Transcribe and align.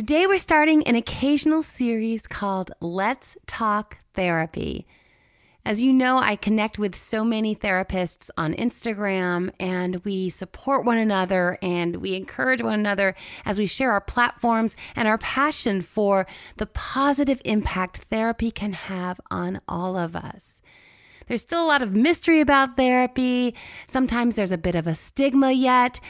Today 0.00 0.26
we're 0.26 0.38
starting 0.38 0.82
an 0.84 0.94
occasional 0.94 1.62
series 1.62 2.26
called 2.26 2.70
Let's 2.80 3.36
Talk 3.46 3.98
Therapy. 4.14 4.86
As 5.62 5.82
you 5.82 5.92
know, 5.92 6.16
I 6.16 6.36
connect 6.36 6.78
with 6.78 6.96
so 6.96 7.22
many 7.22 7.54
therapists 7.54 8.30
on 8.34 8.54
Instagram 8.54 9.50
and 9.60 10.02
we 10.02 10.30
support 10.30 10.86
one 10.86 10.96
another 10.96 11.58
and 11.60 11.96
we 11.96 12.14
encourage 12.14 12.62
one 12.62 12.80
another 12.80 13.14
as 13.44 13.58
we 13.58 13.66
share 13.66 13.92
our 13.92 14.00
platforms 14.00 14.74
and 14.96 15.06
our 15.06 15.18
passion 15.18 15.82
for 15.82 16.26
the 16.56 16.64
positive 16.64 17.42
impact 17.44 17.98
therapy 17.98 18.50
can 18.50 18.72
have 18.72 19.20
on 19.30 19.60
all 19.68 19.98
of 19.98 20.16
us. 20.16 20.62
There's 21.30 21.42
still 21.42 21.62
a 21.62 21.68
lot 21.68 21.80
of 21.80 21.94
mystery 21.94 22.40
about 22.40 22.76
therapy. 22.76 23.54
Sometimes 23.86 24.34
there's 24.34 24.50
a 24.50 24.58
bit 24.58 24.74
of 24.74 24.88
a 24.88 24.96
stigma 24.96 25.52
yet. 25.52 26.00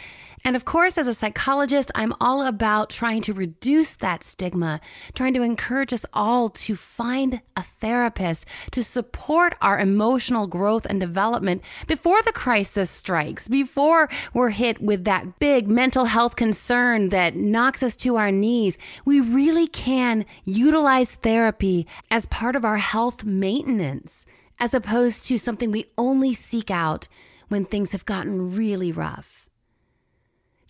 And 0.42 0.56
of 0.56 0.64
course, 0.64 0.96
as 0.96 1.06
a 1.06 1.12
psychologist, 1.12 1.90
I'm 1.94 2.14
all 2.18 2.46
about 2.46 2.88
trying 2.88 3.20
to 3.22 3.34
reduce 3.34 3.94
that 3.96 4.24
stigma, 4.24 4.80
trying 5.14 5.34
to 5.34 5.42
encourage 5.42 5.92
us 5.92 6.06
all 6.14 6.48
to 6.48 6.74
find 6.74 7.42
a 7.56 7.62
therapist 7.62 8.46
to 8.70 8.82
support 8.82 9.54
our 9.60 9.78
emotional 9.78 10.46
growth 10.46 10.86
and 10.86 10.98
development 10.98 11.62
before 11.86 12.22
the 12.22 12.32
crisis 12.32 12.90
strikes, 12.90 13.48
before 13.48 14.08
we're 14.32 14.50
hit 14.50 14.80
with 14.80 15.04
that 15.04 15.38
big 15.40 15.68
mental 15.68 16.06
health 16.06 16.36
concern 16.36 17.10
that 17.10 17.36
knocks 17.36 17.82
us 17.82 17.94
to 17.96 18.16
our 18.16 18.32
knees. 18.32 18.78
We 19.04 19.20
really 19.20 19.66
can 19.66 20.24
utilize 20.44 21.16
therapy 21.16 21.86
as 22.10 22.24
part 22.24 22.56
of 22.56 22.64
our 22.64 22.78
health 22.78 23.24
maintenance, 23.24 24.24
as 24.58 24.72
opposed 24.72 25.26
to 25.26 25.36
something 25.36 25.70
we 25.70 25.90
only 25.98 26.32
seek 26.32 26.70
out 26.70 27.08
when 27.48 27.66
things 27.66 27.92
have 27.92 28.06
gotten 28.06 28.56
really 28.56 28.90
rough. 28.90 29.49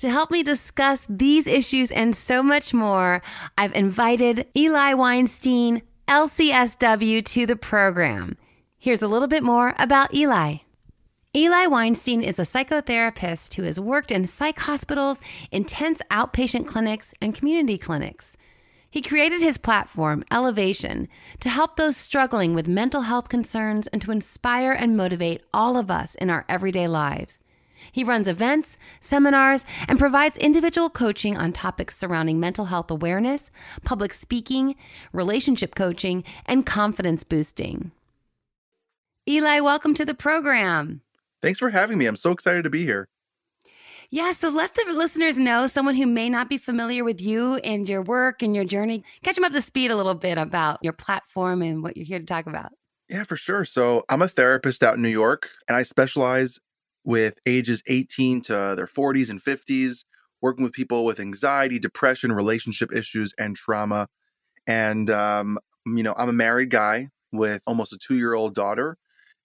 To 0.01 0.09
help 0.09 0.31
me 0.31 0.43
discuss 0.43 1.07
these 1.11 1.47
issues 1.47 1.91
and 1.91 2.17
so 2.17 2.43
much 2.43 2.73
more, 2.73 3.21
I've 3.59 3.75
invited 3.75 4.47
Eli 4.57 4.95
Weinstein, 4.95 5.83
LCSW, 6.09 7.23
to 7.23 7.45
the 7.45 7.57
program. 7.57 8.39
Here's 8.79 9.03
a 9.03 9.09
little 9.09 9.29
bit 9.29 9.43
more 9.43 9.75
about 9.79 10.15
Eli. 10.15 10.61
Eli 11.37 11.67
Weinstein 11.67 12.23
is 12.23 12.39
a 12.39 12.45
psychotherapist 12.45 13.53
who 13.57 13.65
has 13.65 13.79
worked 13.79 14.11
in 14.11 14.25
psych 14.25 14.61
hospitals, 14.61 15.21
intense 15.51 16.01
outpatient 16.11 16.67
clinics, 16.67 17.13
and 17.21 17.35
community 17.35 17.77
clinics. 17.77 18.39
He 18.91 19.03
created 19.03 19.43
his 19.43 19.59
platform, 19.59 20.25
Elevation, 20.33 21.09
to 21.41 21.51
help 21.51 21.77
those 21.77 21.99
struggling 21.99 22.55
with 22.55 22.67
mental 22.67 23.03
health 23.03 23.29
concerns 23.29 23.87
and 23.89 24.01
to 24.01 24.13
inspire 24.13 24.73
and 24.73 24.97
motivate 24.97 25.43
all 25.53 25.77
of 25.77 25.91
us 25.91 26.15
in 26.15 26.31
our 26.31 26.47
everyday 26.49 26.89
lives. 26.89 27.39
He 27.93 28.05
runs 28.05 28.29
events, 28.29 28.79
seminars, 29.01 29.65
and 29.89 29.99
provides 29.99 30.37
individual 30.39 30.91
coaching 30.91 31.37
on 31.37 31.53
topics 31.53 31.97
surrounding 31.97 32.41
mental 32.41 32.67
health 32.67 32.91
awareness, 32.91 33.51
public 33.85 34.13
speaking, 34.13 34.77
relationship 35.13 35.75
coaching, 35.75 36.25
and 36.47 36.67
confidence 36.67 37.25
boosting. 37.25 37.93
Eli, 39.29 39.61
welcome 39.61 39.95
to 39.95 40.05
the 40.05 40.15
program. 40.15 41.03
Thanks 41.43 41.59
for 41.59 41.71
having 41.71 41.99
me. 41.99 42.07
I'm 42.07 42.17
so 42.17 42.33
excited 42.33 42.65
to 42.65 42.71
be 42.71 42.85
here. 42.85 43.09
Yeah, 44.13 44.33
so 44.33 44.49
let 44.49 44.75
the 44.75 44.93
listeners 44.93 45.39
know 45.39 45.69
someone 45.69 45.95
who 45.95 46.07
may 46.07 46.29
not 46.29 46.49
be 46.49 46.59
familiar 46.59 47.05
with 47.05 47.21
you 47.21 47.57
and 47.59 47.89
your 47.89 48.03
work 48.03 48.43
and 48.43 48.57
your 48.57 48.65
journey, 48.65 49.05
catch 49.23 49.37
them 49.37 49.45
up 49.45 49.53
to 49.53 49.61
speed 49.61 49.93
a 49.93 49.97
little 49.97 50.17
bit 50.17 50.37
about 50.37 50.81
your 50.83 50.93
platform 50.93 51.63
and 51.63 51.81
what 51.81 51.97
you're 51.97 52.07
here 52.07 52.19
to 52.19 52.25
talk 52.25 52.47
about. 52.47 52.73
Yeah, 53.09 53.23
for 53.23 53.37
sure. 53.37 53.65
So 53.65 54.05
I'm 54.09 54.23
a 54.23 54.27
therapist 54.27 54.83
out 54.83 54.97
in 54.97 55.03
New 55.03 55.11
York 55.11 55.51
and 55.69 55.77
I 55.77 55.85
specialize 55.85 56.59
with 57.05 57.35
ages 57.47 57.83
18 57.87 58.43
to 58.43 58.75
their 58.77 58.87
40s 58.87 59.31
and 59.31 59.41
50s, 59.41 60.05
working 60.43 60.65
with 60.65 60.73
people 60.73 61.05
with 61.05 61.21
anxiety, 61.21 61.79
depression, 61.79 62.33
relationship 62.33 62.93
issues, 62.95 63.35
and 63.39 63.57
trauma. 63.57 64.09
And, 64.67 65.11
um, 65.11 65.59
you 65.87 66.03
know, 66.03 66.15
I'm 66.17 66.29
a 66.29 66.33
married 66.35 66.71
guy 66.71 67.09
with 67.33 67.63
almost 67.67 67.93
a 67.93 67.99
two 67.99 68.17
year 68.17 68.35
old 68.35 68.55
daughter. 68.55 68.97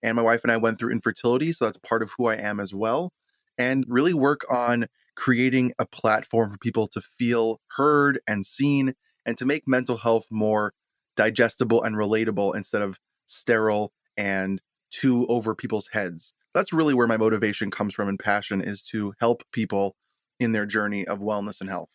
And 0.03 0.15
my 0.15 0.21
wife 0.21 0.41
and 0.43 0.51
I 0.51 0.57
went 0.57 0.77
through 0.77 0.91
infertility. 0.91 1.51
So 1.51 1.65
that's 1.65 1.77
part 1.77 2.03
of 2.03 2.11
who 2.17 2.27
I 2.27 2.35
am 2.35 2.59
as 2.59 2.73
well. 2.73 3.11
And 3.57 3.85
really 3.87 4.13
work 4.13 4.41
on 4.51 4.87
creating 5.15 5.73
a 5.79 5.85
platform 5.85 6.51
for 6.51 6.57
people 6.57 6.87
to 6.87 7.01
feel 7.01 7.61
heard 7.77 8.19
and 8.27 8.45
seen 8.45 8.93
and 9.25 9.37
to 9.37 9.45
make 9.45 9.63
mental 9.67 9.97
health 9.97 10.27
more 10.29 10.73
digestible 11.15 11.81
and 11.81 11.95
relatable 11.95 12.55
instead 12.55 12.81
of 12.81 12.99
sterile 13.25 13.93
and 14.17 14.61
too 14.91 15.25
over 15.27 15.55
people's 15.55 15.87
heads 15.93 16.33
that's 16.55 16.73
really 16.73 16.93
where 16.93 17.05
my 17.05 17.17
motivation 17.17 17.69
comes 17.69 17.93
from 17.93 18.09
and 18.09 18.17
passion 18.17 18.61
is 18.61 18.81
to 18.83 19.13
help 19.19 19.43
people 19.51 19.95
in 20.39 20.53
their 20.53 20.65
journey 20.65 21.05
of 21.05 21.19
wellness 21.19 21.61
and 21.61 21.69
health. 21.69 21.89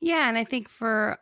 Yeah, 0.00 0.28
and 0.28 0.36
I 0.36 0.44
think 0.44 0.68
for 0.68 1.16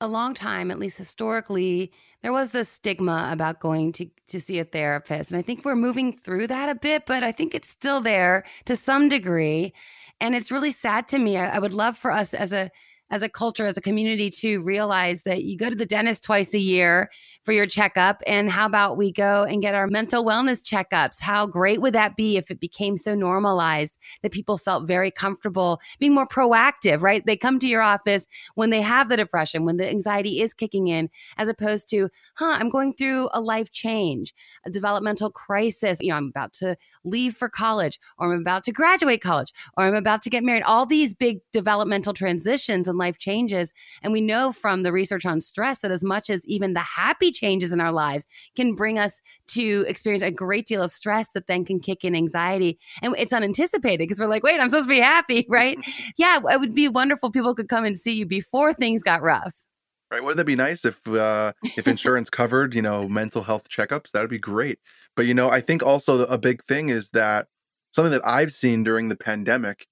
a 0.00 0.08
long 0.08 0.34
time, 0.34 0.72
at 0.72 0.80
least 0.80 0.98
historically, 0.98 1.92
there 2.22 2.32
was 2.32 2.50
this 2.50 2.68
stigma 2.68 3.28
about 3.30 3.60
going 3.60 3.92
to, 3.92 4.10
to 4.26 4.40
see 4.40 4.58
a 4.58 4.64
therapist. 4.64 5.30
And 5.30 5.38
I 5.38 5.42
think 5.42 5.64
we're 5.64 5.76
moving 5.76 6.12
through 6.12 6.48
that 6.48 6.68
a 6.68 6.74
bit, 6.74 7.06
but 7.06 7.22
I 7.22 7.30
think 7.30 7.54
it's 7.54 7.68
still 7.68 8.00
there 8.00 8.44
to 8.64 8.74
some 8.74 9.08
degree. 9.08 9.72
And 10.20 10.34
it's 10.34 10.50
really 10.50 10.72
sad 10.72 11.06
to 11.08 11.18
me. 11.18 11.36
I, 11.36 11.56
I 11.56 11.58
would 11.60 11.74
love 11.74 11.96
for 11.96 12.10
us 12.10 12.34
as 12.34 12.52
a 12.52 12.70
as 13.12 13.22
a 13.22 13.28
culture, 13.28 13.66
as 13.66 13.76
a 13.76 13.82
community, 13.82 14.30
to 14.30 14.58
realize 14.60 15.22
that 15.22 15.44
you 15.44 15.56
go 15.56 15.68
to 15.68 15.76
the 15.76 15.86
dentist 15.86 16.24
twice 16.24 16.54
a 16.54 16.58
year 16.58 17.10
for 17.44 17.52
your 17.52 17.66
checkup. 17.66 18.22
And 18.26 18.50
how 18.50 18.64
about 18.64 18.96
we 18.96 19.12
go 19.12 19.44
and 19.44 19.60
get 19.60 19.74
our 19.74 19.86
mental 19.86 20.24
wellness 20.24 20.62
checkups? 20.62 21.20
How 21.20 21.46
great 21.46 21.82
would 21.82 21.92
that 21.92 22.16
be 22.16 22.38
if 22.38 22.50
it 22.50 22.58
became 22.58 22.96
so 22.96 23.14
normalized 23.14 23.98
that 24.22 24.32
people 24.32 24.56
felt 24.56 24.88
very 24.88 25.10
comfortable 25.10 25.78
being 25.98 26.14
more 26.14 26.26
proactive, 26.26 27.02
right? 27.02 27.22
They 27.24 27.36
come 27.36 27.58
to 27.58 27.68
your 27.68 27.82
office 27.82 28.26
when 28.54 28.70
they 28.70 28.80
have 28.80 29.10
the 29.10 29.16
depression, 29.18 29.66
when 29.66 29.76
the 29.76 29.88
anxiety 29.88 30.40
is 30.40 30.54
kicking 30.54 30.88
in, 30.88 31.10
as 31.36 31.50
opposed 31.50 31.90
to, 31.90 32.08
huh, 32.36 32.56
I'm 32.58 32.70
going 32.70 32.94
through 32.94 33.28
a 33.34 33.40
life 33.42 33.70
change, 33.72 34.32
a 34.64 34.70
developmental 34.70 35.30
crisis. 35.30 35.98
You 36.00 36.08
know, 36.08 36.16
I'm 36.16 36.28
about 36.28 36.54
to 36.54 36.76
leave 37.04 37.34
for 37.34 37.50
college, 37.50 38.00
or 38.16 38.32
I'm 38.32 38.40
about 38.40 38.64
to 38.64 38.72
graduate 38.72 39.20
college, 39.20 39.52
or 39.76 39.84
I'm 39.84 39.94
about 39.94 40.22
to 40.22 40.30
get 40.30 40.42
married. 40.42 40.62
All 40.62 40.86
these 40.86 41.12
big 41.14 41.40
developmental 41.52 42.14
transitions 42.14 42.88
and 42.88 43.01
life 43.02 43.18
changes. 43.18 43.72
And 44.02 44.12
we 44.12 44.20
know 44.20 44.52
from 44.52 44.82
the 44.82 44.92
research 44.92 45.26
on 45.26 45.40
stress 45.40 45.78
that 45.80 45.90
as 45.90 46.04
much 46.04 46.30
as 46.30 46.46
even 46.46 46.74
the 46.74 46.80
happy 46.80 47.32
changes 47.32 47.72
in 47.72 47.80
our 47.80 47.92
lives 47.92 48.26
can 48.56 48.74
bring 48.74 48.98
us 48.98 49.20
to 49.48 49.84
experience 49.88 50.22
a 50.22 50.30
great 50.30 50.66
deal 50.66 50.82
of 50.82 50.92
stress 50.92 51.28
that 51.34 51.48
then 51.48 51.64
can 51.64 51.80
kick 51.80 52.04
in 52.04 52.14
anxiety. 52.14 52.78
And 53.02 53.14
it's 53.18 53.32
unanticipated 53.32 53.98
because 53.98 54.20
we're 54.20 54.28
like, 54.28 54.44
wait, 54.44 54.60
I'm 54.60 54.68
supposed 54.68 54.88
to 54.88 54.94
be 54.94 55.00
happy, 55.00 55.46
right? 55.48 55.78
yeah, 56.16 56.38
it 56.42 56.60
would 56.60 56.74
be 56.74 56.88
wonderful 56.88 57.30
people 57.30 57.54
could 57.54 57.68
come 57.68 57.84
and 57.84 57.98
see 57.98 58.14
you 58.14 58.26
before 58.26 58.72
things 58.72 59.02
got 59.02 59.22
rough. 59.22 59.64
Right. 60.10 60.22
Wouldn't 60.22 60.36
that 60.36 60.44
be 60.44 60.56
nice 60.56 60.84
if 60.84 61.08
uh, 61.08 61.54
if 61.64 61.88
insurance 61.88 62.28
covered, 62.28 62.74
you 62.74 62.82
know, 62.82 63.08
mental 63.08 63.42
health 63.42 63.70
checkups? 63.70 64.10
That 64.10 64.20
would 64.20 64.28
be 64.28 64.38
great. 64.38 64.78
But 65.16 65.24
you 65.24 65.32
know, 65.32 65.48
I 65.48 65.62
think 65.62 65.82
also 65.82 66.26
a 66.26 66.36
big 66.36 66.62
thing 66.64 66.90
is 66.90 67.10
that 67.10 67.46
something 67.92 68.12
that 68.12 68.26
I've 68.26 68.52
seen 68.52 68.84
during 68.84 69.08
the 69.08 69.16
pandemic 69.16 69.86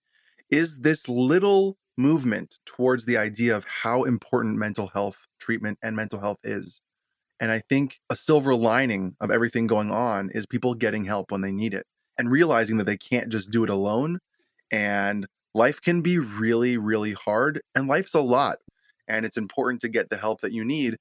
is 0.51 0.81
this 0.81 1.09
little 1.09 1.79
movement 2.01 2.59
towards 2.67 3.05
the 3.05 3.17
idea 3.17 3.57
of 3.57 3.65
how 3.65 4.05
important 4.05 4.59
mental 4.59 4.89
health 4.89 5.27
treatment 5.39 5.79
and 5.83 5.95
mental 5.95 6.21
health 6.21 6.39
is. 6.43 6.81
And 7.41 7.51
I 7.51 7.63
think 7.69 8.01
a 8.11 8.17
silver 8.17 8.55
lining 8.55 9.17
of 9.21 9.31
everything 9.31 9.67
going 9.67 9.91
on 9.91 10.31
is 10.31 10.47
people 10.47 10.75
getting 10.75 11.05
help 11.05 11.31
when 11.31 11.41
they 11.41 11.53
need 11.53 11.75
it 11.75 11.87
and 12.19 12.31
realizing 12.31 12.77
that 12.77 12.85
they 12.85 12.99
can't 12.99 13.31
just 13.31 13.51
do 13.51 13.65
it 13.65 13.71
alone. 13.71 14.19
And 14.71 15.27
life 15.55 15.81
can 15.81 16.03
be 16.03 16.19
really, 16.19 16.77
really 16.77 17.13
hard, 17.13 17.61
and 17.75 17.89
life's 17.89 18.15
a 18.15 18.21
lot. 18.21 18.59
And 19.09 19.25
it's 19.25 19.39
important 19.39 19.81
to 19.81 19.89
get 19.89 20.11
the 20.11 20.19
help 20.19 20.43
that 20.43 20.53
you 20.53 20.65
need. 20.65 20.97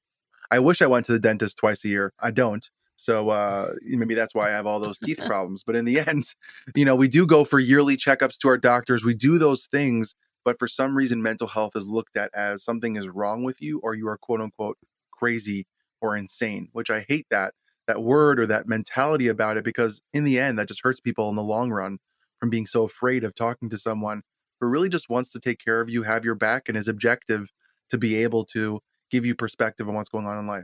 I 0.49 0.59
wish 0.59 0.81
I 0.81 0.87
went 0.87 1.05
to 1.05 1.11
the 1.11 1.19
dentist 1.19 1.57
twice 1.57 1.83
a 1.85 1.89
year. 1.89 2.13
I 2.19 2.31
don't. 2.31 2.67
So 2.95 3.29
uh, 3.29 3.73
maybe 3.81 4.13
that's 4.13 4.33
why 4.33 4.49
I 4.49 4.51
have 4.51 4.65
all 4.65 4.79
those 4.79 4.97
teeth 4.97 5.19
problems. 5.25 5.63
But 5.63 5.75
in 5.75 5.85
the 5.85 5.99
end, 6.07 6.33
you 6.75 6.85
know, 6.85 6.95
we 6.95 7.07
do 7.07 7.27
go 7.27 7.43
for 7.43 7.59
yearly 7.59 7.97
checkups 7.97 8.37
to 8.39 8.47
our 8.47 8.57
doctors. 8.57 9.03
We 9.03 9.13
do 9.13 9.37
those 9.37 9.67
things 9.67 10.15
but 10.45 10.57
for 10.59 10.67
some 10.67 10.95
reason 10.95 11.21
mental 11.21 11.47
health 11.47 11.75
is 11.75 11.85
looked 11.85 12.17
at 12.17 12.31
as 12.33 12.63
something 12.63 12.95
is 12.95 13.07
wrong 13.07 13.43
with 13.43 13.61
you 13.61 13.79
or 13.83 13.93
you 13.93 14.07
are 14.07 14.17
quote 14.17 14.41
unquote 14.41 14.77
crazy 15.11 15.65
or 16.01 16.15
insane 16.15 16.69
which 16.73 16.89
i 16.89 17.05
hate 17.07 17.25
that 17.29 17.53
that 17.87 18.01
word 18.03 18.39
or 18.39 18.45
that 18.45 18.67
mentality 18.67 19.27
about 19.27 19.57
it 19.57 19.63
because 19.63 20.01
in 20.13 20.23
the 20.23 20.39
end 20.39 20.57
that 20.59 20.67
just 20.67 20.81
hurts 20.83 20.99
people 20.99 21.29
in 21.29 21.35
the 21.35 21.43
long 21.43 21.71
run 21.71 21.97
from 22.39 22.49
being 22.49 22.67
so 22.67 22.83
afraid 22.83 23.23
of 23.23 23.35
talking 23.35 23.69
to 23.69 23.77
someone 23.77 24.21
who 24.61 24.67
really 24.67 24.89
just 24.89 25.09
wants 25.09 25.31
to 25.31 25.39
take 25.39 25.59
care 25.63 25.81
of 25.81 25.89
you 25.89 26.03
have 26.03 26.23
your 26.23 26.35
back 26.35 26.69
and 26.69 26.77
is 26.77 26.87
objective 26.87 27.49
to 27.89 27.97
be 27.97 28.15
able 28.15 28.45
to 28.45 28.79
give 29.11 29.25
you 29.25 29.35
perspective 29.35 29.89
on 29.89 29.95
what's 29.95 30.09
going 30.09 30.27
on 30.27 30.37
in 30.37 30.47
life 30.47 30.63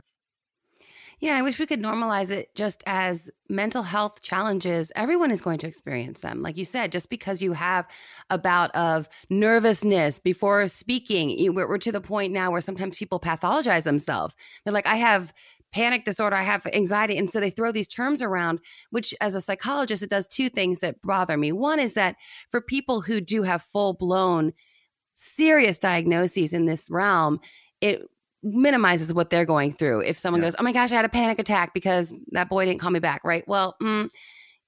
Yeah, 1.18 1.38
I 1.38 1.42
wish 1.42 1.58
we 1.58 1.64
could 1.64 1.80
normalize 1.80 2.30
it 2.30 2.54
just 2.54 2.82
as 2.86 3.30
mental 3.48 3.82
health 3.82 4.20
challenges. 4.20 4.92
Everyone 4.94 5.30
is 5.30 5.40
going 5.40 5.58
to 5.58 5.66
experience 5.66 6.20
them. 6.20 6.42
Like 6.42 6.58
you 6.58 6.64
said, 6.64 6.92
just 6.92 7.08
because 7.08 7.40
you 7.40 7.54
have 7.54 7.88
a 8.28 8.36
bout 8.36 8.70
of 8.76 9.08
nervousness 9.30 10.18
before 10.18 10.68
speaking, 10.68 11.54
we're 11.54 11.78
to 11.78 11.92
the 11.92 12.02
point 12.02 12.34
now 12.34 12.50
where 12.50 12.60
sometimes 12.60 12.98
people 12.98 13.18
pathologize 13.18 13.84
themselves. 13.84 14.36
They're 14.64 14.74
like, 14.74 14.86
I 14.86 14.96
have 14.96 15.32
panic 15.72 16.04
disorder, 16.04 16.36
I 16.36 16.42
have 16.42 16.66
anxiety. 16.66 17.16
And 17.16 17.30
so 17.30 17.40
they 17.40 17.50
throw 17.50 17.72
these 17.72 17.88
terms 17.88 18.20
around, 18.20 18.60
which 18.90 19.14
as 19.20 19.34
a 19.34 19.40
psychologist, 19.40 20.02
it 20.02 20.10
does 20.10 20.26
two 20.26 20.50
things 20.50 20.80
that 20.80 21.00
bother 21.00 21.38
me. 21.38 21.50
One 21.50 21.80
is 21.80 21.94
that 21.94 22.16
for 22.50 22.60
people 22.60 23.00
who 23.00 23.22
do 23.22 23.42
have 23.42 23.62
full 23.62 23.94
blown 23.94 24.52
serious 25.14 25.78
diagnoses 25.78 26.52
in 26.52 26.66
this 26.66 26.90
realm, 26.90 27.40
it 27.80 28.02
minimizes 28.42 29.12
what 29.12 29.30
they're 29.30 29.46
going 29.46 29.72
through. 29.72 30.00
If 30.00 30.16
someone 30.18 30.42
yeah. 30.42 30.48
goes, 30.48 30.56
"Oh 30.58 30.62
my 30.62 30.72
gosh, 30.72 30.92
I 30.92 30.96
had 30.96 31.04
a 31.04 31.10
panic 31.10 31.38
attack 31.38 31.74
because 31.74 32.12
that 32.32 32.48
boy 32.48 32.66
didn't 32.66 32.80
call 32.80 32.90
me 32.90 33.00
back," 33.00 33.24
right? 33.24 33.46
Well, 33.46 33.76
mm, 33.82 34.08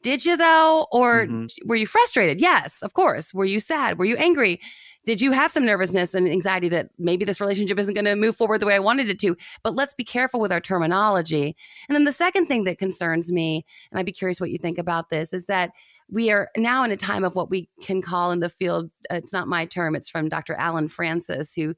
did 0.02 0.24
you 0.24 0.36
though, 0.36 0.86
or 0.92 1.26
mm-hmm. 1.26 1.46
were 1.68 1.76
you 1.76 1.86
frustrated? 1.86 2.40
Yes, 2.40 2.82
of 2.82 2.94
course. 2.94 3.34
Were 3.34 3.44
you 3.44 3.60
sad? 3.60 3.98
Were 3.98 4.04
you 4.04 4.16
angry? 4.16 4.60
Did 5.04 5.22
you 5.22 5.32
have 5.32 5.50
some 5.50 5.64
nervousness 5.64 6.12
and 6.12 6.28
anxiety 6.28 6.68
that 6.68 6.90
maybe 6.98 7.24
this 7.24 7.40
relationship 7.40 7.78
isn't 7.78 7.94
going 7.94 8.04
to 8.04 8.14
move 8.14 8.36
forward 8.36 8.60
the 8.60 8.66
way 8.66 8.74
I 8.74 8.78
wanted 8.78 9.08
it 9.08 9.18
to? 9.20 9.36
But 9.62 9.74
let's 9.74 9.94
be 9.94 10.04
careful 10.04 10.38
with 10.38 10.52
our 10.52 10.60
terminology. 10.60 11.56
And 11.88 11.96
then 11.96 12.04
the 12.04 12.12
second 12.12 12.46
thing 12.46 12.64
that 12.64 12.78
concerns 12.78 13.32
me, 13.32 13.64
and 13.90 13.98
I'd 13.98 14.06
be 14.06 14.12
curious 14.12 14.38
what 14.38 14.50
you 14.50 14.58
think 14.58 14.76
about 14.76 15.08
this, 15.08 15.32
is 15.32 15.46
that 15.46 15.70
we 16.10 16.30
are 16.30 16.48
now 16.56 16.84
in 16.84 16.90
a 16.90 16.96
time 16.96 17.24
of 17.24 17.34
what 17.34 17.50
we 17.50 17.68
can 17.82 18.00
call 18.02 18.30
in 18.30 18.40
the 18.40 18.48
field, 18.48 18.90
uh, 19.10 19.16
it's 19.16 19.32
not 19.32 19.48
my 19.48 19.66
term, 19.66 19.94
it's 19.94 20.08
from 20.08 20.28
Dr. 20.28 20.54
alan 20.54 20.88
Frances, 20.88 21.52
who 21.54 21.74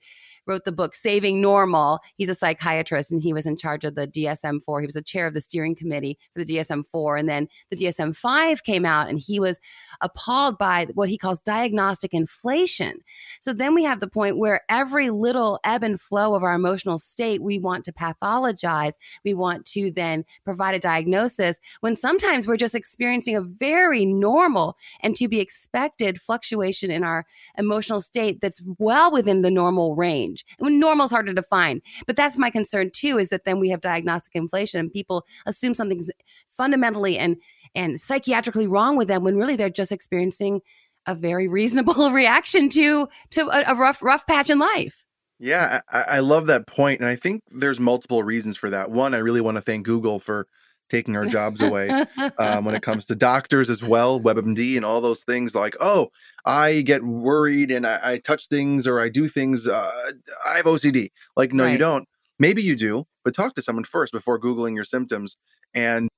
wrote 0.46 0.64
the 0.64 0.72
book 0.72 0.94
Saving 0.94 1.40
Normal. 1.40 2.00
He's 2.16 2.28
a 2.28 2.34
psychiatrist 2.34 3.12
and 3.12 3.22
he 3.22 3.32
was 3.32 3.46
in 3.46 3.56
charge 3.56 3.84
of 3.84 3.94
the 3.94 4.06
DSM 4.06 4.62
4. 4.62 4.80
He 4.80 4.86
was 4.86 4.94
the 4.94 5.02
chair 5.02 5.26
of 5.26 5.34
the 5.34 5.40
steering 5.40 5.74
committee 5.74 6.18
for 6.32 6.44
the 6.44 6.56
DSM 6.56 6.84
4. 6.86 7.16
And 7.16 7.28
then 7.28 7.48
the 7.70 7.76
DSM 7.76 8.16
5 8.16 8.64
came 8.64 8.84
out 8.84 9.08
and 9.08 9.18
he 9.18 9.38
was 9.38 9.60
appalled 10.00 10.58
by 10.58 10.86
what 10.94 11.08
he 11.08 11.18
calls 11.18 11.40
diagnostic 11.40 12.12
inflation. 12.12 13.00
So 13.40 13.52
then 13.52 13.74
we 13.74 13.84
have 13.84 14.00
the 14.00 14.08
point 14.08 14.38
where 14.38 14.62
every 14.68 15.10
little 15.10 15.60
ebb 15.64 15.82
and 15.82 16.00
flow 16.00 16.34
of 16.34 16.42
our 16.42 16.54
emotional 16.54 16.98
state, 16.98 17.42
we 17.42 17.58
want 17.58 17.84
to 17.84 17.92
pathologize. 17.92 18.94
We 19.24 19.34
want 19.34 19.66
to 19.66 19.90
then 19.90 20.24
provide 20.44 20.74
a 20.74 20.80
diagnosis 20.80 21.60
when 21.80 21.94
sometimes 21.94 22.46
we're 22.46 22.56
just 22.56 22.74
experiencing 22.74 23.36
a 23.36 23.40
very 23.40 24.04
normal 24.20 24.76
and 25.00 25.16
to 25.16 25.28
be 25.28 25.40
expected 25.40 26.20
fluctuation 26.20 26.90
in 26.90 27.02
our 27.02 27.26
emotional 27.58 28.00
state 28.00 28.40
that's 28.40 28.62
well 28.78 29.10
within 29.10 29.42
the 29.42 29.50
normal 29.50 29.96
range. 29.96 30.44
When 30.58 30.78
normal 30.78 31.06
is 31.06 31.10
hard 31.10 31.26
to 31.26 31.34
define, 31.34 31.82
but 32.06 32.16
that's 32.16 32.38
my 32.38 32.50
concern 32.50 32.90
too. 32.92 33.18
Is 33.18 33.30
that 33.30 33.44
then 33.44 33.58
we 33.58 33.70
have 33.70 33.80
diagnostic 33.80 34.34
inflation 34.34 34.80
and 34.80 34.92
people 34.92 35.24
assume 35.46 35.74
something's 35.74 36.10
fundamentally 36.48 37.18
and 37.18 37.36
and 37.74 37.96
psychiatrically 37.96 38.68
wrong 38.68 38.96
with 38.96 39.08
them 39.08 39.24
when 39.24 39.36
really 39.36 39.56
they're 39.56 39.70
just 39.70 39.92
experiencing 39.92 40.60
a 41.06 41.14
very 41.14 41.48
reasonable 41.48 42.10
reaction 42.12 42.68
to 42.70 43.08
to 43.30 43.42
a, 43.48 43.72
a 43.72 43.74
rough 43.74 44.02
rough 44.02 44.26
patch 44.26 44.50
in 44.50 44.58
life. 44.58 45.04
Yeah, 45.42 45.80
I, 45.90 46.02
I, 46.02 46.20
love 46.20 46.48
that 46.48 46.66
point, 46.66 47.00
and 47.00 47.08
I 47.08 47.16
think 47.16 47.42
there's 47.50 47.80
multiple 47.80 48.22
reasons 48.22 48.58
for 48.58 48.68
that. 48.68 48.90
One, 48.90 49.14
I 49.14 49.18
really 49.18 49.40
want 49.40 49.56
to 49.56 49.62
thank 49.62 49.86
Google 49.86 50.20
for 50.20 50.46
taking 50.90 51.16
our 51.16 51.24
jobs 51.24 51.60
away 51.62 51.88
um, 52.38 52.64
when 52.64 52.74
it 52.74 52.82
comes 52.82 53.06
to 53.06 53.14
doctors 53.14 53.70
as 53.70 53.82
well, 53.82 54.20
WebMD 54.20 54.76
and 54.76 54.84
all 54.84 55.00
those 55.00 55.22
things. 55.22 55.54
Like, 55.54 55.76
oh, 55.80 56.08
I 56.44 56.82
get 56.82 57.04
worried 57.04 57.70
and 57.70 57.86
I, 57.86 58.00
I 58.02 58.18
touch 58.18 58.48
things 58.48 58.86
or 58.86 59.00
I 59.00 59.08
do 59.08 59.28
things. 59.28 59.66
Uh, 59.66 60.10
I 60.46 60.56
have 60.56 60.66
OCD. 60.66 61.10
Like, 61.36 61.52
no, 61.52 61.64
right. 61.64 61.72
you 61.72 61.78
don't. 61.78 62.06
Maybe 62.38 62.62
you 62.62 62.76
do, 62.76 63.06
but 63.24 63.34
talk 63.34 63.54
to 63.54 63.62
someone 63.62 63.84
first 63.84 64.12
before 64.12 64.38
Googling 64.40 64.74
your 64.74 64.84
symptoms. 64.84 65.36
And 65.74 66.08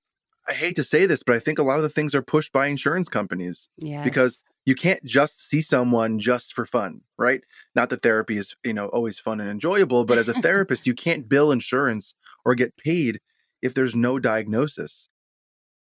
I 0.49 0.53
hate 0.55 0.77
to 0.77 0.85
say 0.85 1.07
this, 1.07 1.23
but 1.23 1.37
I 1.37 1.39
think 1.39 1.59
a 1.59 1.63
lot 1.63 1.77
of 1.77 1.83
the 1.83 1.89
things 1.89 2.15
are 2.15 2.23
pushed 2.23 2.53
by 2.53 2.67
insurance 2.67 3.09
companies 3.09 3.69
yes. 3.79 4.05
because 4.05 4.43
you 4.65 4.75
can't 4.75 5.03
just 5.05 5.49
see 5.49 5.61
someone 5.61 6.19
just 6.19 6.53
for 6.53 6.65
fun, 6.65 7.01
right? 7.19 7.43
Not 7.75 7.91
that 7.91 8.03
therapy 8.03 8.37
is, 8.37 8.55
you 8.65 8.73
know, 8.73 8.87
always 8.87 9.19
fun 9.19 9.41
and 9.41 9.51
enjoyable, 9.51 10.05
but 10.05 10.19
as 10.19 10.29
a 10.29 10.35
therapist, 10.35 10.87
you 10.87 10.95
can't 10.95 11.29
bill 11.29 11.51
insurance 11.51 12.15
or 12.45 12.55
get 12.55 12.77
paid 12.77 13.21
if 13.63 13.75
there's 13.75 13.95
no 13.95 14.19
diagnosis. 14.19 15.09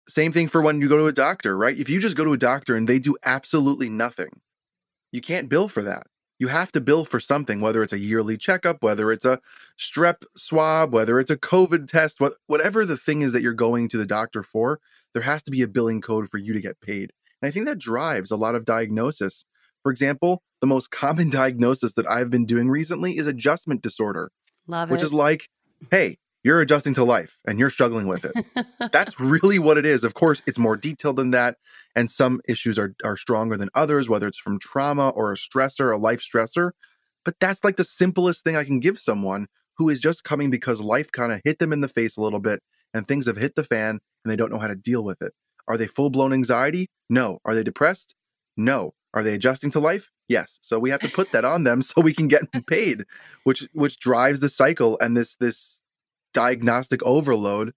Same 0.08 0.32
thing 0.32 0.48
for 0.48 0.62
when 0.62 0.80
you 0.80 0.88
go 0.88 0.96
to 0.98 1.06
a 1.06 1.12
doctor, 1.12 1.56
right? 1.56 1.76
If 1.76 1.88
you 1.88 2.00
just 2.00 2.16
go 2.16 2.24
to 2.24 2.32
a 2.32 2.38
doctor 2.38 2.74
and 2.74 2.88
they 2.88 2.98
do 2.98 3.16
absolutely 3.24 3.88
nothing, 3.88 4.40
you 5.12 5.20
can't 5.20 5.48
bill 5.48 5.68
for 5.68 5.82
that. 5.82 6.06
You 6.38 6.48
have 6.48 6.72
to 6.72 6.80
bill 6.80 7.04
for 7.04 7.20
something, 7.20 7.60
whether 7.60 7.84
it's 7.84 7.92
a 7.92 7.98
yearly 8.00 8.36
checkup, 8.36 8.82
whether 8.82 9.12
it's 9.12 9.24
a 9.24 9.38
strep 9.78 10.24
swab, 10.36 10.92
whether 10.92 11.20
it's 11.20 11.30
a 11.30 11.36
COVID 11.36 11.86
test, 11.86 12.18
whatever 12.46 12.84
the 12.84 12.96
thing 12.96 13.22
is 13.22 13.32
that 13.32 13.42
you're 13.42 13.52
going 13.52 13.88
to 13.90 13.98
the 13.98 14.06
doctor 14.06 14.42
for, 14.42 14.80
there 15.14 15.22
has 15.22 15.42
to 15.44 15.52
be 15.52 15.62
a 15.62 15.68
billing 15.68 16.00
code 16.00 16.28
for 16.28 16.38
you 16.38 16.52
to 16.52 16.60
get 16.60 16.80
paid. 16.80 17.12
And 17.40 17.48
I 17.48 17.52
think 17.52 17.66
that 17.66 17.78
drives 17.78 18.30
a 18.30 18.36
lot 18.36 18.54
of 18.56 18.64
diagnosis. 18.64 19.44
For 19.82 19.92
example, 19.92 20.42
the 20.60 20.66
most 20.66 20.90
common 20.90 21.30
diagnosis 21.30 21.92
that 21.92 22.10
I've 22.10 22.30
been 22.30 22.46
doing 22.46 22.70
recently 22.70 23.18
is 23.18 23.26
adjustment 23.26 23.82
disorder. 23.82 24.32
Love 24.66 24.90
it. 24.90 24.92
Which 24.92 25.02
is 25.02 25.12
like, 25.12 25.48
hey, 25.92 26.18
you're 26.44 26.60
adjusting 26.60 26.94
to 26.94 27.04
life 27.04 27.38
and 27.46 27.58
you're 27.58 27.70
struggling 27.70 28.08
with 28.08 28.24
it. 28.24 28.32
That's 28.92 29.18
really 29.20 29.58
what 29.58 29.78
it 29.78 29.86
is. 29.86 30.04
Of 30.04 30.14
course, 30.14 30.42
it's 30.46 30.58
more 30.58 30.76
detailed 30.76 31.16
than 31.16 31.30
that. 31.30 31.56
And 31.94 32.10
some 32.10 32.40
issues 32.48 32.78
are, 32.78 32.94
are 33.04 33.16
stronger 33.16 33.56
than 33.56 33.68
others, 33.74 34.08
whether 34.08 34.26
it's 34.26 34.38
from 34.38 34.58
trauma 34.58 35.10
or 35.10 35.32
a 35.32 35.36
stressor, 35.36 35.94
a 35.94 35.96
life 35.96 36.20
stressor. 36.20 36.72
But 37.24 37.36
that's 37.40 37.62
like 37.62 37.76
the 37.76 37.84
simplest 37.84 38.42
thing 38.42 38.56
I 38.56 38.64
can 38.64 38.80
give 38.80 38.98
someone 38.98 39.46
who 39.78 39.88
is 39.88 40.00
just 40.00 40.24
coming 40.24 40.50
because 40.50 40.80
life 40.80 41.12
kind 41.12 41.32
of 41.32 41.40
hit 41.44 41.58
them 41.58 41.72
in 41.72 41.80
the 41.80 41.88
face 41.88 42.16
a 42.16 42.20
little 42.20 42.40
bit 42.40 42.60
and 42.92 43.06
things 43.06 43.26
have 43.26 43.36
hit 43.36 43.54
the 43.54 43.64
fan 43.64 44.00
and 44.24 44.30
they 44.30 44.36
don't 44.36 44.52
know 44.52 44.58
how 44.58 44.68
to 44.68 44.74
deal 44.74 45.04
with 45.04 45.22
it. 45.22 45.32
Are 45.68 45.76
they 45.76 45.86
full 45.86 46.10
blown 46.10 46.32
anxiety? 46.32 46.90
No. 47.08 47.38
Are 47.44 47.54
they 47.54 47.62
depressed? 47.62 48.14
No. 48.56 48.94
Are 49.14 49.22
they 49.22 49.34
adjusting 49.34 49.70
to 49.72 49.80
life? 49.80 50.10
Yes. 50.28 50.58
So 50.62 50.78
we 50.78 50.90
have 50.90 51.00
to 51.00 51.08
put 51.08 51.32
that 51.32 51.44
on 51.44 51.64
them 51.64 51.82
so 51.82 52.00
we 52.00 52.14
can 52.14 52.28
get 52.28 52.42
paid, 52.66 53.04
which 53.44 53.68
which 53.72 53.98
drives 53.98 54.40
the 54.40 54.48
cycle 54.48 54.98
and 55.00 55.16
this 55.16 55.36
this 55.36 55.81
diagnostic 56.32 57.02
overload. 57.02 57.72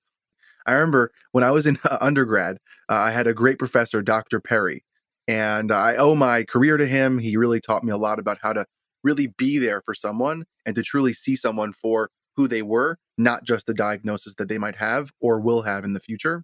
I 0.65 0.73
remember 0.73 1.11
when 1.31 1.43
I 1.43 1.51
was 1.51 1.67
in 1.67 1.77
undergrad, 2.01 2.57
uh, 2.89 2.93
I 2.93 3.11
had 3.11 3.27
a 3.27 3.33
great 3.33 3.59
professor, 3.59 4.01
Dr. 4.01 4.39
Perry, 4.39 4.83
and 5.27 5.71
I 5.71 5.95
owe 5.95 6.15
my 6.15 6.43
career 6.43 6.77
to 6.77 6.87
him. 6.87 7.19
He 7.19 7.37
really 7.37 7.61
taught 7.61 7.83
me 7.83 7.91
a 7.91 7.97
lot 7.97 8.19
about 8.19 8.39
how 8.41 8.53
to 8.53 8.65
really 9.03 9.27
be 9.27 9.59
there 9.59 9.81
for 9.81 9.93
someone 9.93 10.45
and 10.65 10.75
to 10.75 10.83
truly 10.83 11.13
see 11.13 11.35
someone 11.35 11.71
for 11.71 12.09
who 12.35 12.47
they 12.47 12.61
were, 12.61 12.97
not 13.17 13.43
just 13.43 13.65
the 13.65 13.73
diagnosis 13.73 14.35
that 14.35 14.49
they 14.49 14.57
might 14.57 14.75
have 14.75 15.11
or 15.21 15.39
will 15.39 15.61
have 15.61 15.83
in 15.83 15.93
the 15.93 15.99
future. 15.99 16.43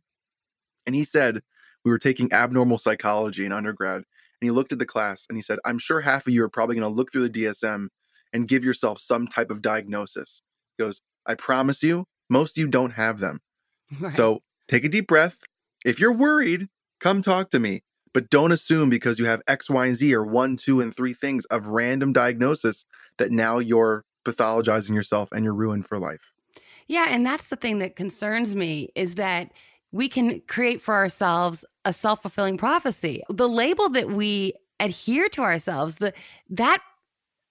And 0.85 0.95
he 0.95 1.03
said, 1.03 1.41
we 1.83 1.91
were 1.91 1.97
taking 1.97 2.31
abnormal 2.31 2.77
psychology 2.77 3.45
in 3.45 3.51
undergrad, 3.51 3.97
and 3.97 4.05
he 4.41 4.51
looked 4.51 4.71
at 4.71 4.79
the 4.79 4.85
class 4.85 5.25
and 5.27 5.37
he 5.37 5.41
said, 5.41 5.59
I'm 5.65 5.79
sure 5.79 6.01
half 6.01 6.27
of 6.27 6.33
you 6.33 6.43
are 6.43 6.49
probably 6.49 6.75
going 6.75 6.89
to 6.89 6.95
look 6.95 7.11
through 7.11 7.27
the 7.27 7.43
DSM 7.43 7.87
and 8.33 8.47
give 8.47 8.63
yourself 8.63 8.99
some 8.99 9.27
type 9.27 9.51
of 9.51 9.61
diagnosis. 9.61 10.41
He 10.77 10.83
goes, 10.83 11.01
I 11.25 11.35
promise 11.35 11.83
you, 11.83 12.05
most 12.29 12.57
of 12.57 12.61
you 12.61 12.67
don't 12.67 12.91
have 12.91 13.19
them. 13.19 13.41
Right. 13.99 14.13
So 14.13 14.41
take 14.69 14.85
a 14.85 14.89
deep 14.89 15.05
breath. 15.05 15.39
If 15.83 15.99
you're 15.99 16.13
worried, 16.13 16.69
come 17.01 17.21
talk 17.21 17.49
to 17.49 17.59
me. 17.59 17.81
But 18.13 18.29
don't 18.29 18.53
assume 18.53 18.89
because 18.89 19.19
you 19.19 19.25
have 19.25 19.41
X, 19.49 19.69
Y, 19.69 19.85
and 19.85 19.95
Z 19.97 20.13
or 20.13 20.25
one, 20.25 20.55
two, 20.55 20.79
and 20.79 20.95
three 20.95 21.13
things 21.13 21.43
of 21.45 21.67
random 21.67 22.13
diagnosis 22.13 22.85
that 23.17 23.31
now 23.31 23.59
you're 23.59 24.05
pathologizing 24.25 24.95
yourself 24.95 25.29
and 25.33 25.43
you're 25.43 25.53
ruined 25.53 25.87
for 25.87 25.99
life. 25.99 26.31
Yeah. 26.87 27.07
And 27.09 27.25
that's 27.25 27.47
the 27.47 27.57
thing 27.57 27.79
that 27.79 27.97
concerns 27.97 28.55
me 28.55 28.89
is 28.95 29.15
that 29.15 29.51
we 29.91 30.07
can 30.07 30.41
create 30.47 30.81
for 30.81 30.93
ourselves 30.93 31.65
a 31.83 31.93
self 31.93 32.21
fulfilling 32.21 32.57
prophecy. 32.57 33.23
The 33.29 33.49
label 33.49 33.89
that 33.89 34.09
we 34.09 34.53
adhere 34.79 35.29
to 35.29 35.41
ourselves, 35.41 35.97
the 35.97 36.13
that 36.49 36.81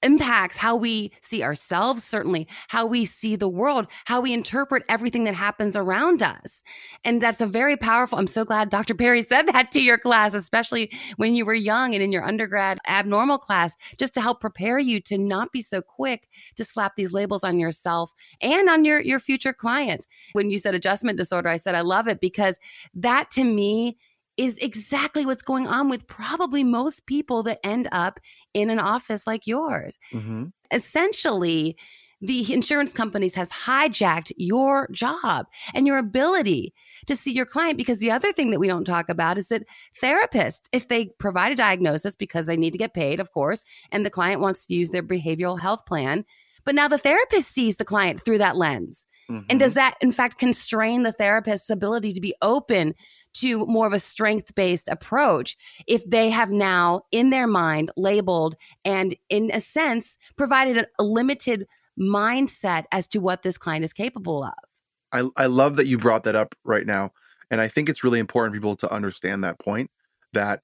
impacts 0.02 0.57
how 0.57 0.76
we 0.76 1.12
see 1.21 1.42
ourselves, 1.42 2.02
certainly 2.02 2.49
how 2.69 2.87
we 2.87 3.04
see 3.04 3.37
the 3.37 3.49
world, 3.49 3.87
how 4.07 4.21
we 4.21 4.33
interpret 4.33 4.83
everything 4.88 5.25
that 5.25 5.35
happens 5.35 5.76
around 5.76 6.23
us. 6.23 6.62
And 7.04 7.21
that's 7.21 7.40
a 7.40 7.47
very 7.47 7.76
powerful. 7.76 8.19
I'm 8.19 8.26
so 8.26 8.45
glad 8.45 8.71
Dr. 8.71 8.95
Perry 8.95 9.23
said 9.30 9.42
that 9.49 9.71
to 9.73 9.80
your 9.80 9.99
class, 9.99 10.35
especially 10.35 10.90
when 11.16 11.35
you 11.35 11.45
were 11.45 11.54
young 11.54 11.95
and 11.95 12.02
in 12.02 12.12
your 12.12 12.25
undergrad 12.25 12.78
abnormal 12.88 13.38
class, 13.38 13.76
just 13.99 14.14
to 14.14 14.21
help 14.21 14.40
prepare 14.40 14.78
you 14.78 15.00
to 15.02 15.19
not 15.19 15.52
be 15.52 15.62
so 15.62 15.83
quick 15.83 16.28
to 16.57 16.64
slap 16.64 16.97
these 16.97 17.12
labels 17.12 17.45
on 17.45 17.59
yourself 17.59 18.12
and 18.40 18.69
on 18.69 18.85
your, 18.85 19.00
your 19.00 19.19
future 19.19 19.52
clients. 19.52 20.07
When 20.33 20.50
you 20.50 20.59
said 20.59 20.75
adjustment 20.75 21.19
disorder, 21.19 21.49
I 21.49 21.57
said, 21.57 21.75
I 21.75 21.83
love 21.83 22.09
it 22.09 22.21
because 22.21 22.59
that 22.95 23.30
to 23.33 23.45
me 23.45 23.99
is 24.40 24.56
exactly 24.56 25.26
what's 25.26 25.42
going 25.42 25.66
on 25.66 25.90
with 25.90 26.06
probably 26.06 26.64
most 26.64 27.04
people 27.04 27.42
that 27.42 27.61
end 27.62 27.87
up 27.92 28.18
in 28.54 28.70
an 28.70 28.78
office 28.78 29.26
like 29.26 29.47
yours. 29.47 29.99
Mm-hmm. 30.14 30.44
Essentially, 30.70 31.76
the 32.23 32.50
insurance 32.50 32.94
companies 32.94 33.35
have 33.35 33.50
hijacked 33.50 34.32
your 34.38 34.88
job 34.92 35.47
and 35.75 35.87
your 35.87 35.99
ability 35.99 36.73
to 37.06 37.14
see 37.14 37.32
your 37.32 37.44
client 37.44 37.76
because 37.76 37.99
the 37.99 38.11
other 38.11 38.32
thing 38.32 38.50
that 38.50 38.61
we 38.61 38.66
don't 38.66 38.87
talk 38.87 39.11
about 39.11 39.37
is 39.37 39.49
that 39.49 39.64
therapists 40.02 40.62
if 40.73 40.88
they 40.88 41.11
provide 41.18 41.52
a 41.52 41.56
diagnosis 41.56 42.16
because 42.16 42.47
they 42.47 42.56
need 42.56 42.73
to 42.73 42.78
get 42.78 42.94
paid 42.94 43.20
of 43.20 43.32
course 43.32 43.62
and 43.92 44.04
the 44.06 44.11
client 44.11 44.40
wants 44.40 44.64
to 44.66 44.75
use 44.75 44.90
their 44.90 45.02
behavioral 45.02 45.61
health 45.61 45.85
plan 45.87 46.25
but 46.64 46.75
now 46.75 46.88
the 46.88 46.99
therapist 46.99 47.52
sees 47.52 47.76
the 47.76 47.87
client 47.87 48.23
through 48.23 48.38
that 48.38 48.56
lens 48.56 49.06
Mm-hmm. 49.30 49.46
And 49.49 49.60
does 49.60 49.75
that, 49.75 49.96
in 50.00 50.10
fact, 50.10 50.38
constrain 50.38 51.04
the 51.04 51.12
therapist's 51.12 51.70
ability 51.70 52.12
to 52.12 52.20
be 52.20 52.34
open 52.42 52.94
to 53.34 53.64
more 53.66 53.87
of 53.87 53.92
a 53.92 54.00
strength 54.00 54.54
based 54.56 54.88
approach 54.88 55.56
if 55.87 56.04
they 56.04 56.30
have 56.30 56.50
now 56.50 57.02
in 57.12 57.30
their 57.30 57.46
mind 57.46 57.90
labeled 57.96 58.56
and, 58.84 59.14
in 59.28 59.50
a 59.52 59.60
sense, 59.60 60.16
provided 60.37 60.76
a, 60.76 60.87
a 60.99 61.04
limited 61.04 61.66
mindset 61.99 62.84
as 62.90 63.06
to 63.08 63.18
what 63.18 63.42
this 63.42 63.56
client 63.56 63.84
is 63.84 63.92
capable 63.92 64.42
of? 64.42 64.52
I, 65.12 65.28
I 65.37 65.46
love 65.46 65.76
that 65.76 65.87
you 65.87 65.99
brought 65.99 66.25
that 66.25 66.34
up 66.34 66.54
right 66.64 66.87
now. 66.87 67.12
And 67.50 67.60
I 67.60 67.68
think 67.68 67.88
it's 67.88 68.04
really 68.04 68.18
important 68.18 68.54
for 68.54 68.60
people 68.60 68.76
to 68.76 68.92
understand 68.92 69.44
that 69.44 69.58
point 69.58 69.90
that 70.32 70.60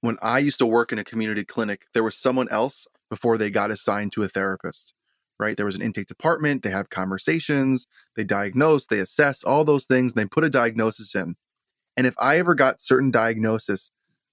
when 0.00 0.18
I 0.22 0.38
used 0.38 0.58
to 0.58 0.66
work 0.66 0.92
in 0.92 0.98
a 0.98 1.04
community 1.04 1.44
clinic, 1.44 1.86
there 1.92 2.02
was 2.02 2.16
someone 2.16 2.48
else 2.50 2.86
before 3.10 3.38
they 3.38 3.50
got 3.50 3.70
assigned 3.70 4.12
to 4.12 4.22
a 4.22 4.28
therapist, 4.28 4.94
right? 5.38 5.56
There 5.56 5.66
was 5.66 5.76
an 5.76 5.82
intake 5.82 6.06
department, 6.06 6.62
they 6.62 6.70
have 6.70 6.90
conversations, 6.90 7.86
they 8.14 8.24
diagnose, 8.24 8.86
they 8.86 9.00
assess 9.00 9.42
all 9.44 9.64
those 9.64 9.86
things, 9.86 10.12
and 10.12 10.20
they 10.20 10.26
put 10.26 10.44
a 10.44 10.50
diagnosis 10.50 11.14
in. 11.14 11.36
And 11.96 12.06
if 12.06 12.14
I 12.18 12.38
ever 12.38 12.54
got 12.54 12.80
certain 12.80 13.10
diagnosis 13.10 13.90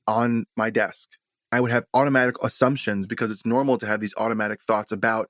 on 0.07 0.45
my 0.57 0.69
desk, 0.69 1.10
I 1.51 1.62
would 1.62 1.72
have 1.72 1.86
automatic 1.93 2.36
assumptions 2.43 3.07
because 3.07 3.31
it's 3.31 3.45
normal 3.45 3.77
to 3.77 3.86
have 3.86 4.00
these 4.00 4.13
automatic 4.17 4.62
thoughts 4.62 4.91
about, 4.91 5.29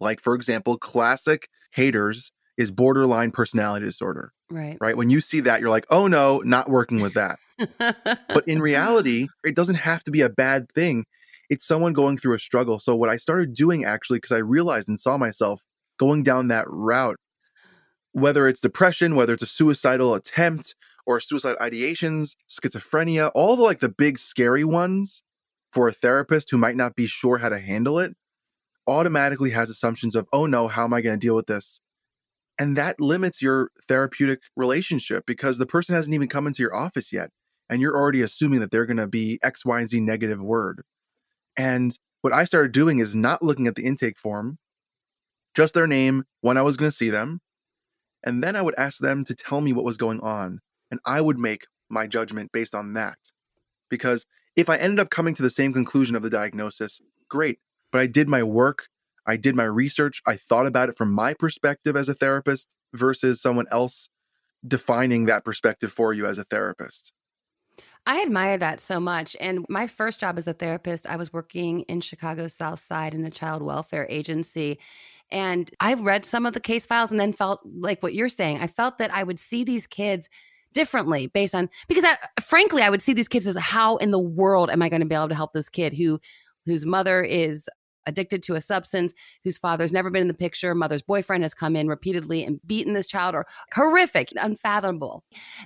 like, 0.00 0.20
for 0.20 0.34
example, 0.34 0.78
classic 0.78 1.48
haters 1.72 2.32
is 2.56 2.70
borderline 2.70 3.30
personality 3.30 3.86
disorder. 3.86 4.32
Right. 4.50 4.78
Right. 4.80 4.96
When 4.96 5.10
you 5.10 5.20
see 5.20 5.40
that, 5.40 5.60
you're 5.60 5.70
like, 5.70 5.86
oh 5.90 6.06
no, 6.06 6.38
not 6.38 6.70
working 6.70 7.00
with 7.00 7.14
that. 7.14 7.38
but 8.28 8.46
in 8.48 8.60
reality, 8.62 9.28
it 9.44 9.54
doesn't 9.54 9.76
have 9.76 10.02
to 10.04 10.10
be 10.10 10.22
a 10.22 10.30
bad 10.30 10.70
thing. 10.72 11.04
It's 11.50 11.66
someone 11.66 11.92
going 11.92 12.18
through 12.18 12.34
a 12.34 12.38
struggle. 12.38 12.78
So, 12.78 12.94
what 12.94 13.08
I 13.08 13.16
started 13.16 13.54
doing 13.54 13.84
actually, 13.84 14.18
because 14.18 14.32
I 14.32 14.38
realized 14.38 14.88
and 14.88 14.98
saw 14.98 15.16
myself 15.16 15.64
going 15.98 16.22
down 16.22 16.48
that 16.48 16.66
route, 16.68 17.18
whether 18.12 18.48
it's 18.48 18.60
depression, 18.60 19.16
whether 19.16 19.34
it's 19.34 19.42
a 19.42 19.46
suicidal 19.46 20.14
attempt 20.14 20.74
or 21.06 21.20
suicide 21.20 21.56
ideations, 21.60 22.34
schizophrenia, 22.48 23.30
all 23.34 23.56
the 23.56 23.62
like 23.62 23.80
the 23.80 23.88
big 23.88 24.18
scary 24.18 24.64
ones 24.64 25.22
for 25.72 25.88
a 25.88 25.92
therapist 25.92 26.50
who 26.50 26.58
might 26.58 26.76
not 26.76 26.94
be 26.94 27.06
sure 27.06 27.38
how 27.38 27.48
to 27.48 27.58
handle 27.58 27.98
it, 27.98 28.14
automatically 28.86 29.50
has 29.50 29.70
assumptions 29.70 30.14
of, 30.14 30.26
oh 30.32 30.46
no, 30.46 30.68
how 30.68 30.84
am 30.84 30.94
I 30.94 31.00
going 31.00 31.18
to 31.18 31.26
deal 31.26 31.34
with 31.34 31.46
this? 31.46 31.80
And 32.58 32.76
that 32.76 33.00
limits 33.00 33.40
your 33.40 33.70
therapeutic 33.86 34.40
relationship 34.56 35.24
because 35.26 35.58
the 35.58 35.66
person 35.66 35.94
hasn't 35.94 36.14
even 36.14 36.28
come 36.28 36.46
into 36.46 36.62
your 36.62 36.74
office 36.74 37.12
yet. 37.12 37.30
And 37.70 37.80
you're 37.80 37.96
already 37.96 38.22
assuming 38.22 38.60
that 38.60 38.70
they're 38.70 38.86
going 38.86 38.96
to 38.96 39.06
be 39.06 39.38
X, 39.42 39.64
Y, 39.64 39.78
and 39.78 39.88
Z 39.88 40.00
negative 40.00 40.40
word. 40.40 40.82
And 41.58 41.98
what 42.22 42.32
I 42.32 42.44
started 42.44 42.72
doing 42.72 43.00
is 43.00 43.14
not 43.14 43.42
looking 43.42 43.66
at 43.66 43.74
the 43.74 43.84
intake 43.84 44.16
form, 44.16 44.58
just 45.54 45.74
their 45.74 45.86
name, 45.86 46.24
when 46.40 46.56
I 46.56 46.62
was 46.62 46.78
going 46.78 46.90
to 46.90 46.96
see 46.96 47.10
them. 47.10 47.40
And 48.24 48.42
then 48.42 48.56
I 48.56 48.62
would 48.62 48.74
ask 48.78 48.98
them 48.98 49.24
to 49.24 49.34
tell 49.34 49.60
me 49.60 49.74
what 49.74 49.84
was 49.84 49.98
going 49.98 50.20
on. 50.20 50.60
And 50.90 51.00
I 51.04 51.20
would 51.20 51.38
make 51.38 51.66
my 51.90 52.06
judgment 52.06 52.52
based 52.52 52.74
on 52.74 52.94
that. 52.94 53.18
Because 53.90 54.24
if 54.56 54.70
I 54.70 54.76
ended 54.76 55.00
up 55.00 55.10
coming 55.10 55.34
to 55.34 55.42
the 55.42 55.50
same 55.50 55.74
conclusion 55.74 56.16
of 56.16 56.22
the 56.22 56.30
diagnosis, 56.30 57.00
great. 57.28 57.58
But 57.92 58.00
I 58.00 58.06
did 58.06 58.28
my 58.28 58.42
work 58.42 58.86
I 59.28 59.36
did 59.36 59.54
my 59.54 59.64
research. 59.64 60.22
I 60.26 60.36
thought 60.36 60.66
about 60.66 60.88
it 60.88 60.96
from 60.96 61.12
my 61.12 61.34
perspective 61.34 61.96
as 61.96 62.08
a 62.08 62.14
therapist 62.14 62.74
versus 62.94 63.42
someone 63.42 63.66
else 63.70 64.08
defining 64.66 65.26
that 65.26 65.44
perspective 65.44 65.92
for 65.92 66.14
you 66.14 66.26
as 66.26 66.38
a 66.38 66.44
therapist. 66.44 67.12
I 68.08 68.22
admire 68.22 68.56
that 68.56 68.80
so 68.80 68.98
much. 68.98 69.36
And 69.38 69.66
my 69.68 69.86
first 69.86 70.18
job 70.18 70.38
as 70.38 70.48
a 70.48 70.54
therapist, 70.54 71.06
I 71.06 71.16
was 71.16 71.30
working 71.30 71.80
in 71.82 72.00
Chicago 72.00 72.48
South 72.48 72.80
Side 72.80 73.12
in 73.12 73.26
a 73.26 73.30
child 73.30 73.60
welfare 73.60 74.06
agency. 74.08 74.78
And 75.30 75.70
I 75.78 75.92
read 75.92 76.24
some 76.24 76.46
of 76.46 76.54
the 76.54 76.60
case 76.60 76.86
files 76.86 77.10
and 77.10 77.20
then 77.20 77.34
felt 77.34 77.60
like 77.64 78.02
what 78.02 78.14
you're 78.14 78.30
saying. 78.30 78.60
I 78.60 78.66
felt 78.66 78.96
that 78.96 79.14
I 79.14 79.24
would 79.24 79.38
see 79.38 79.62
these 79.62 79.86
kids 79.86 80.30
differently 80.72 81.26
based 81.26 81.54
on 81.54 81.68
because 81.86 82.04
I, 82.04 82.16
frankly 82.40 82.82
I 82.82 82.88
would 82.90 83.02
see 83.02 83.12
these 83.12 83.28
kids 83.28 83.46
as 83.46 83.56
how 83.58 83.96
in 83.96 84.10
the 84.10 84.18
world 84.18 84.70
am 84.70 84.80
I 84.80 84.88
going 84.88 85.00
to 85.00 85.06
be 85.06 85.14
able 85.14 85.28
to 85.28 85.34
help 85.34 85.52
this 85.52 85.68
kid 85.68 85.92
who 85.92 86.18
whose 86.66 86.86
mother 86.86 87.22
is 87.22 87.68
addicted 88.08 88.42
to 88.44 88.54
a 88.54 88.60
substance, 88.60 89.14
whose 89.44 89.58
father's 89.58 89.92
never 89.92 90.10
been 90.10 90.22
in 90.22 90.28
the 90.28 90.34
picture, 90.34 90.74
mother's 90.74 91.02
boyfriend 91.02 91.44
has 91.44 91.54
come 91.54 91.76
in 91.76 91.86
repeatedly 91.86 92.44
and 92.44 92.60
beaten 92.66 92.94
this 92.94 93.06
child, 93.06 93.34
or 93.34 93.46
horrific, 93.74 94.32
unfathomable. 94.36 95.22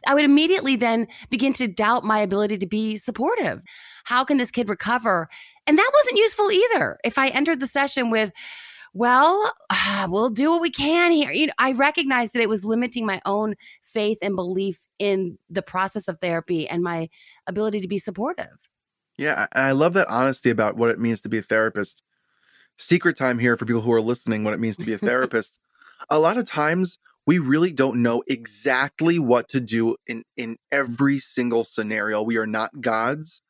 I 0.07 0.15
would 0.15 0.25
immediately 0.25 0.77
then 0.77 1.07
begin 1.31 1.53
to 1.55 1.69
doubt 1.69 2.05
my 2.05 2.19
ability 2.19 2.59
to 2.59 2.67
be 2.67 2.97
supportive. 2.97 3.63
How 4.05 4.25
can 4.25 4.37
this 4.37 4.51
kid 4.51 4.69
recover? 4.69 5.29
And 5.67 5.79
that 5.79 5.91
wasn't 5.95 6.19
useful 6.19 6.51
either. 6.51 6.99
If 7.05 7.17
I 7.19 7.29
entered 7.29 7.61
the 7.61 7.67
session 7.67 8.11
with, 8.11 8.33
well, 8.95 9.53
we'll 10.09 10.31
do 10.31 10.51
what 10.51 10.61
we 10.61 10.71
can 10.71 11.13
here. 11.13 11.31
You 11.31 11.47
know, 11.47 11.53
I 11.59 11.73
recognized 11.73 12.35
that 12.35 12.43
it 12.43 12.49
was 12.49 12.65
limiting 12.65 13.07
my 13.07 13.21
own 13.25 13.55
faith 13.83 14.19
and 14.23 14.37
belief 14.37 14.87
in 14.99 15.39
the 15.49 15.63
process 15.63 16.09
of 16.09 16.19
therapy 16.19 16.69
and 16.69 16.83
my 16.83 17.09
ability 17.47 17.81
to 17.81 17.89
be 17.89 17.99
supportive. 17.99 18.69
Yeah, 19.19 19.47
and 19.53 19.67
I 19.67 19.73
love 19.73 19.93
that 19.95 20.09
honesty 20.09 20.51
about 20.51 20.77
what 20.77 20.91
it 20.91 20.99
means 20.99 21.21
to 21.23 21.29
be 21.29 21.39
a 21.39 21.43
therapist 21.43 22.03
secret 22.83 23.17
time 23.17 23.39
here 23.39 23.57
for 23.57 23.65
people 23.65 23.83
who 23.83 23.93
are 23.93 24.01
listening 24.01 24.45
what 24.45 24.55
it 24.55 24.61
means 24.61 24.77
to 24.77 24.85
be 24.85 24.93
a 24.93 24.99
therapist. 24.99 25.59
a 26.11 26.19
lot 26.19 26.37
of 26.37 26.47
times 26.47 26.99
we 27.27 27.39
really 27.39 27.73
don't 27.73 28.03
know 28.03 28.23
exactly 28.27 29.19
what 29.19 29.49
to 29.49 29.61
do 29.61 29.97
in 30.07 30.25
in 30.37 30.57
every 30.73 31.19
single 31.19 31.65
scenario. 31.65 32.23
We 32.23 32.37
are 32.37 32.47
not 32.47 32.81
gods. 32.81 33.43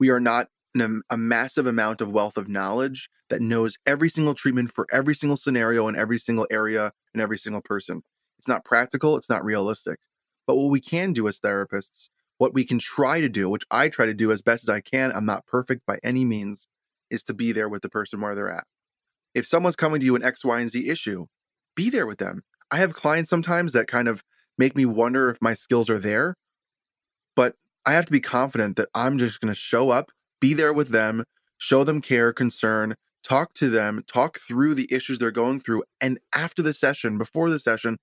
We 0.00 0.10
are 0.10 0.20
not 0.20 0.48
a 1.08 1.16
massive 1.16 1.66
amount 1.66 2.00
of 2.00 2.10
wealth 2.10 2.36
of 2.36 2.48
knowledge 2.48 3.08
that 3.30 3.40
knows 3.40 3.78
every 3.86 4.10
single 4.10 4.34
treatment 4.34 4.70
for 4.72 4.86
every 4.92 5.14
single 5.14 5.36
scenario 5.36 5.88
in 5.88 5.96
every 5.96 6.18
single 6.18 6.46
area 6.50 6.92
and 7.14 7.22
every 7.22 7.38
single 7.38 7.62
person. 7.62 8.02
It's 8.38 8.48
not 8.48 8.64
practical, 8.64 9.16
it's 9.16 9.30
not 9.30 9.44
realistic. 9.44 10.00
But 10.46 10.56
what 10.56 10.70
we 10.70 10.80
can 10.80 11.12
do 11.12 11.26
as 11.28 11.40
therapists, 11.40 12.10
what 12.38 12.52
we 12.52 12.64
can 12.64 12.78
try 12.78 13.20
to 13.20 13.28
do, 13.28 13.48
which 13.48 13.64
I 13.70 13.88
try 13.88 14.06
to 14.06 14.14
do 14.14 14.30
as 14.30 14.42
best 14.42 14.64
as 14.64 14.68
I 14.68 14.80
can, 14.80 15.12
I'm 15.12 15.24
not 15.24 15.46
perfect 15.46 15.86
by 15.86 15.98
any 16.02 16.24
means, 16.24 16.68
is 17.10 17.22
to 17.24 17.34
be 17.34 17.52
there 17.52 17.68
with 17.68 17.82
the 17.82 17.88
person 17.88 18.20
where 18.20 18.34
they're 18.34 18.50
at. 18.50 18.64
If 19.34 19.46
someone's 19.46 19.76
coming 19.76 20.00
to 20.00 20.06
you 20.06 20.16
an 20.16 20.24
X, 20.24 20.44
Y, 20.44 20.60
and 20.60 20.70
Z 20.70 20.88
issue, 20.88 21.26
be 21.74 21.90
there 21.90 22.06
with 22.06 22.18
them. 22.18 22.42
I 22.70 22.78
have 22.78 22.94
clients 22.94 23.30
sometimes 23.30 23.72
that 23.72 23.86
kind 23.86 24.08
of 24.08 24.22
make 24.58 24.74
me 24.74 24.86
wonder 24.86 25.28
if 25.28 25.38
my 25.40 25.54
skills 25.54 25.90
are 25.90 25.98
there, 25.98 26.34
but 27.34 27.54
I 27.84 27.92
have 27.92 28.06
to 28.06 28.12
be 28.12 28.20
confident 28.20 28.76
that 28.76 28.88
I'm 28.94 29.18
just 29.18 29.40
going 29.40 29.52
to 29.52 29.58
show 29.58 29.90
up, 29.90 30.10
be 30.40 30.54
there 30.54 30.72
with 30.72 30.88
them, 30.88 31.24
show 31.58 31.84
them 31.84 32.00
care, 32.00 32.32
concern, 32.32 32.94
talk 33.22 33.54
to 33.54 33.68
them, 33.68 34.02
talk 34.06 34.38
through 34.38 34.74
the 34.74 34.88
issues 34.92 35.18
they're 35.18 35.30
going 35.30 35.60
through. 35.60 35.84
And 36.00 36.18
after 36.34 36.62
the 36.62 36.74
session, 36.74 37.18
before 37.18 37.50
the 37.50 37.58
session, 37.58 37.98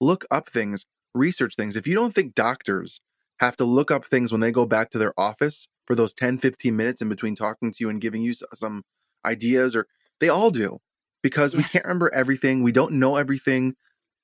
look 0.00 0.24
up 0.30 0.48
things, 0.48 0.86
research 1.14 1.54
things. 1.56 1.76
If 1.76 1.86
you 1.86 1.94
don't 1.94 2.14
think 2.14 2.34
doctors 2.34 3.00
have 3.40 3.56
to 3.56 3.64
look 3.64 3.90
up 3.90 4.04
things 4.04 4.32
when 4.32 4.40
they 4.40 4.50
go 4.50 4.66
back 4.66 4.90
to 4.90 4.98
their 4.98 5.18
office 5.18 5.68
for 5.86 5.94
those 5.94 6.12
10, 6.12 6.38
15 6.38 6.76
minutes 6.76 7.00
in 7.00 7.08
between 7.08 7.34
talking 7.34 7.72
to 7.72 7.76
you 7.80 7.88
and 7.88 8.00
giving 8.00 8.22
you 8.22 8.34
some 8.54 8.84
ideas, 9.24 9.74
or 9.74 9.86
they 10.20 10.28
all 10.28 10.50
do 10.50 10.80
because 11.22 11.56
we 11.56 11.62
can't 11.62 11.84
remember 11.84 12.12
everything. 12.14 12.62
We 12.62 12.72
don't 12.72 12.94
know 12.94 13.16
everything. 13.16 13.74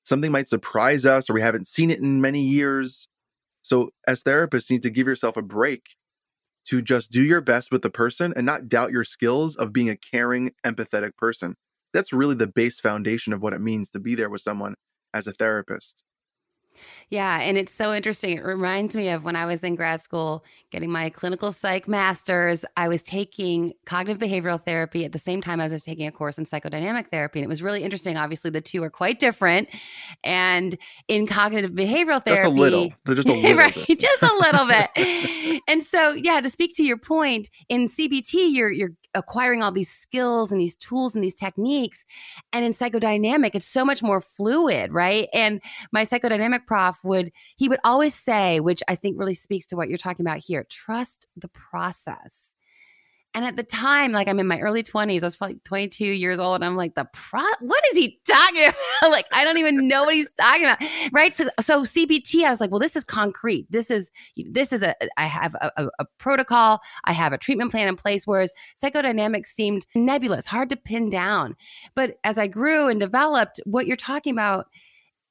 Something 0.03 0.31
might 0.31 0.49
surprise 0.49 1.05
us, 1.05 1.29
or 1.29 1.33
we 1.33 1.41
haven't 1.41 1.67
seen 1.67 1.89
it 1.89 1.99
in 1.99 2.21
many 2.21 2.41
years. 2.41 3.07
So, 3.63 3.89
as 4.07 4.23
therapists, 4.23 4.69
you 4.69 4.75
need 4.75 4.83
to 4.83 4.91
give 4.91 5.07
yourself 5.07 5.37
a 5.37 5.41
break 5.41 5.95
to 6.65 6.81
just 6.81 7.11
do 7.11 7.23
your 7.23 7.41
best 7.41 7.71
with 7.71 7.81
the 7.81 7.89
person 7.89 8.33
and 8.35 8.45
not 8.45 8.67
doubt 8.67 8.91
your 8.91 9.03
skills 9.03 9.55
of 9.55 9.73
being 9.73 9.89
a 9.89 9.97
caring, 9.97 10.51
empathetic 10.65 11.15
person. 11.17 11.55
That's 11.93 12.13
really 12.13 12.35
the 12.35 12.47
base 12.47 12.79
foundation 12.79 13.33
of 13.33 13.41
what 13.41 13.53
it 13.53 13.61
means 13.61 13.89
to 13.91 13.99
be 13.99 14.15
there 14.15 14.29
with 14.29 14.41
someone 14.41 14.75
as 15.13 15.27
a 15.27 15.31
therapist. 15.31 16.03
Yeah, 17.09 17.39
and 17.41 17.57
it's 17.57 17.73
so 17.73 17.93
interesting. 17.93 18.37
It 18.37 18.43
reminds 18.43 18.95
me 18.95 19.09
of 19.09 19.23
when 19.23 19.35
I 19.35 19.45
was 19.45 19.63
in 19.63 19.75
grad 19.75 20.01
school 20.01 20.43
getting 20.71 20.91
my 20.91 21.09
clinical 21.09 21.51
psych 21.51 21.87
master's. 21.87 22.65
I 22.75 22.87
was 22.87 23.03
taking 23.03 23.73
cognitive 23.85 24.21
behavioral 24.21 24.61
therapy 24.63 25.05
at 25.05 25.11
the 25.11 25.19
same 25.19 25.41
time 25.41 25.59
as 25.59 25.71
I 25.71 25.75
was 25.75 25.83
taking 25.83 26.07
a 26.07 26.11
course 26.11 26.37
in 26.37 26.45
psychodynamic 26.45 27.07
therapy. 27.07 27.39
And 27.39 27.45
it 27.45 27.49
was 27.49 27.61
really 27.61 27.83
interesting. 27.83 28.17
Obviously, 28.17 28.51
the 28.51 28.61
two 28.61 28.83
are 28.83 28.89
quite 28.89 29.19
different. 29.19 29.69
And 30.23 30.77
in 31.07 31.27
cognitive 31.27 31.71
behavioral 31.71 32.23
therapy, 32.23 32.43
just 32.43 32.45
a 32.45 32.49
little, 32.49 32.93
they're 33.05 33.15
just 33.15 33.27
a 33.27 33.31
little 33.33 33.57
right, 33.57 33.87
bit. 33.87 33.99
just 33.99 34.23
a 34.23 34.33
little 34.33 34.67
bit. 34.67 35.61
and 35.67 35.83
so, 35.83 36.11
yeah, 36.11 36.41
to 36.41 36.49
speak 36.49 36.75
to 36.75 36.83
your 36.83 36.97
point, 36.97 37.49
in 37.69 37.85
CBT, 37.85 38.53
you're 38.53 38.71
you're 38.71 38.91
acquiring 39.15 39.63
all 39.63 39.71
these 39.71 39.89
skills 39.89 40.51
and 40.51 40.59
these 40.59 40.75
tools 40.75 41.15
and 41.15 41.23
these 41.23 41.33
techniques. 41.33 42.05
And 42.53 42.63
in 42.65 42.71
psychodynamic, 42.71 43.51
it's 43.55 43.65
so 43.65 43.85
much 43.85 44.03
more 44.03 44.21
fluid, 44.21 44.91
right? 44.91 45.27
And 45.33 45.61
my 45.91 46.03
psychodynamic 46.03 46.67
prof 46.67 46.99
would, 47.03 47.31
he 47.55 47.69
would 47.69 47.79
always 47.83 48.13
say, 48.13 48.59
which 48.59 48.83
I 48.87 48.95
think 48.95 49.17
really 49.17 49.33
speaks 49.33 49.65
to 49.67 49.75
what 49.75 49.89
you're 49.89 49.97
talking 49.97 50.25
about 50.25 50.39
here 50.39 50.65
trust 50.69 51.27
the 51.35 51.47
process. 51.47 52.55
And 53.35 53.43
at 53.43 53.57
the 53.57 53.63
time, 53.63 54.13
like 54.13 54.29
I'm 54.29 54.39
in 54.39 54.47
my 54.47 54.61
early 54.61 54.81
20s, 54.81 55.21
I 55.21 55.25
was 55.25 55.35
probably 55.35 55.59
22 55.65 56.05
years 56.05 56.39
old. 56.39 56.55
And 56.55 56.63
I'm 56.63 56.77
like, 56.77 56.95
the 56.95 57.05
pro, 57.11 57.43
what 57.59 57.83
is 57.91 57.97
he 57.97 58.17
talking 58.25 58.63
about? 59.01 59.11
like, 59.11 59.25
I 59.33 59.43
don't 59.43 59.57
even 59.57 59.89
know 59.89 60.05
what 60.05 60.15
he's 60.15 60.31
talking 60.31 60.63
about. 60.63 60.79
Right. 61.11 61.35
So, 61.35 61.49
so 61.59 61.83
CBT, 61.83 62.45
I 62.45 62.49
was 62.49 62.61
like, 62.61 62.71
well, 62.71 62.79
this 62.79 62.95
is 62.95 63.03
concrete. 63.03 63.67
This 63.69 63.91
is, 63.91 64.09
this 64.37 64.71
is 64.71 64.81
a, 64.83 64.95
I 65.17 65.25
have 65.25 65.53
a, 65.55 65.69
a, 65.75 65.89
a 65.99 66.05
protocol. 66.17 66.79
I 67.03 67.11
have 67.11 67.33
a 67.33 67.37
treatment 67.37 67.71
plan 67.71 67.89
in 67.89 67.97
place. 67.97 68.25
Whereas 68.25 68.53
psychodynamics 68.81 69.47
seemed 69.47 69.85
nebulous, 69.93 70.47
hard 70.47 70.69
to 70.69 70.77
pin 70.77 71.09
down. 71.09 71.57
But 71.93 72.17
as 72.23 72.39
I 72.39 72.47
grew 72.47 72.87
and 72.87 73.01
developed, 73.01 73.59
what 73.65 73.85
you're 73.85 73.97
talking 73.97 74.31
about 74.31 74.67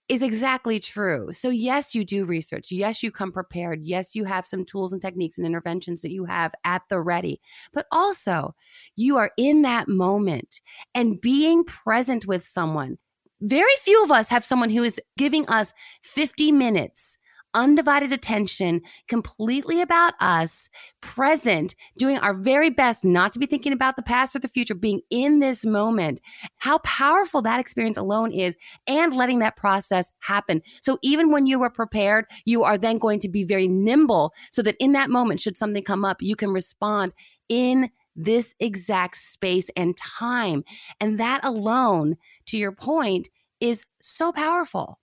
is 0.09 0.23
exactly 0.23 0.79
true. 0.79 1.33
So, 1.33 1.49
yes, 1.49 1.95
you 1.95 2.05
do 2.05 2.25
research. 2.25 2.71
Yes, 2.71 3.03
you 3.03 3.11
come 3.11 3.33
prepared. 3.33 3.81
Yes, 3.83 4.15
you 4.15 4.25
have 4.25 4.45
some 4.45 4.65
tools 4.65 4.93
and 4.93 5.01
techniques 5.01 5.39
and 5.39 5.47
interventions 5.47 6.03
that 6.03 6.13
you 6.13 6.27
have 6.27 6.55
at 6.65 6.83
the 6.89 7.01
ready. 7.01 7.41
But 7.73 7.87
also, 7.91 8.55
you 8.97 9.17
are 9.17 9.31
in 9.37 9.63
that 9.63 9.89
moment 9.89 10.61
and 10.95 11.21
being 11.21 11.65
present 11.65 12.27
with 12.27 12.45
someone. 12.45 12.99
Very 13.41 13.75
few 13.81 14.03
of 14.05 14.11
us 14.11 14.29
have 14.29 14.45
someone 14.45 14.71
who 14.71 14.83
is 14.83 15.01
giving 15.17 15.47
us 15.49 15.73
50 16.03 16.53
minutes 16.53 17.19
undivided 17.55 18.13
attention, 18.13 18.83
completely 19.09 19.81
about 19.81 20.15
us, 20.21 20.69
present, 21.01 21.75
doing 21.97 22.19
our 22.19 22.35
very 22.35 22.71
best 22.71 23.05
not 23.05 23.33
to 23.33 23.39
be 23.39 23.47
thinking 23.47 23.73
about 23.73 23.97
the 23.97 24.03
past 24.03 24.35
or 24.35 24.41
the 24.41 24.49
future, 24.49 24.75
being 24.75 25.01
in 25.11 25.39
this 25.39 25.65
moment, 25.65 26.21
how 26.59 26.79
powerful 26.79 27.43
that 27.43 27.61
experience 27.61 27.97
alone 27.97 28.33
is 28.33 28.57
and 28.87 29.15
letting 29.15 29.39
that 29.39 29.57
process 29.57 30.11
happen. 30.21 30.63
So 30.83 30.99
even 31.03 31.31
when 31.31 31.47
you 31.47 31.63
are 31.63 31.71
prepared, 31.71 32.27
you 32.45 32.65
are 32.65 32.77
then 32.77 32.99
going 32.99 33.21
to 33.21 33.29
be 33.29 33.45
very 33.45 33.69
nimble 33.69 34.35
so 34.51 34.63
that 34.63 34.77
in 34.79 34.93
that 34.93 35.11
moment, 35.11 35.41
should 35.41 35.57
something 35.57 35.83
come 35.83 36.05
up, 36.05 36.21
you 36.21 36.37
can 36.37 36.51
respond 36.51 37.13
in 37.49 37.91
this 38.17 38.55
exact 38.61 39.17
space 39.17 39.71
and 39.77 39.97
time. 39.97 40.65
And 41.01 41.19
that 41.19 41.45
alone, 41.45 42.17
to 42.47 42.59
your 42.59 42.73
point, 42.73 43.29
is 43.61 43.87
so 44.01 44.33
powerful. 44.33 44.99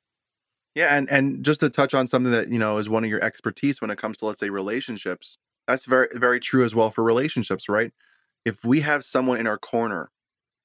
Yeah, 0.75 0.95
and 0.95 1.09
and 1.09 1.43
just 1.43 1.59
to 1.59 1.69
touch 1.69 1.93
on 1.93 2.07
something 2.07 2.31
that 2.31 2.49
you 2.49 2.59
know 2.59 2.77
is 2.77 2.89
one 2.89 3.03
of 3.03 3.09
your 3.09 3.23
expertise 3.23 3.81
when 3.81 3.91
it 3.91 3.97
comes 3.97 4.17
to 4.17 4.25
let's 4.25 4.39
say 4.39 4.49
relationships. 4.49 5.37
That's 5.67 5.85
very 5.85 6.07
very 6.13 6.39
true 6.39 6.63
as 6.63 6.73
well 6.73 6.91
for 6.91 7.03
relationships, 7.03 7.67
right? 7.67 7.91
If 8.45 8.63
we 8.63 8.81
have 8.81 9.05
someone 9.05 9.39
in 9.39 9.47
our 9.47 9.57
corner, 9.57 10.11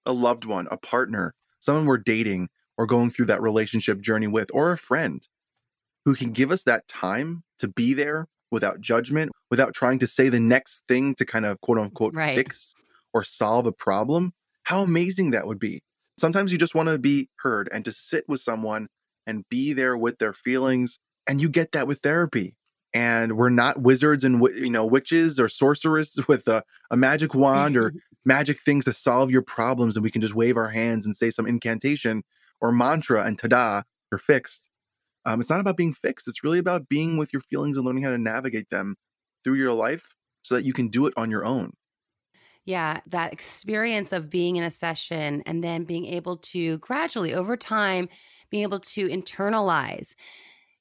a 0.07 0.13
loved 0.13 0.45
one, 0.45 0.69
a 0.71 0.77
partner, 0.77 1.35
someone 1.59 1.87
we're 1.87 1.99
dating 1.99 2.49
or 2.79 2.87
going 2.87 3.11
through 3.11 3.27
that 3.27 3.43
relationship 3.43 4.01
journey 4.01 4.27
with, 4.27 4.51
or 4.53 4.73
a 4.73 4.79
friend 4.79 5.27
who 6.05 6.15
can 6.15 6.31
give 6.31 6.51
us 6.51 6.63
that 6.65 6.87
time 6.87 7.43
to 7.59 7.69
be 7.69 7.93
there 7.93 8.29
without 8.51 8.81
judgment, 8.81 9.33
without 9.51 9.75
trying 9.75 9.99
to 9.99 10.07
say 10.07 10.29
the 10.29 10.41
next 10.41 10.85
thing 10.87 11.15
to 11.17 11.25
kind 11.25 11.45
of 11.45 11.61
quote 11.61 11.79
unquote 11.79 12.15
right. 12.15 12.37
fix 12.37 12.75
or 13.13 13.25
solve 13.25 13.67
a 13.67 13.73
problem, 13.73 14.33
how 14.65 14.83
amazing 14.83 15.33
that 15.33 15.47
would 15.47 15.59
be. 15.59 15.81
Sometimes 16.19 16.53
you 16.53 16.59
just 16.59 16.75
want 16.75 16.89
to 16.89 16.99
be 16.99 17.29
heard 17.41 17.69
and 17.73 17.85
to 17.85 17.93
sit 17.93 18.25
with 18.29 18.41
someone 18.41 18.89
and 19.26 19.49
be 19.49 19.73
there 19.73 19.97
with 19.97 20.18
their 20.18 20.33
feelings. 20.33 20.99
And 21.26 21.40
you 21.40 21.49
get 21.49 21.73
that 21.73 21.87
with 21.87 21.99
therapy. 21.99 22.54
And 22.95 23.37
we're 23.37 23.50
not 23.50 23.83
wizards 23.83 24.25
and 24.25 24.42
you 24.54 24.71
know 24.71 24.87
witches 24.87 25.38
or 25.38 25.49
sorcerers 25.49 26.18
with 26.28 26.49
a, 26.49 26.62
a 26.90 26.97
magic 26.97 27.35
wand 27.35 27.76
or 27.76 27.92
magic 28.25 28.61
things 28.61 28.85
to 28.85 28.92
solve 28.92 29.30
your 29.30 29.42
problems, 29.42 29.97
and 29.97 30.02
we 30.02 30.11
can 30.11 30.21
just 30.21 30.35
wave 30.35 30.56
our 30.56 30.71
hands 30.71 31.06
and 31.06 31.14
say 31.14 31.30
some 31.30 31.47
incantation 31.47 32.25
or 32.61 32.73
mantra, 32.73 33.23
and 33.23 33.38
ta-da, 33.38 33.83
you're 34.11 34.18
fixed. 34.18 34.71
Um, 35.25 35.40
it's 35.40 35.50
not 35.50 35.61
about 35.61 35.76
being 35.76 35.92
fixed. 35.92 36.28
It's 36.28 36.42
really 36.42 36.59
about 36.59 36.88
being 36.88 37.16
with 37.16 37.33
your 37.33 37.42
feelings 37.42 37.76
and 37.76 37.87
learning 37.87 38.02
how 38.02 38.11
to 38.11 38.18
navigate 38.18 38.71
them 38.71 38.97
through 39.45 39.54
your 39.54 39.73
life 39.73 40.09
so 40.42 40.54
that 40.54 40.64
you 40.64 40.73
can 40.73 40.88
do 40.88 41.06
it 41.06 41.14
on 41.16 41.30
your 41.30 41.45
own. 41.45 41.73
Yeah, 42.67 43.01
that 43.07 43.33
experience 43.33 44.13
of 44.13 44.29
being 44.29 44.57
in 44.57 44.65
a 44.65 44.71
session 44.71 45.43
and 45.47 45.63
then 45.63 45.85
being 45.85 46.05
able 46.05 46.37
to 46.39 46.79
gradually 46.79 47.33
over 47.33 47.57
time 47.57 48.09
being 48.51 48.65
able 48.65 48.81
to 48.81 49.09
internalize 49.09 50.15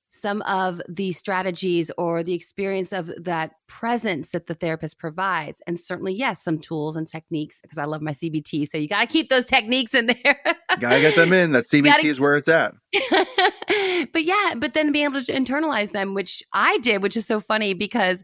some 0.10 0.42
of 0.44 0.82
the 0.88 1.12
strategies 1.12 1.92
or 1.98 2.24
the 2.24 2.34
experience 2.34 2.94
of 2.94 3.12
that 3.24 3.51
presence 3.68 4.30
that 4.30 4.48
the 4.48 4.54
therapist 4.54 4.98
provides. 4.98 5.62
And 5.68 5.80
certainly, 5.80 6.13
yes, 6.13 6.42
some 6.42 6.58
tools 6.58 6.96
and 6.96 7.08
techniques 7.08 7.62
because 7.62 7.77
I 7.77 7.86
love 7.86 8.01
my 8.01 8.12
CBT. 8.12 8.68
So 8.68 8.77
you 8.77 8.88
got 8.88 9.01
to 9.01 9.08
keep 9.08 9.30
those 9.30 9.46
techniques 9.46 9.94
in 9.94 10.06
there. 10.24 10.39
got 10.80 10.94
to 10.94 11.01
get 11.01 11.15
them 11.15 11.34
in. 11.34 11.51
That 11.51 11.65
CBT 11.65 11.86
gotta... 11.86 12.08
is 12.08 12.20
where 12.20 12.38
it's 12.38 12.48
at. 12.48 12.74
but 14.13 14.24
yeah, 14.24 14.56
but 14.58 14.74
then 14.74 14.92
being 14.92 15.06
able 15.06 15.22
to 15.22 15.34
internalize 15.34 15.92
them, 15.92 16.13
which 16.13 16.42
I 16.54 16.77
did, 16.80 17.04
which 17.04 17.18
is 17.18 17.27
so 17.27 17.39
funny 17.39 17.74
because 17.74 18.24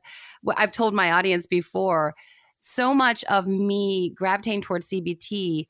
I've 0.58 0.72
told 0.72 0.94
my 0.94 1.12
audience 1.12 1.46
before 1.46 2.16
so 2.62 2.94
much 2.94 3.24
of 3.26 3.48
me 3.48 4.12
gravitating 4.16 4.62
towards 4.62 4.88
CBT, 4.88 5.68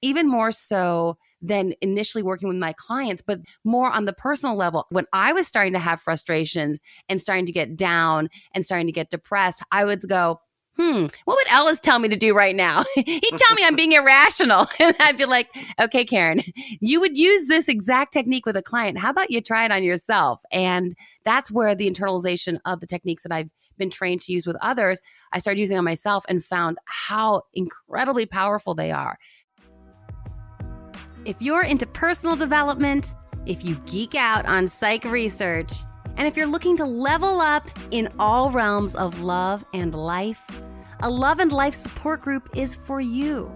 even 0.00 0.28
more 0.28 0.52
so 0.52 1.18
than 1.42 1.74
initially 1.80 2.22
working 2.22 2.48
with 2.48 2.56
my 2.56 2.72
clients, 2.72 3.22
but 3.26 3.40
more 3.64 3.90
on 3.90 4.04
the 4.04 4.12
personal 4.12 4.56
level. 4.56 4.86
When 4.90 5.06
I 5.12 5.32
was 5.32 5.46
starting 5.46 5.72
to 5.72 5.78
have 5.78 6.00
frustrations 6.00 6.80
and 7.08 7.20
starting 7.20 7.46
to 7.46 7.52
get 7.52 7.76
down 7.76 8.28
and 8.54 8.64
starting 8.64 8.86
to 8.86 8.92
get 8.92 9.10
depressed, 9.10 9.62
I 9.72 9.84
would 9.84 10.06
go, 10.08 10.40
hmm, 10.76 11.06
what 11.24 11.36
would 11.36 11.50
Ellis 11.50 11.80
tell 11.80 11.98
me 11.98 12.08
to 12.08 12.16
do 12.16 12.34
right 12.34 12.56
now? 12.56 12.84
He'd 12.94 13.36
tell 13.36 13.54
me 13.54 13.64
I'm 13.64 13.76
being 13.76 13.92
irrational. 13.92 14.66
And 14.80 14.96
I'd 14.98 15.18
be 15.18 15.26
like, 15.26 15.48
okay, 15.78 16.04
Karin, 16.04 16.40
you 16.80 17.00
would 17.00 17.18
use 17.18 17.48
this 17.48 17.68
exact 17.68 18.12
technique 18.12 18.46
with 18.46 18.56
a 18.56 18.62
client. 18.62 18.98
How 18.98 19.10
about 19.10 19.30
you 19.30 19.42
try 19.42 19.66
it 19.66 19.72
on 19.72 19.82
yourself? 19.82 20.40
And 20.50 20.96
that's 21.24 21.50
where 21.50 21.74
the 21.74 21.90
internalization 21.90 22.58
of 22.64 22.80
the 22.80 22.86
techniques 22.86 23.22
that 23.24 23.32
I've 23.32 23.50
been 23.80 23.90
trained 23.90 24.22
to 24.22 24.32
use 24.32 24.46
with 24.46 24.56
others, 24.60 25.00
I 25.32 25.40
started 25.40 25.58
using 25.58 25.76
on 25.76 25.84
myself 25.84 26.24
and 26.28 26.44
found 26.44 26.78
how 26.84 27.42
incredibly 27.52 28.26
powerful 28.26 28.74
they 28.74 28.92
are. 28.92 29.18
If 31.24 31.42
you're 31.42 31.64
into 31.64 31.86
personal 31.86 32.36
development, 32.36 33.12
if 33.46 33.64
you 33.64 33.74
geek 33.86 34.14
out 34.14 34.46
on 34.46 34.68
psych 34.68 35.04
research, 35.04 35.72
and 36.16 36.28
if 36.28 36.36
you're 36.36 36.46
looking 36.46 36.76
to 36.76 36.84
level 36.84 37.40
up 37.40 37.68
in 37.90 38.08
all 38.20 38.52
realms 38.52 38.94
of 38.94 39.20
love 39.20 39.64
and 39.74 39.94
life, 39.94 40.40
a 41.02 41.08
Love 41.08 41.40
and 41.40 41.50
Life 41.50 41.72
support 41.72 42.20
group 42.20 42.50
is 42.54 42.74
for 42.74 43.00
you. 43.00 43.50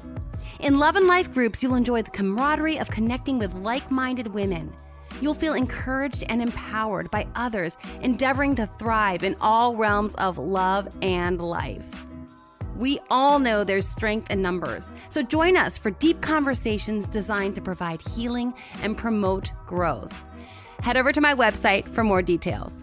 In 0.61 0.79
Love 0.79 0.97
and 0.97 1.07
Life 1.07 1.31
groups, 1.31 1.63
you'll 1.63 1.75
enjoy 1.75 2.01
the 2.01 2.11
camaraderie 2.11 2.79
of 2.79 2.91
connecting 2.91 3.39
with 3.39 3.53
like 3.55 3.91
minded 3.91 4.29
women. 4.29 4.73
You'll 5.21 5.35
feel 5.35 5.55
encouraged 5.55 6.25
and 6.29 6.43
empowered 6.43 7.11
by 7.11 7.27
others 7.35 7.77
endeavoring 8.01 8.57
to 8.57 8.67
thrive 8.67 9.23
in 9.23 9.37
all 9.41 9.77
realms 9.77 10.15
of 10.17 10.39
love 10.39 10.89
and 11.03 11.41
life. 11.41 11.87
We 12.77 12.99
all 13.09 13.39
know 13.39 13.63
there's 13.63 13.89
strength 13.89 14.31
in 14.31 14.43
numbers, 14.43 14.91
so 15.09 15.23
join 15.23 15.57
us 15.57 15.79
for 15.79 15.91
deep 15.93 16.21
conversations 16.21 17.07
designed 17.07 17.55
to 17.55 17.61
provide 17.61 18.03
healing 18.03 18.53
and 18.83 18.99
promote 18.99 19.53
growth. 19.67 20.13
Head 20.83 20.97
over 20.97 21.13
to 21.13 21.21
my 21.21 21.35
website 21.35 21.89
for 21.89 22.03
more 22.03 22.21
details. 22.21 22.83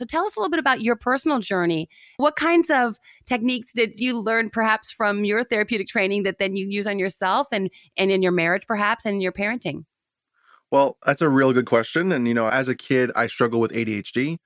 So 0.00 0.06
tell 0.06 0.24
us 0.24 0.34
a 0.34 0.40
little 0.40 0.50
bit 0.50 0.58
about 0.58 0.80
your 0.80 0.96
personal 0.96 1.40
journey. 1.40 1.90
What 2.16 2.34
kinds 2.34 2.70
of 2.70 2.96
techniques 3.26 3.70
did 3.74 4.00
you 4.00 4.18
learn 4.18 4.48
perhaps 4.48 4.90
from 4.90 5.26
your 5.26 5.44
therapeutic 5.44 5.88
training 5.88 6.22
that 6.22 6.38
then 6.38 6.56
you 6.56 6.66
use 6.66 6.86
on 6.86 6.98
yourself 6.98 7.48
and 7.52 7.68
and 7.98 8.10
in 8.10 8.22
your 8.22 8.32
marriage 8.32 8.66
perhaps 8.66 9.04
and 9.04 9.16
in 9.16 9.20
your 9.20 9.30
parenting? 9.30 9.84
Well, 10.70 10.96
that's 11.04 11.20
a 11.20 11.28
real 11.28 11.52
good 11.52 11.66
question. 11.66 12.12
And 12.12 12.26
you 12.26 12.32
know, 12.32 12.48
as 12.48 12.70
a 12.70 12.74
kid, 12.74 13.10
I 13.14 13.26
struggled 13.26 13.60
with 13.60 13.72
ADHD. 13.72 14.38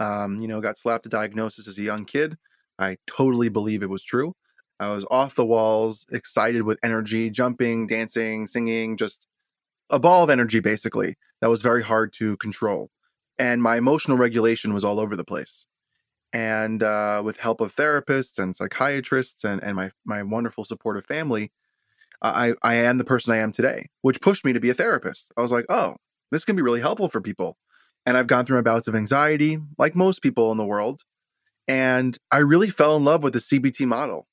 Um, 0.00 0.40
you 0.40 0.48
know, 0.48 0.60
got 0.60 0.76
slapped 0.76 1.06
a 1.06 1.08
diagnosis 1.08 1.68
as 1.68 1.78
a 1.78 1.82
young 1.82 2.04
kid. 2.04 2.36
I 2.76 2.96
totally 3.06 3.48
believe 3.48 3.84
it 3.84 3.88
was 3.88 4.02
true. 4.02 4.34
I 4.80 4.88
was 4.88 5.06
off 5.08 5.36
the 5.36 5.46
walls, 5.46 6.04
excited 6.10 6.62
with 6.62 6.80
energy, 6.82 7.30
jumping, 7.30 7.86
dancing, 7.86 8.48
singing, 8.48 8.96
just 8.96 9.28
a 9.88 10.00
ball 10.00 10.24
of 10.24 10.30
energy, 10.30 10.58
basically, 10.58 11.14
that 11.40 11.48
was 11.48 11.62
very 11.62 11.84
hard 11.84 12.12
to 12.14 12.36
control. 12.38 12.90
And 13.38 13.62
my 13.62 13.76
emotional 13.76 14.16
regulation 14.16 14.72
was 14.72 14.84
all 14.84 14.98
over 14.98 15.16
the 15.16 15.24
place. 15.24 15.66
And 16.32 16.82
uh, 16.82 17.22
with 17.24 17.38
help 17.38 17.60
of 17.60 17.74
therapists 17.74 18.38
and 18.38 18.54
psychiatrists 18.54 19.44
and, 19.44 19.62
and 19.62 19.76
my, 19.76 19.90
my 20.04 20.22
wonderful 20.22 20.64
supportive 20.64 21.06
family, 21.06 21.52
I, 22.22 22.54
I 22.62 22.74
am 22.74 22.98
the 22.98 23.04
person 23.04 23.32
I 23.32 23.38
am 23.38 23.52
today, 23.52 23.88
which 24.02 24.20
pushed 24.20 24.44
me 24.44 24.52
to 24.52 24.60
be 24.60 24.70
a 24.70 24.74
therapist. 24.74 25.32
I 25.36 25.42
was 25.42 25.52
like, 25.52 25.66
oh, 25.68 25.96
this 26.30 26.44
can 26.44 26.56
be 26.56 26.62
really 26.62 26.80
helpful 26.80 27.08
for 27.08 27.20
people. 27.20 27.58
And 28.04 28.16
I've 28.16 28.26
gone 28.26 28.44
through 28.44 28.58
my 28.58 28.62
bouts 28.62 28.88
of 28.88 28.94
anxiety, 28.94 29.58
like 29.78 29.94
most 29.94 30.22
people 30.22 30.52
in 30.52 30.58
the 30.58 30.66
world. 30.66 31.02
And 31.68 32.16
I 32.30 32.38
really 32.38 32.70
fell 32.70 32.96
in 32.96 33.04
love 33.04 33.22
with 33.22 33.32
the 33.32 33.40
CBT 33.40 33.86
model. 33.86 34.28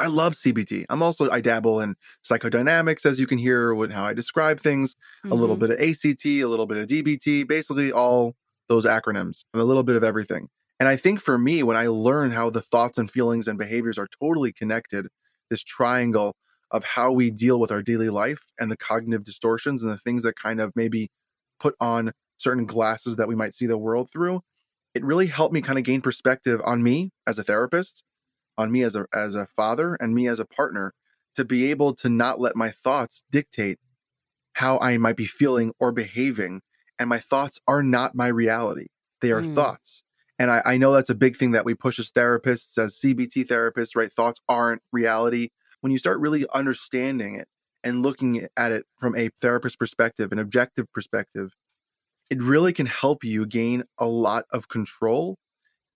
I 0.00 0.06
love 0.06 0.34
CBT. 0.34 0.84
I'm 0.88 1.02
also 1.02 1.30
I 1.30 1.40
dabble 1.40 1.80
in 1.80 1.96
psychodynamics, 2.24 3.04
as 3.04 3.18
you 3.18 3.26
can 3.26 3.38
hear 3.38 3.74
with 3.74 3.90
how 3.90 4.04
I 4.04 4.12
describe 4.12 4.60
things. 4.60 4.94
Mm-hmm. 4.94 5.32
A 5.32 5.34
little 5.34 5.56
bit 5.56 5.70
of 5.70 5.80
ACT, 5.80 6.24
a 6.24 6.44
little 6.44 6.66
bit 6.66 6.78
of 6.78 6.86
DBT, 6.86 7.46
basically 7.48 7.90
all 7.92 8.34
those 8.68 8.86
acronyms, 8.86 9.44
and 9.52 9.60
a 9.60 9.64
little 9.64 9.82
bit 9.82 9.96
of 9.96 10.04
everything. 10.04 10.48
And 10.78 10.88
I 10.88 10.96
think 10.96 11.20
for 11.20 11.36
me, 11.36 11.62
when 11.62 11.76
I 11.76 11.88
learn 11.88 12.30
how 12.30 12.50
the 12.50 12.60
thoughts 12.60 12.98
and 12.98 13.10
feelings 13.10 13.48
and 13.48 13.58
behaviors 13.58 13.98
are 13.98 14.08
totally 14.20 14.52
connected, 14.52 15.08
this 15.50 15.62
triangle 15.62 16.36
of 16.70 16.84
how 16.84 17.10
we 17.10 17.30
deal 17.30 17.58
with 17.58 17.72
our 17.72 17.82
daily 17.82 18.10
life 18.10 18.42
and 18.60 18.70
the 18.70 18.76
cognitive 18.76 19.24
distortions 19.24 19.82
and 19.82 19.90
the 19.90 19.98
things 19.98 20.22
that 20.22 20.36
kind 20.36 20.60
of 20.60 20.72
maybe 20.76 21.10
put 21.58 21.74
on 21.80 22.12
certain 22.36 22.66
glasses 22.66 23.16
that 23.16 23.26
we 23.26 23.34
might 23.34 23.54
see 23.54 23.66
the 23.66 23.78
world 23.78 24.10
through, 24.10 24.40
it 24.94 25.04
really 25.04 25.26
helped 25.26 25.54
me 25.54 25.60
kind 25.60 25.78
of 25.78 25.84
gain 25.84 26.00
perspective 26.00 26.60
on 26.64 26.82
me 26.82 27.10
as 27.26 27.38
a 27.38 27.44
therapist, 27.44 28.04
on 28.58 28.70
me 28.70 28.82
as 28.82 28.94
a 28.96 29.06
as 29.14 29.34
a 29.34 29.46
father, 29.46 29.94
and 29.94 30.14
me 30.14 30.26
as 30.26 30.40
a 30.40 30.44
partner 30.44 30.92
to 31.34 31.44
be 31.44 31.70
able 31.70 31.94
to 31.94 32.08
not 32.08 32.40
let 32.40 32.56
my 32.56 32.68
thoughts 32.68 33.24
dictate 33.30 33.78
how 34.54 34.78
I 34.80 34.98
might 34.98 35.16
be 35.16 35.24
feeling 35.24 35.72
or 35.78 35.92
behaving. 35.92 36.62
And 36.98 37.08
my 37.08 37.20
thoughts 37.20 37.60
are 37.68 37.82
not 37.82 38.16
my 38.16 38.26
reality. 38.26 38.88
They 39.20 39.30
are 39.30 39.40
mm. 39.40 39.54
thoughts. 39.54 40.02
And 40.36 40.50
I, 40.50 40.62
I 40.64 40.76
know 40.76 40.92
that's 40.92 41.10
a 41.10 41.14
big 41.14 41.36
thing 41.36 41.52
that 41.52 41.64
we 41.64 41.74
push 41.74 41.98
as 42.00 42.10
therapists, 42.10 42.76
as 42.76 42.98
CBT 42.98 43.46
therapists, 43.46 43.94
right? 43.94 44.12
Thoughts 44.12 44.40
aren't 44.48 44.82
reality. 44.92 45.50
When 45.80 45.92
you 45.92 45.98
start 45.98 46.18
really 46.18 46.44
understanding 46.52 47.36
it 47.36 47.46
and 47.84 48.02
looking 48.02 48.48
at 48.56 48.72
it 48.72 48.84
from 48.96 49.14
a 49.16 49.30
therapist 49.40 49.78
perspective, 49.78 50.32
an 50.32 50.40
objective 50.40 50.92
perspective, 50.92 51.54
it 52.30 52.42
really 52.42 52.72
can 52.72 52.86
help 52.86 53.22
you 53.22 53.46
gain 53.46 53.84
a 53.96 54.06
lot 54.06 54.44
of 54.52 54.68
control 54.68 55.38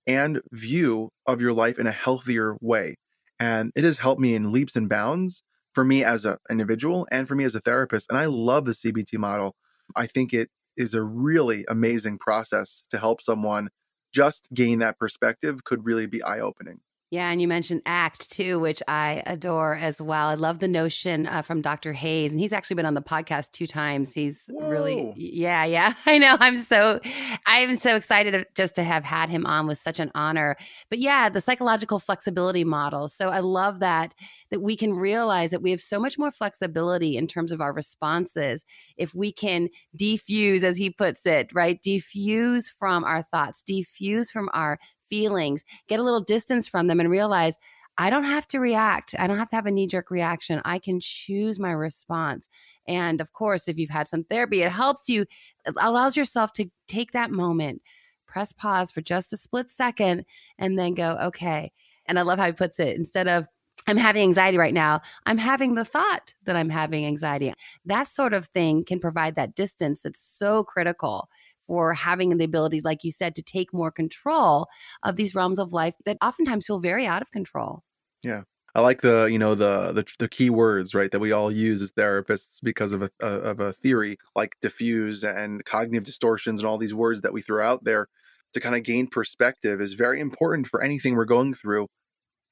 and 0.06 0.40
view 0.52 1.10
of 1.26 1.40
your 1.40 1.52
life 1.52 1.78
in 1.78 1.86
a 1.86 1.92
healthier 1.92 2.56
way. 2.60 2.96
And 3.38 3.72
it 3.74 3.84
has 3.84 3.98
helped 3.98 4.20
me 4.20 4.34
in 4.34 4.52
leaps 4.52 4.76
and 4.76 4.88
bounds 4.88 5.42
for 5.72 5.84
me 5.84 6.04
as 6.04 6.24
an 6.24 6.36
individual 6.50 7.06
and 7.10 7.26
for 7.26 7.34
me 7.34 7.44
as 7.44 7.54
a 7.54 7.60
therapist. 7.60 8.08
And 8.08 8.18
I 8.18 8.26
love 8.26 8.64
the 8.64 8.72
CBT 8.72 9.18
model. 9.18 9.56
I 9.96 10.06
think 10.06 10.32
it 10.32 10.50
is 10.76 10.94
a 10.94 11.02
really 11.02 11.64
amazing 11.68 12.18
process 12.18 12.82
to 12.90 12.98
help 12.98 13.20
someone 13.20 13.68
just 14.12 14.48
gain 14.54 14.78
that 14.80 14.98
perspective 14.98 15.64
could 15.64 15.84
really 15.84 16.06
be 16.06 16.22
eye 16.22 16.40
opening. 16.40 16.80
Yeah, 17.12 17.30
and 17.30 17.42
you 17.42 17.46
mentioned 17.46 17.82
ACT 17.84 18.30
too, 18.30 18.58
which 18.58 18.82
I 18.88 19.22
adore 19.26 19.74
as 19.74 20.00
well. 20.00 20.28
I 20.28 20.34
love 20.34 20.60
the 20.60 20.66
notion 20.66 21.26
uh, 21.26 21.42
from 21.42 21.60
Dr. 21.60 21.92
Hayes, 21.92 22.32
and 22.32 22.40
he's 22.40 22.54
actually 22.54 22.76
been 22.76 22.86
on 22.86 22.94
the 22.94 23.02
podcast 23.02 23.50
two 23.50 23.66
times. 23.66 24.14
He's 24.14 24.44
Whoa. 24.48 24.66
really, 24.66 25.12
yeah, 25.14 25.66
yeah. 25.66 25.92
I 26.06 26.16
know. 26.16 26.38
I'm 26.40 26.56
so, 26.56 27.00
I'm 27.44 27.74
so 27.74 27.96
excited 27.96 28.46
just 28.54 28.76
to 28.76 28.82
have 28.82 29.04
had 29.04 29.28
him 29.28 29.44
on. 29.44 29.66
Was 29.66 29.78
such 29.78 30.00
an 30.00 30.10
honor. 30.14 30.56
But 30.88 31.00
yeah, 31.00 31.28
the 31.28 31.42
psychological 31.42 31.98
flexibility 31.98 32.64
model. 32.64 33.10
So 33.10 33.28
I 33.28 33.40
love 33.40 33.80
that 33.80 34.14
that 34.50 34.60
we 34.60 34.74
can 34.74 34.94
realize 34.94 35.50
that 35.50 35.60
we 35.60 35.70
have 35.70 35.82
so 35.82 36.00
much 36.00 36.18
more 36.18 36.30
flexibility 36.30 37.18
in 37.18 37.26
terms 37.26 37.52
of 37.52 37.60
our 37.60 37.74
responses 37.74 38.64
if 38.96 39.14
we 39.14 39.32
can 39.32 39.68
defuse, 39.94 40.62
as 40.62 40.78
he 40.78 40.88
puts 40.88 41.26
it, 41.26 41.52
right? 41.52 41.78
Defuse 41.82 42.70
from 42.70 43.04
our 43.04 43.22
thoughts, 43.22 43.62
defuse 43.68 44.30
from 44.30 44.48
our 44.54 44.78
feelings, 45.12 45.62
get 45.88 46.00
a 46.00 46.02
little 46.02 46.22
distance 46.22 46.66
from 46.66 46.86
them 46.86 46.98
and 46.98 47.10
realize 47.10 47.58
I 47.98 48.08
don't 48.08 48.24
have 48.24 48.48
to 48.48 48.60
react. 48.60 49.14
I 49.18 49.26
don't 49.26 49.36
have 49.36 49.50
to 49.50 49.56
have 49.56 49.66
a 49.66 49.70
knee 49.70 49.86
jerk 49.86 50.10
reaction. 50.10 50.62
I 50.64 50.78
can 50.78 51.00
choose 51.00 51.60
my 51.60 51.72
response. 51.72 52.48
And 52.88 53.20
of 53.20 53.34
course, 53.34 53.68
if 53.68 53.78
you've 53.78 53.90
had 53.90 54.08
some 54.08 54.24
therapy, 54.24 54.62
it 54.62 54.72
helps 54.72 55.10
you, 55.10 55.26
it 55.66 55.74
allows 55.78 56.16
yourself 56.16 56.54
to 56.54 56.70
take 56.88 57.12
that 57.12 57.30
moment, 57.30 57.82
press 58.26 58.54
pause 58.54 58.90
for 58.90 59.02
just 59.02 59.34
a 59.34 59.36
split 59.36 59.70
second, 59.70 60.24
and 60.58 60.78
then 60.78 60.94
go, 60.94 61.18
okay. 61.24 61.72
And 62.06 62.18
I 62.18 62.22
love 62.22 62.38
how 62.38 62.46
he 62.46 62.52
puts 62.52 62.80
it 62.80 62.96
instead 62.96 63.28
of, 63.28 63.46
I'm 63.86 63.98
having 63.98 64.22
anxiety 64.22 64.58
right 64.58 64.72
now. 64.72 65.00
I'm 65.26 65.38
having 65.38 65.74
the 65.74 65.84
thought 65.84 66.34
that 66.44 66.56
I'm 66.56 66.70
having 66.70 67.04
anxiety. 67.04 67.52
That 67.84 68.06
sort 68.06 68.32
of 68.32 68.46
thing 68.46 68.84
can 68.84 69.00
provide 69.00 69.34
that 69.34 69.54
distance 69.56 70.02
that's 70.02 70.20
so 70.20 70.62
critical 70.62 71.28
for 71.66 71.94
having 71.94 72.36
the 72.36 72.44
ability, 72.44 72.80
like 72.80 73.04
you 73.04 73.10
said, 73.10 73.34
to 73.36 73.42
take 73.42 73.72
more 73.72 73.90
control 73.90 74.66
of 75.02 75.16
these 75.16 75.34
realms 75.34 75.58
of 75.58 75.72
life 75.72 75.94
that 76.04 76.18
oftentimes 76.22 76.66
feel 76.66 76.80
very 76.80 77.06
out 77.06 77.22
of 77.22 77.30
control. 77.30 77.82
Yeah. 78.22 78.42
I 78.74 78.80
like 78.80 79.02
the 79.02 79.26
you 79.26 79.38
know 79.38 79.54
the, 79.54 79.92
the 79.92 80.06
the 80.18 80.28
key 80.28 80.48
words 80.48 80.94
right 80.94 81.10
that 81.10 81.20
we 81.20 81.32
all 81.32 81.52
use 81.52 81.82
as 81.82 81.92
therapists 81.92 82.58
because 82.62 82.92
of 82.92 83.02
a, 83.02 83.10
a 83.20 83.26
of 83.26 83.60
a 83.60 83.72
theory 83.74 84.16
like 84.34 84.56
defuse 84.64 85.24
and 85.24 85.62
cognitive 85.64 86.04
distortions 86.04 86.60
and 86.60 86.66
all 86.66 86.78
these 86.78 86.94
words 86.94 87.20
that 87.20 87.34
we 87.34 87.42
throw 87.42 87.62
out 87.62 87.84
there 87.84 88.08
to 88.54 88.60
kind 88.60 88.74
of 88.74 88.82
gain 88.82 89.06
perspective 89.06 89.80
is 89.80 89.92
very 89.92 90.20
important 90.20 90.66
for 90.66 90.82
anything 90.82 91.14
we're 91.14 91.24
going 91.26 91.52
through 91.52 91.86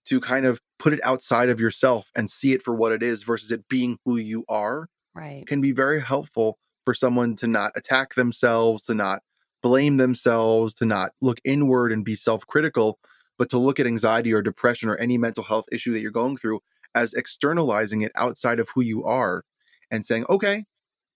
to 0.07 0.21
kind 0.21 0.45
of 0.45 0.61
put 0.79 0.93
it 0.93 1.01
outside 1.03 1.49
of 1.49 1.61
yourself 1.61 2.11
and 2.15 2.31
see 2.31 2.53
it 2.53 2.63
for 2.63 2.75
what 2.75 2.93
it 2.93 3.03
is 3.03 3.23
versus 3.23 3.51
it 3.51 3.67
being 3.69 3.97
who 4.05 4.19
you 4.19 4.45
are 4.47 4.89
right 5.15 5.47
can 5.47 5.63
be 5.63 5.73
very 5.73 6.03
helpful 6.03 6.59
for 6.91 6.95
someone 6.95 7.37
to 7.37 7.47
not 7.47 7.71
attack 7.77 8.17
themselves, 8.17 8.85
to 8.85 8.95
not 8.97 9.23
blame 9.63 9.97
themselves, 9.97 10.75
to 10.75 10.85
not 10.85 11.13
look 11.23 11.39
inward 11.45 11.93
and 11.93 12.05
be 12.05 12.17
self 12.17 12.45
critical, 12.49 12.99
but 13.39 13.49
to 13.49 13.59
look 13.59 13.79
at 13.79 13.87
anxiety 13.87 14.33
or 14.33 14.43
depression 14.43 14.89
or 14.89 14.97
any 14.97 15.17
mental 15.17 15.45
health 15.45 15.67
issue 15.71 15.93
that 15.93 16.01
you're 16.01 16.11
going 16.11 16.37
through 16.37 16.59
as 16.97 17.15
externalizing 17.15 18.03
it 18.03 18.11
outside 18.17 18.59
of 18.59 18.71
who 18.71 18.81
you 18.81 19.05
are 19.05 19.45
and 19.89 20.05
saying, 20.05 20.25
okay, 20.29 20.65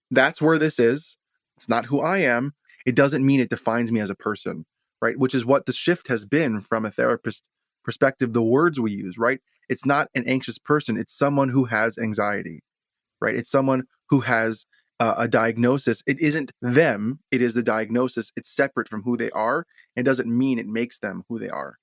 that's 0.09 0.41
where 0.41 0.57
this 0.57 0.79
is. 0.79 1.17
It's 1.57 1.67
not 1.67 1.87
who 1.87 1.99
I 1.99 2.19
am. 2.19 2.53
It 2.85 2.95
doesn't 2.95 3.25
mean 3.25 3.41
it 3.41 3.49
defines 3.49 3.91
me 3.91 3.99
as 3.99 4.09
a 4.09 4.15
person, 4.15 4.65
right? 5.01 5.19
Which 5.19 5.35
is 5.35 5.45
what 5.45 5.65
the 5.65 5.73
shift 5.73 6.07
has 6.07 6.23
been 6.23 6.61
from 6.61 6.85
a 6.85 6.89
therapist 6.89 7.43
perspective, 7.83 8.31
the 8.31 8.41
words 8.41 8.79
we 8.79 8.93
use, 8.93 9.17
right? 9.17 9.41
It's 9.67 9.85
not 9.85 10.07
an 10.15 10.23
anxious 10.25 10.57
person, 10.57 10.95
it's 10.95 11.11
someone 11.11 11.49
who 11.49 11.65
has 11.65 11.97
anxiety, 11.97 12.61
right? 13.19 13.35
It's 13.35 13.51
someone 13.51 13.83
who 14.09 14.21
has 14.21 14.65
uh, 14.99 15.15
a 15.17 15.27
diagnosis, 15.27 16.01
it 16.07 16.19
isn't 16.19 16.51
them, 16.61 17.19
it 17.31 17.41
is 17.41 17.53
the 17.53 17.63
diagnosis. 17.63 18.31
It's 18.35 18.49
separate 18.49 18.87
from 18.87 19.03
who 19.03 19.17
they 19.17 19.31
are. 19.31 19.65
and 19.95 20.05
doesn't 20.05 20.27
mean 20.27 20.59
it 20.59 20.67
makes 20.67 20.99
them 20.99 21.23
who 21.29 21.39
they 21.39 21.49
are. 21.49 21.77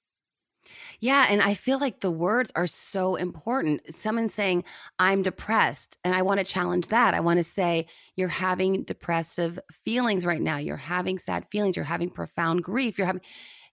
Yeah. 1.01 1.27
And 1.29 1.43
I 1.43 1.55
feel 1.55 1.81
like 1.81 2.01
the 2.01 2.11
words 2.11 2.53
are 2.55 2.69
so 2.69 3.17
important. 3.17 3.93
Someone 3.93 4.29
saying, 4.29 4.63
I'm 4.99 5.23
depressed, 5.23 5.99
and 6.05 6.15
I 6.15 6.23
want 6.23 6.39
to 6.39 6.45
challenge 6.45 6.89
that. 6.89 7.15
I 7.15 7.21
want 7.21 7.39
to 7.39 7.45
say, 7.45 7.87
you're 8.15 8.29
having 8.29 8.85
depressive 8.85 9.59
feelings 9.85 10.25
right 10.25 10.41
now. 10.41 10.59
You're 10.59 10.77
having 10.77 11.19
sad 11.19 11.47
feelings. 11.51 11.75
You're 11.75 11.85
having 11.85 12.11
profound 12.11 12.63
grief. 12.63 12.97
You're 12.97 13.09
having, 13.09 13.23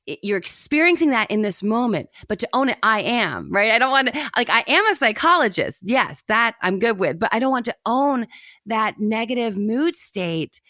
you're 0.06 0.38
experiencing 0.38 1.12
that 1.12 1.30
in 1.30 1.42
this 1.42 1.62
moment, 1.62 2.10
but 2.28 2.40
to 2.40 2.50
own 2.54 2.70
it, 2.70 2.78
I 2.82 3.02
am, 3.02 3.52
right? 3.52 3.72
I 3.72 3.80
don't 3.80 3.92
want 3.92 4.08
to, 4.14 4.32
like, 4.36 4.50
I 4.50 4.64
am 4.68 4.86
a 4.88 4.96
psychologist. 4.96 5.82
Yes, 5.84 6.24
that 6.28 6.56
I'm 6.62 6.80
good 6.80 7.00
with, 7.00 7.20
but 7.20 7.30
I 7.32 7.40
don't 7.40 7.52
want 7.52 7.66
to 7.66 7.76
own 7.86 8.28
that 8.66 8.96
negative 9.00 9.58
mood 9.58 9.96
state 9.96 10.62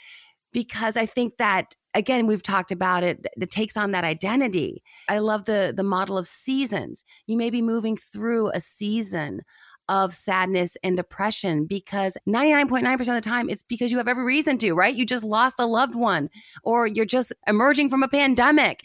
because 0.52 0.98
I 0.98 1.06
think 1.06 1.38
that 1.38 1.76
again 1.94 2.28
we've 2.28 2.44
talked 2.44 2.72
about 2.72 3.04
it 3.04 3.26
it 3.40 3.50
takes 3.50 3.76
on 3.76 3.92
that 3.92 4.04
identity 4.04 4.84
i 5.08 5.18
love 5.18 5.46
the 5.46 5.74
the 5.76 5.84
model 5.84 6.18
of 6.18 6.28
seasons 6.28 7.04
you 7.26 7.36
may 7.36 7.50
be 7.50 7.62
moving 7.62 7.98
through 7.98 8.50
a 8.52 8.60
season 8.60 9.42
of 9.90 10.14
sadness 10.14 10.78
and 10.84 10.96
depression 10.96 11.66
because 11.66 12.16
99.9% 12.28 13.00
of 13.00 13.08
the 13.08 13.22
time 13.22 13.50
it's 13.50 13.64
because 13.64 13.92
you 13.92 13.98
have 13.98 14.08
every 14.08 14.24
reason 14.24 14.58
to, 14.60 14.74
right? 14.74 14.96
You 14.96 15.06
just 15.06 15.24
lost 15.24 15.60
a 15.60 15.66
loved 15.66 15.96
one 15.96 16.30
or 16.64 16.88
you're 16.88 17.06
just 17.06 17.34
emerging 17.48 17.90
from 17.90 18.04
a 18.04 18.08
pandemic. 18.08 18.82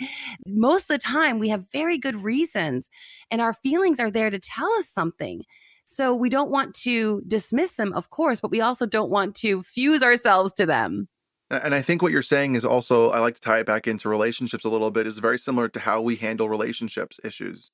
Most 0.46 0.84
of 0.84 0.88
the 0.88 0.98
time 0.98 1.38
we 1.38 1.50
have 1.50 1.70
very 1.70 1.98
good 1.98 2.16
reasons 2.16 2.88
and 3.30 3.40
our 3.40 3.52
feelings 3.52 4.00
are 4.00 4.10
there 4.10 4.30
to 4.30 4.38
tell 4.38 4.70
us 4.72 4.88
something. 4.88 5.44
So 5.84 6.14
we 6.14 6.30
don't 6.30 6.50
want 6.50 6.74
to 6.76 7.22
dismiss 7.26 7.72
them, 7.72 7.92
of 7.92 8.08
course, 8.08 8.40
but 8.40 8.50
we 8.50 8.62
also 8.62 8.86
don't 8.86 9.10
want 9.10 9.34
to 9.36 9.62
fuse 9.62 10.02
ourselves 10.02 10.52
to 10.54 10.64
them. 10.64 11.08
And 11.50 11.74
I 11.74 11.82
think 11.82 12.00
what 12.00 12.10
you're 12.10 12.22
saying 12.22 12.54
is 12.54 12.64
also, 12.64 13.10
I 13.10 13.18
like 13.18 13.34
to 13.34 13.40
tie 13.40 13.58
it 13.58 13.66
back 13.66 13.86
into 13.86 14.08
relationships 14.08 14.64
a 14.64 14.70
little 14.70 14.90
bit, 14.90 15.06
is 15.06 15.18
very 15.18 15.38
similar 15.38 15.68
to 15.68 15.80
how 15.80 16.00
we 16.00 16.16
handle 16.16 16.48
relationships 16.48 17.20
issues, 17.22 17.70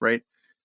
right? 0.00 0.22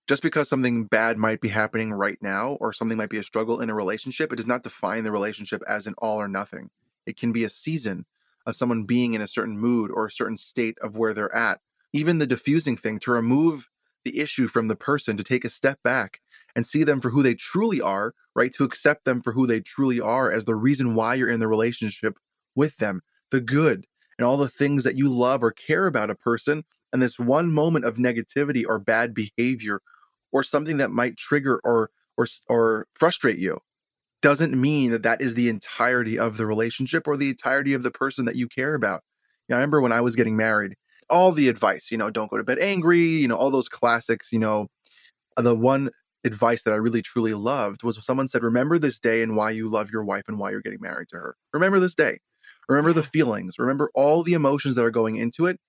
Just 0.08 0.22
because 0.22 0.48
something 0.48 0.86
bad 0.86 1.18
might 1.18 1.42
be 1.42 1.48
happening 1.48 1.92
right 1.92 2.18
now 2.22 2.58
or 2.62 2.72
something 2.72 2.98
might 2.98 3.10
be 3.10 3.18
a 3.18 3.24
struggle 3.24 3.60
in 3.60 3.72
a 3.72 3.76
relationship, 3.76 4.32
it 4.32 4.36
does 4.36 4.46
not 4.46 4.62
define 4.62 5.04
the 5.04 5.12
relationship 5.12 5.64
as 5.68 5.88
an 5.88 5.96
all 5.98 6.18
or 6.22 6.28
nothing. 6.28 6.70
It 7.08 7.18
can 7.18 7.32
be 7.32 7.44
a 7.44 7.50
season 7.50 8.06
of 8.46 8.56
someone 8.56 8.84
being 8.84 9.16
in 9.16 9.22
a 9.22 9.28
certain 9.28 9.58
mood 9.58 9.90
or 9.92 10.06
a 10.06 10.12
certain 10.12 10.38
state 10.38 10.78
of 10.80 10.96
where 10.96 11.14
they're 11.14 11.34
at. 11.36 11.60
Even 11.92 12.20
the 12.20 12.28
defusing 12.28 12.78
thing 12.78 13.00
to 13.00 13.12
remove 13.12 13.70
the 14.04 14.20
issue 14.20 14.48
from 14.48 14.68
the 14.68 14.76
person, 14.76 15.18
to 15.18 15.24
take 15.24 15.44
a 15.44 15.50
step 15.50 15.82
back 15.84 16.22
and 16.56 16.68
see 16.68 16.84
them 16.84 17.02
for 17.02 17.10
who 17.10 17.24
they 17.24 17.34
truly 17.34 17.82
are, 17.82 18.14
right? 18.36 18.54
To 18.54 18.64
accept 18.64 19.06
them 19.06 19.22
for 19.24 19.34
who 19.34 19.48
they 19.48 19.60
truly 19.60 20.00
are 20.00 20.32
as 20.32 20.46
the 20.46 20.56
reason 20.56 20.94
why 20.94 21.16
you're 21.16 21.30
in 21.30 21.40
the 21.40 21.48
relationship 21.48 22.20
with 22.54 22.78
them, 22.78 23.02
the 23.32 23.42
good 23.42 23.88
and 24.20 24.26
all 24.26 24.38
the 24.38 24.48
things 24.48 24.84
that 24.84 24.96
you 24.96 25.10
love 25.10 25.44
or 25.44 25.52
care 25.52 25.88
about 25.88 26.12
a 26.12 26.16
person. 26.16 26.64
And 26.94 27.02
this 27.02 27.20
one 27.20 27.52
moment 27.52 27.86
of 27.86 27.98
negativity 27.98 28.64
or 28.66 28.78
bad 28.80 29.14
behavior 29.14 29.82
or 30.36 30.44
something 30.44 30.76
that 30.76 30.92
might 30.92 31.16
trigger 31.16 31.62
or 31.64 31.90
or 32.18 32.28
or 32.50 32.88
frustrate 32.94 33.40
you 33.40 33.58
doesn't 34.22 34.60
mean 34.60 34.92
that 34.92 35.04
that 35.04 35.22
is 35.22 35.34
the 35.34 35.48
entirety 35.48 36.20
of 36.20 36.36
the 36.36 36.46
relationship 36.46 37.08
or 37.08 37.16
the 37.16 37.30
entirety 37.30 37.74
of 37.74 37.84
the 37.84 37.92
person 37.92 38.26
that 38.26 38.36
you 38.36 38.48
care 38.48 38.74
about. 38.74 39.02
You 39.48 39.54
know, 39.54 39.58
I 39.58 39.60
remember 39.60 39.80
when 39.80 39.94
I 39.94 40.02
was 40.02 40.16
getting 40.16 40.36
married, 40.36 40.76
all 41.10 41.32
the 41.32 41.48
advice, 41.48 41.90
you 41.90 41.98
know, 41.98 42.10
don't 42.10 42.30
go 42.30 42.38
to 42.38 42.44
bed 42.44 42.60
angry, 42.60 43.00
you 43.00 43.30
know, 43.30 43.38
all 43.38 43.50
those 43.50 43.70
classics, 43.70 44.34
you 44.34 44.40
know, 44.40 44.68
uh, 45.38 45.42
the 45.42 45.56
one 45.56 45.90
advice 46.26 46.64
that 46.64 46.74
I 46.74 46.78
really 46.78 47.02
truly 47.02 47.34
loved 47.34 47.84
was 47.84 48.04
someone 48.06 48.28
said, 48.28 48.44
Remember 48.44 48.78
this 48.78 49.00
day 49.00 49.22
and 49.22 49.38
why 49.38 49.52
you 49.52 49.70
love 49.70 49.90
your 49.90 50.04
wife 50.04 50.24
and 50.28 50.38
why 50.38 50.52
you're 50.52 50.62
getting 50.62 50.82
married 50.82 51.08
to 51.10 51.18
her. 51.18 51.36
Remember 51.54 51.80
this 51.80 51.96
day. 51.96 52.20
Remember 52.68 52.92
the 52.92 53.04
feelings. 53.04 53.58
Remember 53.58 53.90
all 53.96 54.24
the 54.24 54.34
emotions 54.34 54.76
that 54.76 54.84
are 54.84 54.92
going 54.92 55.16
into 55.16 55.46
it 55.46 55.60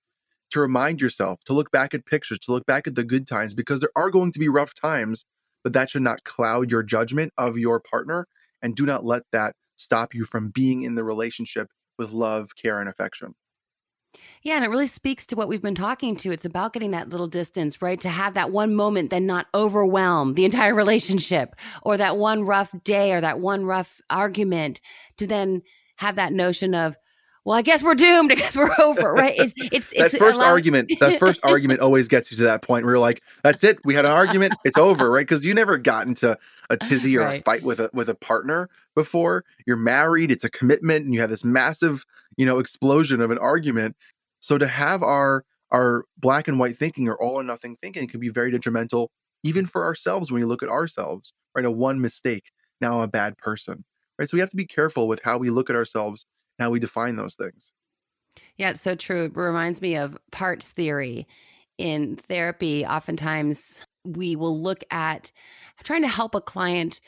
to 0.51 0.59
remind 0.59 1.01
yourself, 1.01 1.43
to 1.45 1.53
look 1.53 1.71
back 1.71 1.93
at 1.93 2.05
pictures, 2.05 2.39
to 2.39 2.51
look 2.51 2.65
back 2.65 2.87
at 2.87 2.95
the 2.95 3.03
good 3.03 3.27
times, 3.27 3.53
because 3.53 3.79
there 3.79 3.91
are 3.95 4.09
going 4.09 4.31
to 4.31 4.39
be 4.39 4.49
rough 4.49 4.73
times, 4.73 5.25
but 5.63 5.73
that 5.73 5.89
should 5.89 6.01
not 6.01 6.23
cloud 6.23 6.71
your 6.71 6.83
judgment 6.83 7.33
of 7.37 7.57
your 7.57 7.79
partner. 7.79 8.27
And 8.61 8.75
do 8.75 8.85
not 8.85 9.05
let 9.05 9.23
that 9.31 9.55
stop 9.75 10.13
you 10.13 10.25
from 10.25 10.49
being 10.49 10.83
in 10.83 10.95
the 10.95 11.03
relationship 11.03 11.67
with 11.97 12.11
love, 12.11 12.55
care, 12.55 12.79
and 12.79 12.89
affection. 12.89 13.35
Yeah, 14.41 14.55
and 14.55 14.65
it 14.65 14.69
really 14.69 14.87
speaks 14.87 15.25
to 15.27 15.35
what 15.35 15.47
we've 15.47 15.61
been 15.61 15.75
talking 15.75 16.15
to. 16.17 16.31
It's 16.31 16.45
about 16.45 16.73
getting 16.73 16.91
that 16.91 17.09
little 17.09 17.27
distance, 17.27 17.81
right? 17.81 17.99
To 18.01 18.09
have 18.09 18.33
that 18.35 18.51
one 18.51 18.73
moment, 18.73 19.09
then 19.09 19.25
not 19.25 19.47
overwhelm 19.53 20.33
the 20.33 20.45
entire 20.45 20.73
relationship, 20.73 21.55
or 21.83 21.97
that 21.97 22.17
one 22.17 22.43
rough 22.43 22.73
day, 22.83 23.11
or 23.13 23.21
that 23.21 23.39
one 23.39 23.65
rough 23.65 24.01
argument, 24.09 24.81
to 25.17 25.27
then 25.27 25.61
have 25.97 26.15
that 26.15 26.33
notion 26.33 26.73
of, 26.73 26.97
well, 27.47 27.55
I 27.55 27.61
guess 27.61 27.81
we're 27.81 27.95
doomed. 27.95 28.29
I 28.33 28.35
guess 28.35 28.57
we're 28.57 28.69
over, 28.77 29.13
right? 29.13 29.33
It's 29.37 29.53
it's, 29.71 29.93
that 29.93 30.07
it's 30.07 30.17
first 30.17 30.35
allow- 30.35 30.47
argument. 30.47 30.91
That 30.99 31.17
first 31.19 31.45
argument 31.45 31.79
always 31.79 32.09
gets 32.09 32.29
you 32.29 32.35
to 32.37 32.43
that 32.43 32.61
point 32.61 32.83
where 32.83 32.95
you're 32.95 32.99
like, 32.99 33.23
"That's 33.41 33.63
it. 33.63 33.79
We 33.85 33.95
had 33.95 34.03
an 34.03 34.11
argument. 34.11 34.55
It's 34.65 34.77
over." 34.77 35.09
Right? 35.09 35.21
Because 35.25 35.45
you 35.45 35.53
never 35.53 35.77
got 35.77 36.07
into 36.07 36.37
a 36.69 36.75
tizzy 36.83 37.17
or 37.17 37.25
a 37.25 37.39
fight 37.39 37.63
with 37.63 37.79
a 37.79 37.89
with 37.93 38.09
a 38.09 38.15
partner 38.15 38.69
before. 38.95 39.45
You're 39.65 39.77
married. 39.77 40.29
It's 40.29 40.43
a 40.43 40.49
commitment, 40.49 41.05
and 41.05 41.13
you 41.13 41.21
have 41.21 41.29
this 41.29 41.45
massive, 41.45 42.03
you 42.35 42.45
know, 42.45 42.59
explosion 42.59 43.21
of 43.21 43.31
an 43.31 43.37
argument. 43.37 43.95
So 44.41 44.57
to 44.57 44.67
have 44.67 45.01
our 45.01 45.45
our 45.71 46.03
black 46.17 46.49
and 46.49 46.59
white 46.59 46.75
thinking 46.75 47.07
or 47.07 47.15
all 47.15 47.35
or 47.35 47.43
nothing 47.43 47.77
thinking 47.77 48.09
can 48.09 48.19
be 48.19 48.27
very 48.27 48.51
detrimental, 48.51 49.09
even 49.43 49.67
for 49.67 49.85
ourselves 49.85 50.29
when 50.29 50.41
we 50.41 50.45
look 50.45 50.63
at 50.63 50.69
ourselves. 50.69 51.31
Right? 51.55 51.63
A 51.63 51.71
one 51.71 52.01
mistake, 52.01 52.51
now 52.81 52.95
I'm 52.95 53.03
a 53.03 53.07
bad 53.07 53.37
person. 53.37 53.85
Right? 54.19 54.29
So 54.29 54.35
we 54.35 54.41
have 54.41 54.49
to 54.49 54.57
be 54.57 54.65
careful 54.65 55.07
with 55.07 55.21
how 55.23 55.37
we 55.37 55.49
look 55.49 55.69
at 55.69 55.77
ourselves, 55.77 56.25
how 56.59 56.69
we 56.69 56.79
define 56.79 57.15
those 57.15 57.35
things. 57.35 57.71
Yeah, 58.57 58.71
it's 58.71 58.81
so 58.81 58.95
true. 58.95 59.25
It 59.25 59.35
reminds 59.35 59.81
me 59.81 59.97
of 59.97 60.17
parts 60.31 60.71
theory. 60.71 61.27
In 61.77 62.15
therapy, 62.15 62.85
oftentimes 62.85 63.85
we 64.03 64.35
will 64.35 64.59
look 64.59 64.83
at 64.89 65.31
trying 65.83 66.01
to 66.01 66.07
help 66.07 66.33
a 66.33 66.41
client 66.41 67.01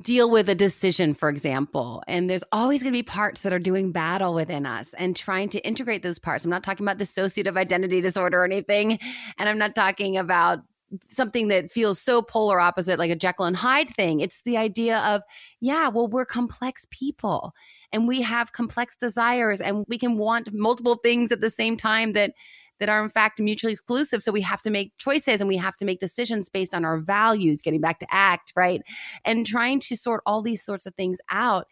deal 0.00 0.30
with 0.30 0.48
a 0.48 0.54
decision, 0.54 1.14
for 1.14 1.28
example. 1.28 2.02
And 2.06 2.28
there's 2.28 2.44
always 2.52 2.82
going 2.82 2.92
to 2.92 2.98
be 2.98 3.02
parts 3.02 3.42
that 3.42 3.52
are 3.52 3.58
doing 3.58 3.92
battle 3.92 4.34
within 4.34 4.66
us 4.66 4.94
and 4.94 5.16
trying 5.16 5.48
to 5.50 5.66
integrate 5.66 6.02
those 6.02 6.18
parts. 6.18 6.44
I'm 6.44 6.50
not 6.50 6.62
talking 6.62 6.84
about 6.84 6.98
dissociative 6.98 7.56
identity 7.56 8.00
disorder 8.00 8.40
or 8.40 8.44
anything. 8.44 8.98
And 9.38 9.48
I'm 9.48 9.58
not 9.58 9.74
talking 9.74 10.16
about 10.16 10.60
something 11.04 11.48
that 11.48 11.70
feels 11.70 12.00
so 12.00 12.22
polar 12.22 12.60
opposite, 12.60 12.98
like 12.98 13.10
a 13.10 13.16
Jekyll 13.16 13.46
and 13.46 13.56
Hyde 13.56 13.90
thing. 13.90 14.20
It's 14.20 14.42
the 14.42 14.56
idea 14.56 14.98
of, 14.98 15.22
yeah, 15.60 15.88
well, 15.88 16.06
we're 16.06 16.26
complex 16.26 16.86
people 16.90 17.54
and 17.92 18.06
we 18.06 18.22
have 18.22 18.52
complex 18.52 18.96
desires 18.96 19.60
and 19.60 19.84
we 19.88 19.98
can 19.98 20.16
want 20.16 20.52
multiple 20.52 20.96
things 20.96 21.32
at 21.32 21.40
the 21.40 21.50
same 21.50 21.76
time 21.76 22.12
that 22.12 22.32
that 22.78 22.90
are 22.90 23.02
in 23.02 23.08
fact 23.08 23.40
mutually 23.40 23.72
exclusive 23.72 24.22
so 24.22 24.30
we 24.30 24.42
have 24.42 24.60
to 24.60 24.70
make 24.70 24.92
choices 24.98 25.40
and 25.40 25.48
we 25.48 25.56
have 25.56 25.76
to 25.76 25.84
make 25.84 25.98
decisions 25.98 26.48
based 26.48 26.74
on 26.74 26.84
our 26.84 26.98
values 26.98 27.62
getting 27.62 27.80
back 27.80 27.98
to 27.98 28.06
act 28.10 28.52
right 28.54 28.82
and 29.24 29.46
trying 29.46 29.80
to 29.80 29.96
sort 29.96 30.22
all 30.26 30.42
these 30.42 30.62
sorts 30.62 30.84
of 30.84 30.94
things 30.94 31.18
out 31.30 31.66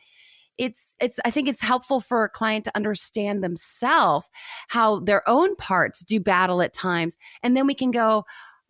it's 0.56 0.96
it's 1.00 1.18
i 1.24 1.30
think 1.30 1.48
it's 1.48 1.60
helpful 1.60 2.00
for 2.00 2.24
a 2.24 2.28
client 2.28 2.64
to 2.64 2.76
understand 2.76 3.42
themselves 3.42 4.30
how 4.68 5.00
their 5.00 5.28
own 5.28 5.54
parts 5.56 6.02
do 6.04 6.20
battle 6.20 6.62
at 6.62 6.72
times 6.72 7.16
and 7.42 7.56
then 7.56 7.66
we 7.66 7.74
can 7.74 7.90
go 7.90 8.24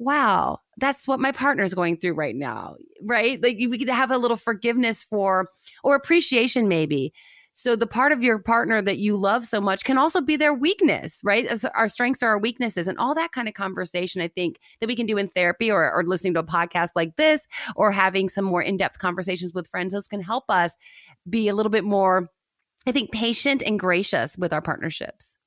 wow 0.04 0.58
that's 0.76 1.08
what 1.08 1.20
my 1.20 1.32
partner's 1.32 1.74
going 1.74 1.96
through 1.96 2.14
right 2.14 2.36
now 2.36 2.76
right 3.02 3.42
like 3.42 3.56
we 3.56 3.78
could 3.78 3.88
have 3.88 4.10
a 4.10 4.18
little 4.18 4.36
forgiveness 4.36 5.02
for 5.02 5.48
or 5.82 5.94
appreciation 5.94 6.68
maybe 6.68 7.12
so 7.56 7.76
the 7.76 7.86
part 7.86 8.10
of 8.10 8.20
your 8.20 8.40
partner 8.40 8.82
that 8.82 8.98
you 8.98 9.16
love 9.16 9.44
so 9.44 9.60
much 9.60 9.84
can 9.84 9.96
also 9.96 10.20
be 10.20 10.34
their 10.34 10.52
weakness, 10.52 11.20
right? 11.22 11.46
As 11.46 11.64
our 11.64 11.88
strengths 11.88 12.20
are 12.20 12.30
our 12.30 12.38
weaknesses 12.38 12.88
and 12.88 12.98
all 12.98 13.14
that 13.14 13.30
kind 13.30 13.46
of 13.46 13.54
conversation, 13.54 14.20
I 14.20 14.26
think 14.26 14.58
that 14.80 14.88
we 14.88 14.96
can 14.96 15.06
do 15.06 15.16
in 15.16 15.28
therapy 15.28 15.70
or, 15.70 15.88
or 15.92 16.02
listening 16.02 16.34
to 16.34 16.40
a 16.40 16.44
podcast 16.44 16.90
like 16.96 17.14
this 17.14 17.46
or 17.76 17.92
having 17.92 18.28
some 18.28 18.44
more 18.44 18.60
in-depth 18.60 18.98
conversations 18.98 19.54
with 19.54 19.68
friends. 19.68 19.92
Those 19.92 20.08
can 20.08 20.20
help 20.20 20.46
us 20.48 20.76
be 21.30 21.46
a 21.46 21.54
little 21.54 21.70
bit 21.70 21.84
more, 21.84 22.28
I 22.88 22.92
think, 22.92 23.12
patient 23.12 23.62
and 23.64 23.78
gracious 23.78 24.36
with 24.36 24.52
our 24.52 24.62
partnerships. 24.62 25.38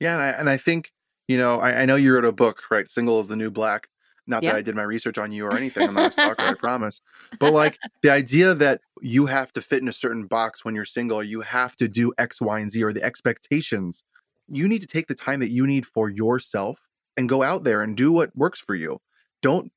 Yeah, 0.00 0.12
and 0.12 0.22
I, 0.22 0.28
and 0.28 0.50
I 0.50 0.58
think 0.58 0.92
you 1.28 1.38
know 1.38 1.60
I, 1.60 1.80
I 1.80 1.84
know 1.86 1.96
you 1.96 2.12
wrote 2.12 2.26
a 2.26 2.32
book, 2.32 2.64
right? 2.70 2.86
Single 2.86 3.20
is 3.20 3.28
the 3.28 3.36
new 3.36 3.50
black. 3.50 3.88
Not 4.26 4.42
Yeah. 4.42 4.52
that 4.52 4.58
I 4.58 4.62
did 4.62 4.74
my 4.74 4.82
research 4.82 5.18
on 5.18 5.32
you 5.32 5.44
or 5.46 5.54
anything. 5.56 5.88
I'm 5.88 5.94
not 5.94 6.10
a 6.10 6.12
stalker, 6.12 6.42
I 6.42 6.54
promise. 6.54 7.00
But 7.38 7.52
like 7.52 7.78
the 8.02 8.10
idea 8.10 8.54
that 8.54 8.80
you 9.02 9.26
have 9.26 9.52
to 9.52 9.60
fit 9.60 9.82
in 9.82 9.88
a 9.88 9.92
certain 9.92 10.26
box 10.26 10.64
when 10.64 10.74
you're 10.74 10.84
single, 10.84 11.18
or 11.18 11.22
you 11.24 11.42
have 11.42 11.76
to 11.76 11.88
do 11.88 12.12
X, 12.16 12.40
Y, 12.40 12.58
and 12.60 12.70
Z, 12.70 12.82
or 12.82 12.92
the 12.92 13.02
expectations. 13.02 14.02
You 14.48 14.68
need 14.68 14.80
to 14.80 14.86
take 14.86 15.06
the 15.08 15.14
time 15.14 15.40
that 15.40 15.50
you 15.50 15.66
need 15.66 15.86
for 15.86 16.08
yourself 16.08 16.88
and 17.16 17.28
go 17.28 17.42
out 17.42 17.64
there 17.64 17.82
and 17.82 17.96
do 17.96 18.12
what 18.12 18.34
works 18.34 18.60
for 18.60 18.74
you. 18.74 18.98
Don't 19.42 19.70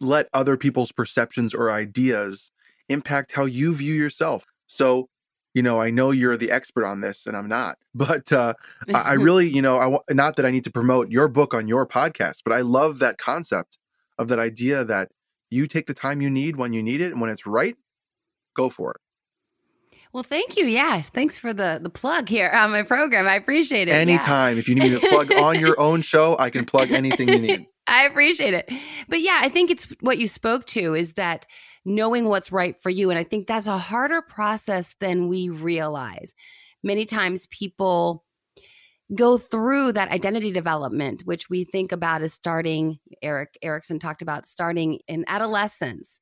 let 0.00 0.28
other 0.32 0.56
people's 0.56 0.92
perceptions 0.92 1.52
or 1.52 1.70
ideas 1.70 2.50
impact 2.88 3.32
how 3.32 3.44
you 3.44 3.74
view 3.74 3.94
yourself. 3.94 4.44
So, 4.66 5.08
you 5.52 5.62
know, 5.62 5.80
I 5.80 5.90
know 5.90 6.10
you're 6.10 6.36
the 6.36 6.50
expert 6.50 6.84
on 6.86 7.00
this, 7.00 7.26
and 7.26 7.36
I'm 7.36 7.48
not, 7.48 7.76
but 7.94 8.32
uh, 8.32 8.54
I, 8.94 9.12
really, 9.14 9.48
you 9.48 9.62
know, 9.62 9.76
I 9.76 9.86
wa- 9.86 10.02
not 10.10 10.36
that 10.36 10.46
I 10.46 10.50
need 10.50 10.64
to 10.64 10.70
promote 10.70 11.10
your 11.10 11.28
book 11.28 11.54
on 11.54 11.68
your 11.68 11.86
podcast, 11.86 12.38
but 12.44 12.52
I 12.54 12.60
love 12.60 12.98
that 13.00 13.18
concept 13.18 13.78
of 14.20 14.28
that 14.28 14.38
idea 14.38 14.84
that 14.84 15.08
you 15.50 15.66
take 15.66 15.86
the 15.86 15.94
time 15.94 16.20
you 16.20 16.30
need 16.30 16.56
when 16.56 16.72
you 16.72 16.82
need 16.82 17.00
it, 17.00 17.10
and 17.10 17.20
when 17.20 17.30
it's 17.30 17.46
right, 17.46 17.74
go 18.54 18.68
for 18.68 18.92
it. 18.92 18.96
Well, 20.12 20.22
thank 20.22 20.56
you. 20.56 20.66
Yeah. 20.66 21.00
Thanks 21.00 21.38
for 21.38 21.52
the 21.52 21.80
the 21.82 21.90
plug 21.90 22.28
here 22.28 22.50
on 22.52 22.70
my 22.70 22.82
program. 22.82 23.26
I 23.26 23.36
appreciate 23.36 23.88
it. 23.88 23.92
Yeah. 23.92 23.98
Anytime, 23.98 24.58
if 24.58 24.68
you 24.68 24.74
need 24.74 24.92
me 24.92 25.00
to 25.00 25.08
plug 25.08 25.32
on 25.40 25.58
your 25.58 25.80
own 25.80 26.02
show, 26.02 26.36
I 26.38 26.50
can 26.50 26.64
plug 26.64 26.90
anything 26.90 27.28
you 27.28 27.38
need. 27.38 27.66
I 27.86 28.04
appreciate 28.04 28.54
it. 28.54 28.70
But 29.08 29.20
yeah, 29.20 29.40
I 29.42 29.48
think 29.48 29.70
it's 29.70 29.94
what 30.00 30.18
you 30.18 30.28
spoke 30.28 30.66
to 30.66 30.94
is 30.94 31.14
that 31.14 31.46
knowing 31.84 32.28
what's 32.28 32.52
right 32.52 32.76
for 32.80 32.90
you. 32.90 33.10
And 33.10 33.18
I 33.18 33.24
think 33.24 33.46
that's 33.46 33.66
a 33.66 33.78
harder 33.78 34.22
process 34.22 34.94
than 35.00 35.28
we 35.28 35.48
realize. 35.48 36.34
Many 36.82 37.04
times 37.04 37.46
people 37.48 38.24
go 39.14 39.38
through 39.38 39.92
that 39.92 40.10
identity 40.10 40.52
development, 40.52 41.22
which 41.24 41.50
we 41.50 41.64
think 41.64 41.92
about 41.92 42.22
as 42.22 42.32
starting, 42.32 42.98
Erik 43.22 43.58
Erikson 43.62 43.98
talked 43.98 44.22
about 44.22 44.46
starting 44.46 45.00
in 45.08 45.24
adolescence. 45.26 46.20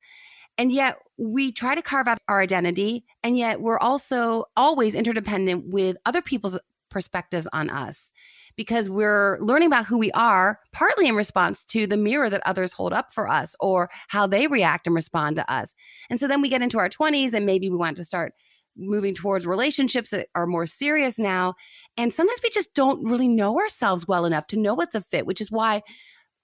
And 0.57 0.71
yet 0.71 0.97
we 1.17 1.51
try 1.51 1.75
to 1.75 1.81
carve 1.81 2.07
out 2.07 2.17
our 2.27 2.41
identity, 2.41 3.05
and 3.23 3.37
yet 3.37 3.61
we're 3.61 3.79
also 3.79 4.45
always 4.57 4.93
interdependent 4.93 5.65
with 5.67 5.95
other 6.05 6.21
people's 6.21 6.59
perspectives 6.89 7.47
on 7.53 7.69
us 7.69 8.11
because 8.57 8.89
we're 8.89 9.37
learning 9.39 9.67
about 9.67 9.85
who 9.85 9.97
we 9.97 10.11
are, 10.11 10.59
partly 10.73 11.07
in 11.07 11.15
response 11.15 11.63
to 11.63 11.87
the 11.87 11.95
mirror 11.95 12.29
that 12.29 12.41
others 12.45 12.73
hold 12.73 12.91
up 12.91 13.11
for 13.11 13.29
us 13.29 13.55
or 13.59 13.89
how 14.09 14.27
they 14.27 14.47
react 14.47 14.85
and 14.85 14.95
respond 14.95 15.37
to 15.37 15.49
us. 15.49 15.73
And 16.09 16.19
so 16.19 16.27
then 16.27 16.41
we 16.41 16.49
get 16.49 16.61
into 16.61 16.79
our 16.79 16.89
20s 16.89 17.33
and 17.33 17.45
maybe 17.45 17.69
we 17.69 17.77
want 17.77 17.95
to 17.97 18.03
start 18.03 18.33
moving 18.79 19.13
towards 19.13 19.45
relationships 19.45 20.09
that 20.09 20.27
are 20.35 20.47
more 20.47 20.65
serious 20.65 21.19
now. 21.19 21.55
And 21.97 22.13
sometimes 22.13 22.39
we 22.41 22.49
just 22.49 22.73
don't 22.73 23.03
really 23.03 23.27
know 23.27 23.59
ourselves 23.59 24.07
well 24.07 24.25
enough 24.25 24.47
to 24.47 24.57
know 24.57 24.73
what's 24.73 24.95
a 24.95 25.01
fit, 25.01 25.25
which 25.25 25.41
is 25.41 25.51
why 25.51 25.81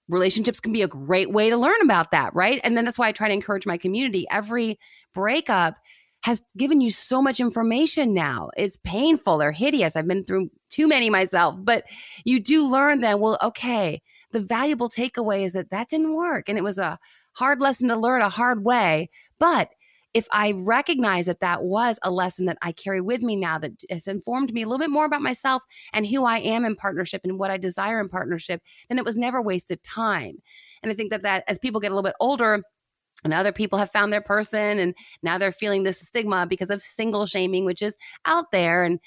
relationships 0.08 0.60
can 0.60 0.72
be 0.72 0.82
a 0.82 0.88
great 0.88 1.32
way 1.32 1.50
to 1.50 1.56
learn 1.56 1.80
about 1.82 2.12
that, 2.12 2.34
right? 2.34 2.60
And 2.62 2.76
then 2.76 2.84
that's 2.84 2.98
why 2.98 3.08
I 3.08 3.12
try 3.12 3.28
to 3.28 3.34
encourage 3.34 3.66
my 3.66 3.76
community. 3.76 4.26
Every 4.30 4.78
breakup 5.12 5.76
has 6.22 6.42
given 6.56 6.80
you 6.80 6.90
so 6.90 7.22
much 7.22 7.40
information 7.40 8.14
now. 8.14 8.50
It's 8.56 8.78
painful 8.78 9.42
or 9.42 9.52
hideous. 9.52 9.96
I've 9.96 10.08
been 10.08 10.24
through 10.24 10.50
too 10.70 10.88
many 10.88 11.10
myself, 11.10 11.56
but 11.58 11.84
you 12.24 12.40
do 12.40 12.68
learn 12.70 13.00
then, 13.00 13.20
well, 13.20 13.38
okay, 13.42 14.02
the 14.32 14.40
valuable 14.40 14.88
takeaway 14.88 15.42
is 15.44 15.52
that 15.52 15.70
that 15.70 15.88
didn't 15.88 16.14
work. 16.14 16.48
And 16.48 16.58
it 16.58 16.64
was 16.64 16.78
a 16.78 16.98
hard 17.34 17.60
lesson 17.60 17.88
to 17.88 17.96
learn 17.96 18.22
a 18.22 18.28
hard 18.28 18.64
way. 18.64 19.08
But 19.38 19.70
if 20.16 20.26
I 20.32 20.52
recognize 20.52 21.26
that 21.26 21.40
that 21.40 21.62
was 21.62 21.98
a 22.02 22.10
lesson 22.10 22.46
that 22.46 22.56
I 22.62 22.72
carry 22.72 23.02
with 23.02 23.22
me 23.22 23.36
now 23.36 23.58
that 23.58 23.84
has 23.90 24.08
informed 24.08 24.50
me 24.50 24.62
a 24.62 24.66
little 24.66 24.78
bit 24.78 24.88
more 24.88 25.04
about 25.04 25.20
myself 25.20 25.62
and 25.92 26.06
who 26.06 26.24
I 26.24 26.38
am 26.38 26.64
in 26.64 26.74
partnership 26.74 27.20
and 27.22 27.38
what 27.38 27.50
I 27.50 27.58
desire 27.58 28.00
in 28.00 28.08
partnership, 28.08 28.62
then 28.88 28.96
it 28.96 29.04
was 29.04 29.18
never 29.18 29.42
wasted 29.42 29.82
time. 29.82 30.38
And 30.82 30.90
I 30.90 30.94
think 30.94 31.10
that 31.10 31.22
that 31.24 31.44
as 31.46 31.58
people 31.58 31.82
get 31.82 31.92
a 31.92 31.94
little 31.94 32.08
bit 32.08 32.16
older, 32.18 32.62
and 33.24 33.34
other 33.34 33.52
people 33.52 33.78
have 33.78 33.90
found 33.90 34.10
their 34.10 34.22
person 34.22 34.78
and 34.78 34.94
now 35.22 35.38
they're 35.38 35.52
feeling 35.52 35.84
this 35.84 36.00
stigma 36.00 36.46
because 36.46 36.68
of 36.68 36.82
single 36.82 37.24
shaming 37.24 37.64
which 37.64 37.80
is 37.80 37.96
out 38.26 38.52
there 38.52 38.84
and 38.84 39.00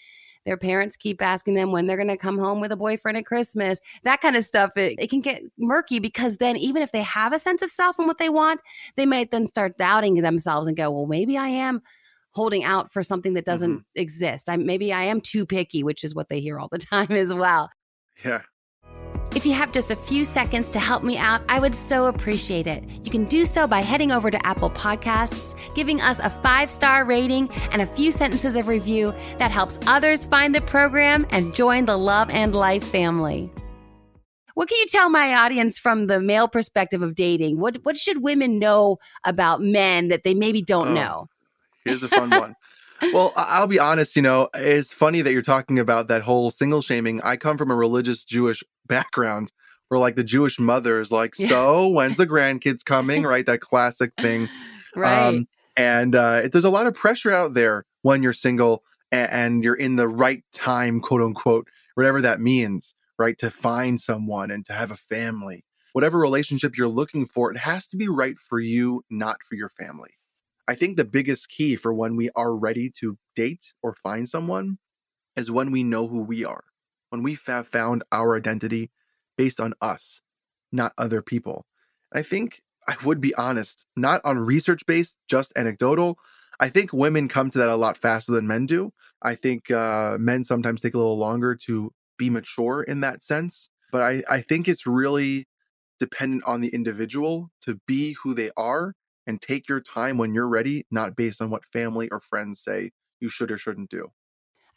their 0.50 0.58
parents 0.58 0.98
keep 0.98 1.22
asking 1.22 1.54
them 1.54 1.72
when 1.72 1.86
they're 1.86 1.96
going 1.96 2.08
to 2.08 2.18
come 2.18 2.40
home 2.40 2.60
with 2.60 2.72
a 2.72 2.76
boyfriend 2.76 3.16
at 3.16 3.26
christmas 3.26 3.80
that 4.02 4.20
kind 4.20 4.36
of 4.36 4.44
stuff 4.44 4.76
it, 4.76 4.96
it 4.98 5.08
can 5.08 5.20
get 5.20 5.44
murky 5.60 6.00
because 6.00 6.38
then 6.38 6.58
even 6.58 6.82
if 6.82 6.92
they 6.92 7.04
have 7.04 7.34
a 7.34 7.38
sense 7.38 7.62
of 7.62 7.70
self 7.70 8.00
and 8.00 8.08
what 8.08 8.18
they 8.18 8.30
want 8.30 8.60
they 8.96 9.06
might 9.06 9.30
then 9.30 9.48
start 9.48 9.78
doubting 9.78 10.16
themselves 10.16 10.66
and 10.68 10.76
go 10.76 10.90
well 10.90 11.06
maybe 11.06 11.38
i 11.38 11.48
am 11.48 11.80
holding 12.32 12.64
out 12.64 12.92
for 12.92 13.04
something 13.04 13.34
that 13.34 13.46
doesn't 13.46 13.72
mm-hmm. 13.72 14.02
exist. 14.02 14.50
I, 14.50 14.58
maybe 14.58 14.92
i 14.92 15.04
am 15.04 15.22
too 15.22 15.46
picky 15.46 15.84
which 15.84 16.04
is 16.04 16.16
what 16.16 16.30
they 16.30 16.40
hear 16.40 16.60
all 16.60 16.70
the 16.72 16.78
time 16.94 17.12
as 17.12 17.34
well. 17.34 17.70
Yeah. 18.24 18.42
If 19.36 19.46
you 19.46 19.54
have 19.54 19.72
just 19.72 19.92
a 19.92 19.96
few 19.96 20.26
seconds 20.26 20.70
to 20.70 20.80
help 20.80 21.04
me 21.04 21.18
out, 21.18 21.42
I 21.48 21.60
would 21.60 21.76
so 21.76 22.08
appreciate 22.08 22.68
it. 22.68 22.84
You 23.04 23.12
can 23.12 23.26
do 23.26 23.46
so 23.46 23.68
by 23.68 23.80
heading 23.80 24.12
over 24.12 24.32
to 24.32 24.46
Apple 24.46 24.70
Podcasts, 24.72 25.56
giving 25.76 26.02
us 26.02 26.20
a 26.20 26.30
five 26.30 26.72
star 26.72 27.06
rating 27.06 27.50
and 27.72 27.82
a 27.82 27.86
few 27.86 28.12
sentences 28.12 28.56
of 28.56 28.68
review 28.68 29.14
that 29.38 29.52
helps 29.52 29.80
others 29.88 30.26
find 30.26 30.54
the 30.56 30.62
program 30.62 31.28
and 31.30 31.54
join 31.54 31.86
the 31.86 31.98
Love 31.98 32.30
and 32.30 32.56
Life 32.56 32.84
family. 32.84 33.52
What 34.56 34.68
can 34.68 34.78
you 34.80 34.88
tell 34.88 35.10
my 35.10 35.34
audience 35.36 35.78
from 35.78 36.08
the 36.08 36.20
male 36.20 36.48
perspective 36.48 37.02
of 37.02 37.16
dating? 37.16 37.60
What 37.60 37.78
what 37.84 37.98
should 37.98 38.22
women 38.24 38.60
know 38.60 38.98
about 39.26 39.62
men 39.62 40.10
that 40.10 40.24
they 40.24 40.34
maybe 40.34 40.62
don't 40.62 40.90
Oh. 40.90 40.94
know? 40.94 41.30
Here's 41.86 42.04
a 42.04 42.10
fun 42.10 42.30
one. 42.30 42.56
Well, 43.14 43.32
I'll 43.38 43.68
be 43.68 43.80
honest, 43.80 44.18
you 44.18 44.22
know, 44.22 44.50
it's 44.54 44.92
funny 44.92 45.22
that 45.22 45.32
you're 45.32 45.42
talking 45.42 45.80
about 45.80 46.10
that 46.10 46.22
whole 46.22 46.52
single 46.52 46.82
shaming. 46.82 47.22
I 47.22 47.38
come 47.38 47.58
from 47.58 47.72
a 47.72 47.76
religious 47.76 48.26
Jewish 48.26 48.62
background 48.90 49.54
where 49.88 50.00
like 50.00 50.18
the 50.18 50.24
Jewish 50.24 50.60
mother 50.60 51.00
is 51.00 51.12
like, 51.12 51.34
so 51.36 51.88
when's 51.88 52.18
the 52.18 52.28
grandkids 52.34 52.84
coming? 52.84 53.24
Right? 53.24 53.46
That 53.46 53.62
classic 53.62 54.12
thing. 54.20 54.50
Right. 54.96 55.28
Um, 55.28 55.48
and 55.78 56.14
uh, 56.14 56.50
there's 56.52 56.66
a 56.66 56.70
lot 56.70 56.88
of 56.88 56.94
pressure 56.94 57.32
out 57.32 57.54
there 57.54 57.86
when 58.02 58.22
you're 58.22 58.34
single. 58.34 58.84
and, 59.12 59.32
and 59.32 59.64
you're 59.64 59.76
in 59.76 59.96
the 59.96 60.08
right 60.08 60.44
time, 60.52 61.00
quote 61.00 61.22
unquote, 61.22 61.68
whatever 61.96 62.22
that 62.22 62.40
means, 62.40 62.96
right? 63.18 63.38
To 63.38 63.50
find 63.50 64.00
someone 64.00 64.52
and 64.52 64.66
to 64.66 64.74
have 64.74 64.92
a 64.92 64.96
family. 64.98 65.64
Whatever 65.94 66.20
relationship 66.20 66.78
you're 66.78 66.88
looking 66.88 67.26
for, 67.26 67.52
it 67.52 67.58
has 67.58 67.88
to 67.88 67.98
be 67.98 68.08
right 68.08 68.38
for 68.38 68.60
you, 68.60 69.04
not 69.10 69.38
for 69.44 69.56
your 69.56 69.70
family. 69.70 70.12
I 70.68 70.76
think 70.76 70.98
the 70.98 71.06
biggest 71.06 71.50
key 71.50 71.76
for 71.76 71.92
when 71.92 72.16
we 72.16 72.30
are 72.36 72.56
ready 72.56 72.92
to 73.00 73.18
date 73.36 73.74
or 73.82 73.96
find 73.96 74.30
someone 74.30 74.78
is 75.36 75.50
when 75.50 75.72
we 75.72 75.84
know 75.84 76.08
who 76.08 76.22
we 76.22 76.46
are, 76.46 76.66
when 77.10 77.24
we 77.24 77.38
have 77.48 77.68
found 77.68 78.04
our 78.12 78.36
identity 78.36 78.92
based 79.38 79.60
on 79.60 79.74
us, 79.82 80.22
not 80.72 80.94
other 80.98 81.22
people. 81.22 81.66
I 82.14 82.22
think 82.22 82.62
I 82.88 82.96
would 83.04 83.22
be 83.22 83.36
honest, 83.36 83.86
not 83.96 84.22
on 84.24 84.40
research 84.40 84.86
based, 84.86 85.18
just 85.28 85.54
anecdotal. 85.56 86.18
I 86.60 86.70
think 86.70 86.92
women 86.92 87.28
come 87.28 87.50
to 87.52 87.58
that 87.60 87.70
a 87.70 87.76
lot 87.76 87.98
faster 87.98 88.32
than 88.32 88.48
men 88.48 88.66
do. 88.66 88.92
I 89.22 89.36
think 89.36 89.70
uh, 89.70 90.18
men 90.20 90.44
sometimes 90.44 90.82
take 90.82 90.94
a 90.94 90.98
little 90.98 91.18
longer 91.18 91.56
to 91.68 91.92
be 92.18 92.30
mature 92.30 92.84
in 92.84 93.02
that 93.02 93.22
sense. 93.22 93.70
But 93.92 94.02
I, 94.02 94.24
I 94.30 94.42
think 94.42 94.68
it's 94.68 94.86
really 94.86 95.48
dependent 96.00 96.44
on 96.46 96.62
the 96.62 96.70
individual 96.70 97.50
to 97.62 97.80
be 97.88 98.16
who 98.24 98.34
they 98.34 98.52
are 98.56 98.94
and 99.28 99.42
take 99.42 99.68
your 99.68 99.82
time 99.82 100.18
when 100.18 100.34
you're 100.34 100.48
ready, 100.48 100.86
not 100.90 101.16
based 101.16 101.42
on 101.42 101.50
what 101.50 101.66
family 101.66 102.10
or 102.10 102.20
friends 102.20 102.60
say 102.60 102.92
you 103.20 103.30
should 103.30 103.52
or 103.52 103.58
shouldn't 103.58 103.90
do. 103.90 104.12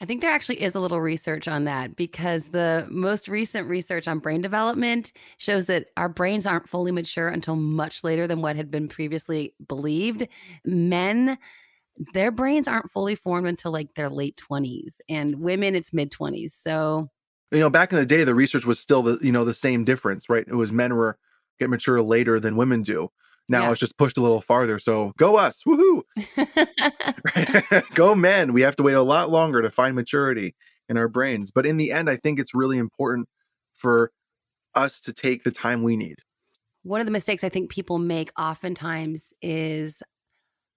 I 0.03 0.05
think 0.05 0.21
there 0.21 0.33
actually 0.33 0.61
is 0.61 0.75
a 0.75 0.81
little 0.81 1.01
research 1.01 1.47
on 1.47 1.65
that 1.67 1.95
because 1.95 2.49
the 2.49 2.89
most 2.91 3.29
recent 3.29 3.69
research 3.69 4.09
on 4.09 4.19
brain 4.19 4.43
development 4.43 5.13
shows 5.37 5.67
that 5.67 5.91
our 5.97 6.09
brains 6.09 6.45
aren't 6.45 6.69
fully 6.69 6.91
mature 6.91 7.29
until 7.29 7.55
much 7.55 8.03
later 8.03 8.27
than 8.27 8.43
what 8.43 8.57
had 8.57 8.69
been 8.69 8.89
previously 8.89 9.55
believed. 9.69 10.27
Men, 10.65 11.39
their 12.15 12.33
brains 12.33 12.67
aren't 12.67 12.91
fully 12.91 13.15
formed 13.15 13.47
until 13.47 13.71
like 13.71 13.95
their 13.95 14.11
late 14.11 14.43
20s, 14.51 14.95
and 15.09 15.37
women, 15.37 15.77
it's 15.77 15.93
mid 15.93 16.11
20s. 16.11 16.51
So, 16.51 17.09
you 17.53 17.61
know, 17.61 17.71
back 17.71 17.93
in 17.93 17.99
the 18.01 18.07
day, 18.07 18.25
the 18.25 18.35
research 18.35 18.67
was 18.67 18.81
still 18.81 19.03
the, 19.03 19.21
you 19.23 19.31
know, 19.31 19.45
the 19.45 19.55
same 19.55 19.85
difference, 19.85 20.29
right? 20.29 20.45
It 20.49 20.57
was 20.57 20.73
men 20.73 20.97
were 20.97 21.17
get 21.61 21.71
mature 21.71 22.03
later 22.03 22.41
than 22.41 22.57
women 22.57 22.83
do. 22.83 23.13
Now 23.49 23.63
yeah. 23.63 23.71
it's 23.73 23.81
just 23.81 23.99
pushed 23.99 24.19
a 24.19 24.23
little 24.23 24.41
farther. 24.41 24.79
So 24.79 25.13
go 25.19 25.37
us. 25.37 25.63
Woohoo. 25.67 26.03
go 27.95 28.15
men. 28.15 28.53
We 28.53 28.63
have 28.63 28.77
to 28.77 28.83
wait 28.83 28.95
a 28.95 29.03
lot 29.03 29.31
longer 29.31 29.63
to 29.63 29.71
find 29.71 29.95
maturity 29.95 30.55
in 30.89 30.97
our 30.97 31.09
brains. 31.09 31.51
But 31.51 31.67
in 31.67 31.77
the 31.77 31.93
end, 31.93 32.09
I 32.09 32.17
think 32.17 32.39
it's 32.39 32.55
really 32.55 32.79
important 32.79 33.29
for 33.73 34.13
us 34.75 35.01
to 35.03 35.13
take 35.13 35.43
the 35.43 35.51
time 35.51 35.83
we 35.83 35.97
need. 35.97 36.17
One 36.83 37.01
of 37.01 37.07
the 37.07 37.13
mistakes 37.13 37.45
I 37.45 37.49
think 37.49 37.71
people 37.71 37.99
make 37.99 38.31
oftentimes 38.39 39.33
is 39.41 40.03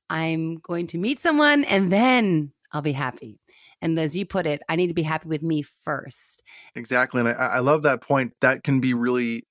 I'm 0.10 0.56
going 0.58 0.88
to 0.88 0.98
meet 0.98 1.20
someone 1.20 1.64
and 1.64 1.92
then 1.92 2.52
I'll 2.72 2.82
be 2.82 2.92
happy. 2.92 3.40
And 3.82 3.98
as 4.00 4.16
you 4.16 4.26
put 4.26 4.46
it, 4.46 4.62
I 4.70 4.76
need 4.76 4.88
to 4.88 4.94
be 4.94 5.04
happy 5.04 5.28
with 5.28 5.44
me 5.44 5.62
first. 5.62 6.44
Exactly. 6.76 7.22
And 7.22 7.30
I, 7.30 7.34
I 7.34 7.60
love 7.60 7.84
that 7.84 8.02
point. 8.02 8.34
That 8.42 8.64
can 8.64 8.80
be 8.80 8.94
really 8.94 9.44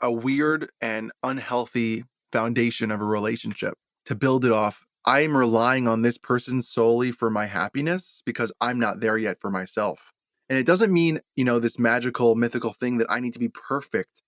a 0.00 0.12
weird 0.12 0.70
and 0.80 1.10
unhealthy 1.22 2.04
foundation 2.32 2.90
of 2.90 3.00
a 3.00 3.04
relationship 3.04 3.74
to 4.06 4.14
build 4.14 4.44
it 4.44 4.52
off. 4.52 4.84
I'm 5.04 5.36
relying 5.36 5.88
on 5.88 6.02
this 6.02 6.18
person 6.18 6.60
solely 6.60 7.12
for 7.12 7.30
my 7.30 7.46
happiness 7.46 8.22
because 8.26 8.52
I'm 8.60 8.78
not 8.78 9.00
there 9.00 9.16
yet 9.16 9.40
for 9.40 9.50
myself. 9.50 10.12
And 10.48 10.58
it 10.58 10.66
doesn't 10.66 10.92
mean, 10.92 11.20
you 11.36 11.44
know, 11.44 11.58
this 11.58 11.78
magical, 11.78 12.34
mythical 12.34 12.72
thing 12.72 12.98
that 12.98 13.10
I 13.10 13.20
need 13.20 13.34
to 13.34 13.38
be 13.38 13.48
perfect 13.50 14.22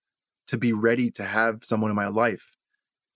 to 0.48 0.58
be 0.58 0.72
ready 0.72 1.10
to 1.12 1.24
have 1.24 1.64
someone 1.64 1.90
in 1.90 1.96
my 1.96 2.08
life. 2.08 2.56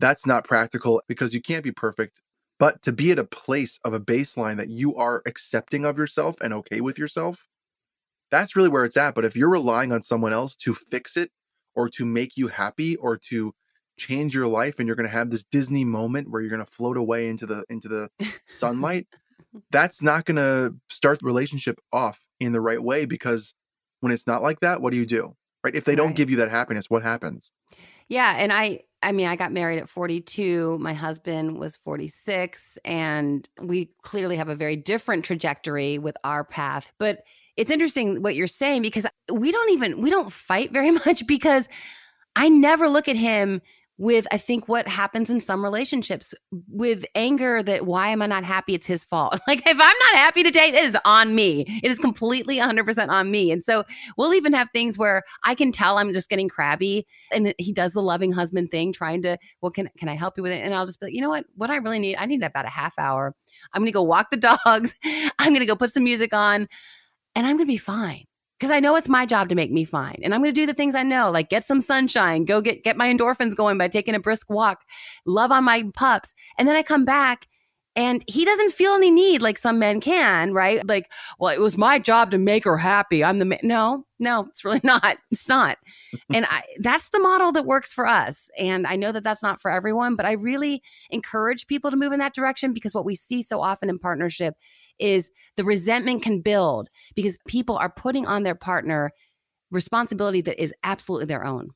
That's 0.00 0.26
not 0.26 0.44
practical 0.44 1.02
because 1.08 1.34
you 1.34 1.42
can't 1.42 1.64
be 1.64 1.72
perfect. 1.72 2.20
But 2.58 2.82
to 2.82 2.92
be 2.92 3.10
at 3.10 3.18
a 3.18 3.24
place 3.24 3.80
of 3.84 3.92
a 3.92 4.00
baseline 4.00 4.56
that 4.56 4.68
you 4.68 4.94
are 4.94 5.22
accepting 5.26 5.84
of 5.84 5.98
yourself 5.98 6.40
and 6.40 6.52
okay 6.54 6.80
with 6.80 6.98
yourself, 6.98 7.48
that's 8.30 8.54
really 8.54 8.68
where 8.68 8.84
it's 8.84 8.96
at. 8.96 9.14
But 9.14 9.24
if 9.24 9.36
you're 9.36 9.50
relying 9.50 9.92
on 9.92 10.02
someone 10.02 10.32
else 10.32 10.54
to 10.56 10.74
fix 10.74 11.16
it 11.16 11.30
or 11.74 11.88
to 11.90 12.04
make 12.04 12.36
you 12.36 12.48
happy 12.48 12.96
or 12.96 13.16
to 13.16 13.54
change 13.96 14.34
your 14.34 14.46
life 14.46 14.78
and 14.78 14.86
you're 14.86 14.96
going 14.96 15.08
to 15.08 15.16
have 15.16 15.30
this 15.30 15.44
Disney 15.44 15.84
moment 15.84 16.30
where 16.30 16.40
you're 16.40 16.50
going 16.50 16.64
to 16.64 16.70
float 16.70 16.96
away 16.96 17.28
into 17.28 17.46
the 17.46 17.64
into 17.68 17.88
the 17.88 18.08
sunlight, 18.46 19.06
that's 19.70 20.02
not 20.02 20.24
going 20.24 20.36
to 20.36 20.74
start 20.88 21.20
the 21.20 21.26
relationship 21.26 21.78
off 21.92 22.26
in 22.40 22.52
the 22.52 22.60
right 22.60 22.82
way 22.82 23.04
because 23.04 23.54
when 24.00 24.12
it's 24.12 24.26
not 24.26 24.42
like 24.42 24.60
that, 24.60 24.80
what 24.80 24.92
do 24.92 24.98
you 24.98 25.06
do? 25.06 25.34
Right? 25.62 25.74
If 25.74 25.84
they 25.84 25.94
don't 25.94 26.08
right. 26.08 26.16
give 26.16 26.30
you 26.30 26.36
that 26.36 26.50
happiness, 26.50 26.90
what 26.90 27.02
happens? 27.02 27.52
Yeah, 28.08 28.34
and 28.36 28.52
I 28.52 28.80
I 29.04 29.12
mean, 29.12 29.26
I 29.26 29.36
got 29.36 29.52
married 29.52 29.78
at 29.78 29.88
42. 29.88 30.78
My 30.78 30.94
husband 30.94 31.58
was 31.58 31.76
46 31.76 32.78
and 32.86 33.46
we 33.60 33.90
clearly 34.00 34.38
have 34.38 34.48
a 34.48 34.56
very 34.56 34.76
different 34.76 35.26
trajectory 35.26 35.98
with 35.98 36.16
our 36.24 36.42
path. 36.42 36.90
But 36.98 37.22
it's 37.56 37.70
interesting 37.70 38.22
what 38.22 38.34
you're 38.34 38.46
saying 38.46 38.80
because 38.80 39.06
we 39.30 39.52
don't 39.52 39.70
even 39.70 40.00
we 40.00 40.08
don't 40.08 40.32
fight 40.32 40.72
very 40.72 40.90
much 41.06 41.26
because 41.26 41.68
I 42.34 42.48
never 42.48 42.88
look 42.88 43.08
at 43.08 43.16
him 43.16 43.60
with 43.96 44.26
I 44.32 44.38
think 44.38 44.68
what 44.68 44.88
happens 44.88 45.30
in 45.30 45.40
some 45.40 45.62
relationships 45.62 46.34
with 46.68 47.04
anger 47.14 47.62
that 47.62 47.86
why 47.86 48.08
am 48.08 48.22
I 48.22 48.26
not 48.26 48.44
happy? 48.44 48.74
It's 48.74 48.86
his 48.86 49.04
fault. 49.04 49.40
Like 49.46 49.60
if 49.60 49.72
I'm 49.72 49.76
not 49.76 50.14
happy 50.14 50.42
today, 50.42 50.68
it 50.68 50.74
is 50.74 50.96
on 51.04 51.34
me. 51.34 51.64
It 51.82 51.90
is 51.90 51.98
completely 51.98 52.56
100% 52.56 53.08
on 53.08 53.30
me. 53.30 53.52
And 53.52 53.62
so 53.62 53.84
we'll 54.16 54.32
even 54.34 54.52
have 54.54 54.68
things 54.72 54.98
where 54.98 55.22
I 55.44 55.54
can 55.54 55.70
tell 55.70 55.98
I'm 55.98 56.12
just 56.12 56.30
getting 56.30 56.48
crabby 56.48 57.06
and 57.30 57.54
he 57.58 57.72
does 57.72 57.92
the 57.92 58.00
loving 58.00 58.32
husband 58.32 58.70
thing 58.70 58.92
trying 58.92 59.22
to, 59.22 59.38
well 59.60 59.70
can 59.70 59.90
can 59.98 60.08
I 60.08 60.14
help 60.14 60.36
you 60.36 60.42
with 60.42 60.52
it? 60.52 60.62
And 60.64 60.74
I'll 60.74 60.86
just 60.86 60.98
be 60.98 61.06
like, 61.06 61.14
"You 61.14 61.20
know 61.20 61.28
what? 61.28 61.44
What 61.56 61.70
I 61.70 61.76
really 61.76 61.98
need, 61.98 62.16
I 62.16 62.26
need 62.26 62.42
about 62.42 62.64
a 62.64 62.70
half 62.70 62.98
hour. 62.98 63.34
I'm 63.72 63.84
to 63.84 63.92
go 63.92 64.02
walk 64.02 64.30
the 64.30 64.36
dogs. 64.64 64.98
I'm 65.38 65.54
to 65.54 65.66
go 65.66 65.76
put 65.76 65.90
some 65.90 66.04
music 66.04 66.32
on 66.32 66.68
and 67.36 67.46
I'm 67.46 67.58
to 67.58 67.66
be 67.66 67.76
fine." 67.76 68.24
Because 68.58 68.70
I 68.70 68.80
know 68.80 68.96
it's 68.96 69.08
my 69.08 69.26
job 69.26 69.48
to 69.48 69.54
make 69.54 69.72
me 69.72 69.84
fine. 69.84 70.20
And 70.22 70.34
I'm 70.34 70.40
going 70.40 70.54
to 70.54 70.60
do 70.60 70.66
the 70.66 70.74
things 70.74 70.94
I 70.94 71.02
know, 71.02 71.30
like 71.30 71.48
get 71.48 71.64
some 71.64 71.80
sunshine, 71.80 72.44
go 72.44 72.60
get, 72.60 72.84
get 72.84 72.96
my 72.96 73.12
endorphins 73.12 73.56
going 73.56 73.78
by 73.78 73.88
taking 73.88 74.14
a 74.14 74.20
brisk 74.20 74.48
walk, 74.48 74.82
love 75.26 75.52
on 75.52 75.64
my 75.64 75.90
pups. 75.94 76.34
And 76.58 76.68
then 76.68 76.76
I 76.76 76.82
come 76.82 77.04
back 77.04 77.46
and 77.96 78.24
he 78.26 78.44
doesn't 78.44 78.72
feel 78.72 78.92
any 78.92 79.10
need 79.10 79.40
like 79.40 79.56
some 79.56 79.78
men 79.78 80.00
can, 80.00 80.52
right? 80.52 80.86
Like, 80.86 81.10
well, 81.38 81.54
it 81.54 81.60
was 81.60 81.78
my 81.78 81.98
job 81.98 82.32
to 82.32 82.38
make 82.38 82.64
her 82.64 82.76
happy. 82.76 83.22
I'm 83.22 83.38
the 83.38 83.44
man. 83.44 83.60
No, 83.62 84.04
no, 84.18 84.46
it's 84.48 84.64
really 84.64 84.80
not. 84.84 85.18
It's 85.30 85.48
not. 85.48 85.78
and 86.32 86.44
I, 86.48 86.62
that's 86.78 87.10
the 87.10 87.20
model 87.20 87.52
that 87.52 87.66
works 87.66 87.94
for 87.94 88.06
us. 88.06 88.50
And 88.58 88.86
I 88.86 88.96
know 88.96 89.12
that 89.12 89.22
that's 89.22 89.42
not 89.42 89.60
for 89.60 89.70
everyone, 89.70 90.16
but 90.16 90.26
I 90.26 90.32
really 90.32 90.82
encourage 91.10 91.66
people 91.66 91.90
to 91.90 91.96
move 91.96 92.12
in 92.12 92.18
that 92.18 92.34
direction 92.34 92.72
because 92.72 92.94
what 92.94 93.04
we 93.04 93.14
see 93.14 93.42
so 93.42 93.60
often 93.60 93.88
in 93.88 93.98
partnership 93.98 94.56
is 94.98 95.30
the 95.56 95.64
resentment 95.64 96.22
can 96.22 96.40
build 96.40 96.88
because 97.14 97.38
people 97.46 97.76
are 97.76 97.90
putting 97.90 98.26
on 98.26 98.42
their 98.42 98.54
partner 98.54 99.10
responsibility 99.70 100.40
that 100.42 100.62
is 100.62 100.74
absolutely 100.82 101.26
their 101.26 101.44
own. 101.44 101.70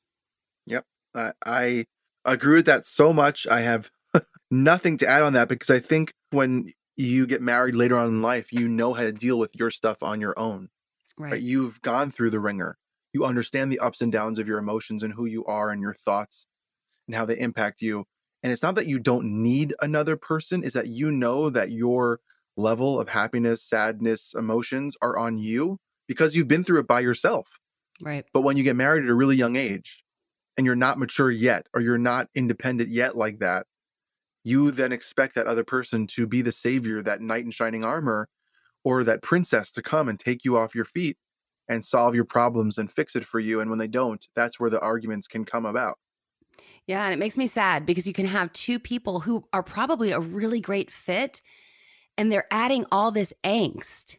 Yep. 0.66 0.84
I, 1.14 1.32
I 1.44 1.84
agree 2.24 2.56
with 2.56 2.66
that 2.66 2.86
so 2.86 3.12
much. 3.12 3.46
I 3.46 3.60
have 3.60 3.90
nothing 4.50 4.96
to 4.98 5.08
add 5.08 5.22
on 5.22 5.32
that 5.34 5.48
because 5.48 5.70
I 5.70 5.80
think 5.80 6.14
when 6.30 6.72
you 6.96 7.26
get 7.26 7.42
married 7.42 7.74
later 7.74 7.96
on 7.96 8.08
in 8.08 8.22
life, 8.22 8.52
you 8.52 8.68
know 8.68 8.92
how 8.92 9.02
to 9.02 9.12
deal 9.12 9.38
with 9.38 9.54
your 9.54 9.70
stuff 9.70 10.02
on 10.02 10.20
your 10.20 10.38
own. 10.38 10.68
Right. 11.16 11.32
right. 11.32 11.42
You've 11.42 11.80
gone 11.82 12.10
through 12.10 12.30
the 12.30 12.40
wringer. 12.40 12.76
You 13.12 13.24
understand 13.24 13.72
the 13.72 13.80
ups 13.80 14.00
and 14.00 14.12
downs 14.12 14.38
of 14.38 14.46
your 14.46 14.58
emotions 14.58 15.02
and 15.02 15.14
who 15.14 15.24
you 15.24 15.44
are 15.46 15.70
and 15.70 15.80
your 15.80 15.94
thoughts 15.94 16.46
and 17.06 17.16
how 17.16 17.24
they 17.24 17.38
impact 17.38 17.80
you. 17.80 18.04
And 18.42 18.52
it's 18.52 18.62
not 18.62 18.76
that 18.76 18.86
you 18.86 18.98
don't 18.98 19.42
need 19.42 19.74
another 19.80 20.16
person, 20.16 20.62
is 20.62 20.74
that 20.74 20.86
you 20.86 21.10
know 21.10 21.50
that 21.50 21.72
your 21.72 22.20
level 22.58 23.00
of 23.00 23.08
happiness, 23.08 23.62
sadness, 23.62 24.34
emotions 24.34 24.96
are 25.00 25.16
on 25.16 25.38
you 25.38 25.78
because 26.06 26.34
you've 26.34 26.48
been 26.48 26.64
through 26.64 26.80
it 26.80 26.88
by 26.88 27.00
yourself. 27.00 27.58
Right. 28.02 28.24
But 28.32 28.42
when 28.42 28.56
you 28.56 28.64
get 28.64 28.76
married 28.76 29.04
at 29.04 29.10
a 29.10 29.14
really 29.14 29.36
young 29.36 29.56
age 29.56 30.04
and 30.56 30.66
you're 30.66 30.76
not 30.76 30.98
mature 30.98 31.30
yet 31.30 31.66
or 31.74 31.80
you're 31.80 31.98
not 31.98 32.28
independent 32.34 32.90
yet 32.90 33.16
like 33.16 33.38
that, 33.38 33.66
you 34.44 34.70
then 34.70 34.92
expect 34.92 35.34
that 35.34 35.46
other 35.46 35.64
person 35.64 36.06
to 36.08 36.26
be 36.26 36.42
the 36.42 36.52
savior, 36.52 37.02
that 37.02 37.20
knight 37.20 37.44
in 37.44 37.50
shining 37.50 37.84
armor, 37.84 38.28
or 38.84 39.04
that 39.04 39.22
princess 39.22 39.70
to 39.72 39.82
come 39.82 40.08
and 40.08 40.18
take 40.18 40.44
you 40.44 40.56
off 40.56 40.74
your 40.74 40.84
feet 40.84 41.16
and 41.68 41.84
solve 41.84 42.14
your 42.14 42.24
problems 42.24 42.78
and 42.78 42.90
fix 42.90 43.14
it 43.14 43.24
for 43.24 43.40
you. 43.40 43.60
And 43.60 43.68
when 43.68 43.78
they 43.78 43.88
don't, 43.88 44.26
that's 44.34 44.58
where 44.58 44.70
the 44.70 44.80
arguments 44.80 45.26
can 45.26 45.44
come 45.44 45.66
about. 45.66 45.98
Yeah, 46.86 47.04
and 47.04 47.12
it 47.12 47.18
makes 47.18 47.36
me 47.36 47.46
sad 47.46 47.84
because 47.84 48.06
you 48.06 48.14
can 48.14 48.26
have 48.26 48.52
two 48.52 48.78
people 48.78 49.20
who 49.20 49.44
are 49.52 49.62
probably 49.62 50.10
a 50.10 50.20
really 50.20 50.60
great 50.60 50.90
fit 50.90 51.42
and 52.18 52.30
they're 52.30 52.48
adding 52.50 52.84
all 52.92 53.10
this 53.10 53.32
angst 53.44 54.18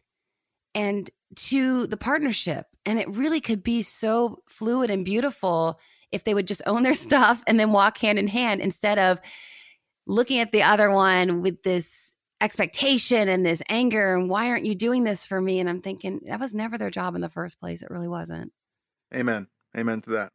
and 0.74 1.10
to 1.36 1.86
the 1.86 1.96
partnership. 1.96 2.66
And 2.86 2.98
it 2.98 3.08
really 3.14 3.40
could 3.40 3.62
be 3.62 3.82
so 3.82 4.42
fluid 4.48 4.90
and 4.90 5.04
beautiful 5.04 5.78
if 6.10 6.24
they 6.24 6.34
would 6.34 6.48
just 6.48 6.62
own 6.66 6.82
their 6.82 6.94
stuff 7.08 7.44
and 7.46 7.60
then 7.60 7.70
walk 7.70 7.98
hand 7.98 8.18
in 8.18 8.26
hand 8.26 8.60
instead 8.60 8.98
of 8.98 9.20
looking 10.06 10.40
at 10.40 10.50
the 10.50 10.62
other 10.62 10.90
one 10.90 11.42
with 11.42 11.62
this 11.62 12.14
expectation 12.40 13.28
and 13.28 13.44
this 13.44 13.62
anger 13.68 14.16
and 14.16 14.30
why 14.30 14.48
aren't 14.48 14.64
you 14.64 14.74
doing 14.74 15.04
this 15.04 15.26
for 15.26 15.42
me? 15.42 15.60
And 15.60 15.68
i'm 15.68 15.82
thinking 15.82 16.20
that 16.26 16.40
was 16.40 16.54
never 16.54 16.78
their 16.78 16.90
job 16.90 17.14
in 17.14 17.20
the 17.20 17.28
first 17.28 17.60
place. 17.60 17.82
It 17.82 17.90
really 17.90 18.08
wasn't. 18.08 18.52
Amen. 19.14 19.48
Amen 19.76 20.00
to 20.02 20.10
that 20.10 20.32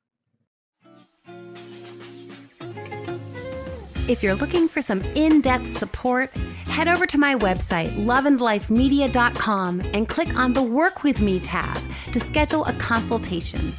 If 4.08 4.22
you're 4.22 4.36
looking 4.36 4.68
for 4.68 4.82
some 4.82 5.02
in 5.16 5.42
depth 5.42 5.66
support, 5.66 6.30
head 6.68 6.88
over 6.88 7.08
to 7.08 7.18
my 7.18 7.34
website, 7.34 7.96
loveandlifemedia.com, 7.96 9.82
and 9.96 10.08
click 10.08 10.38
on 10.38 10.54
the 10.54 10.62
Work 10.62 11.02
With 11.02 11.22
Me 11.22 11.40
tab 11.40 11.76
to 12.14 12.20
schedule 12.20 12.66
a 12.66 12.74
consultation. 12.74 13.74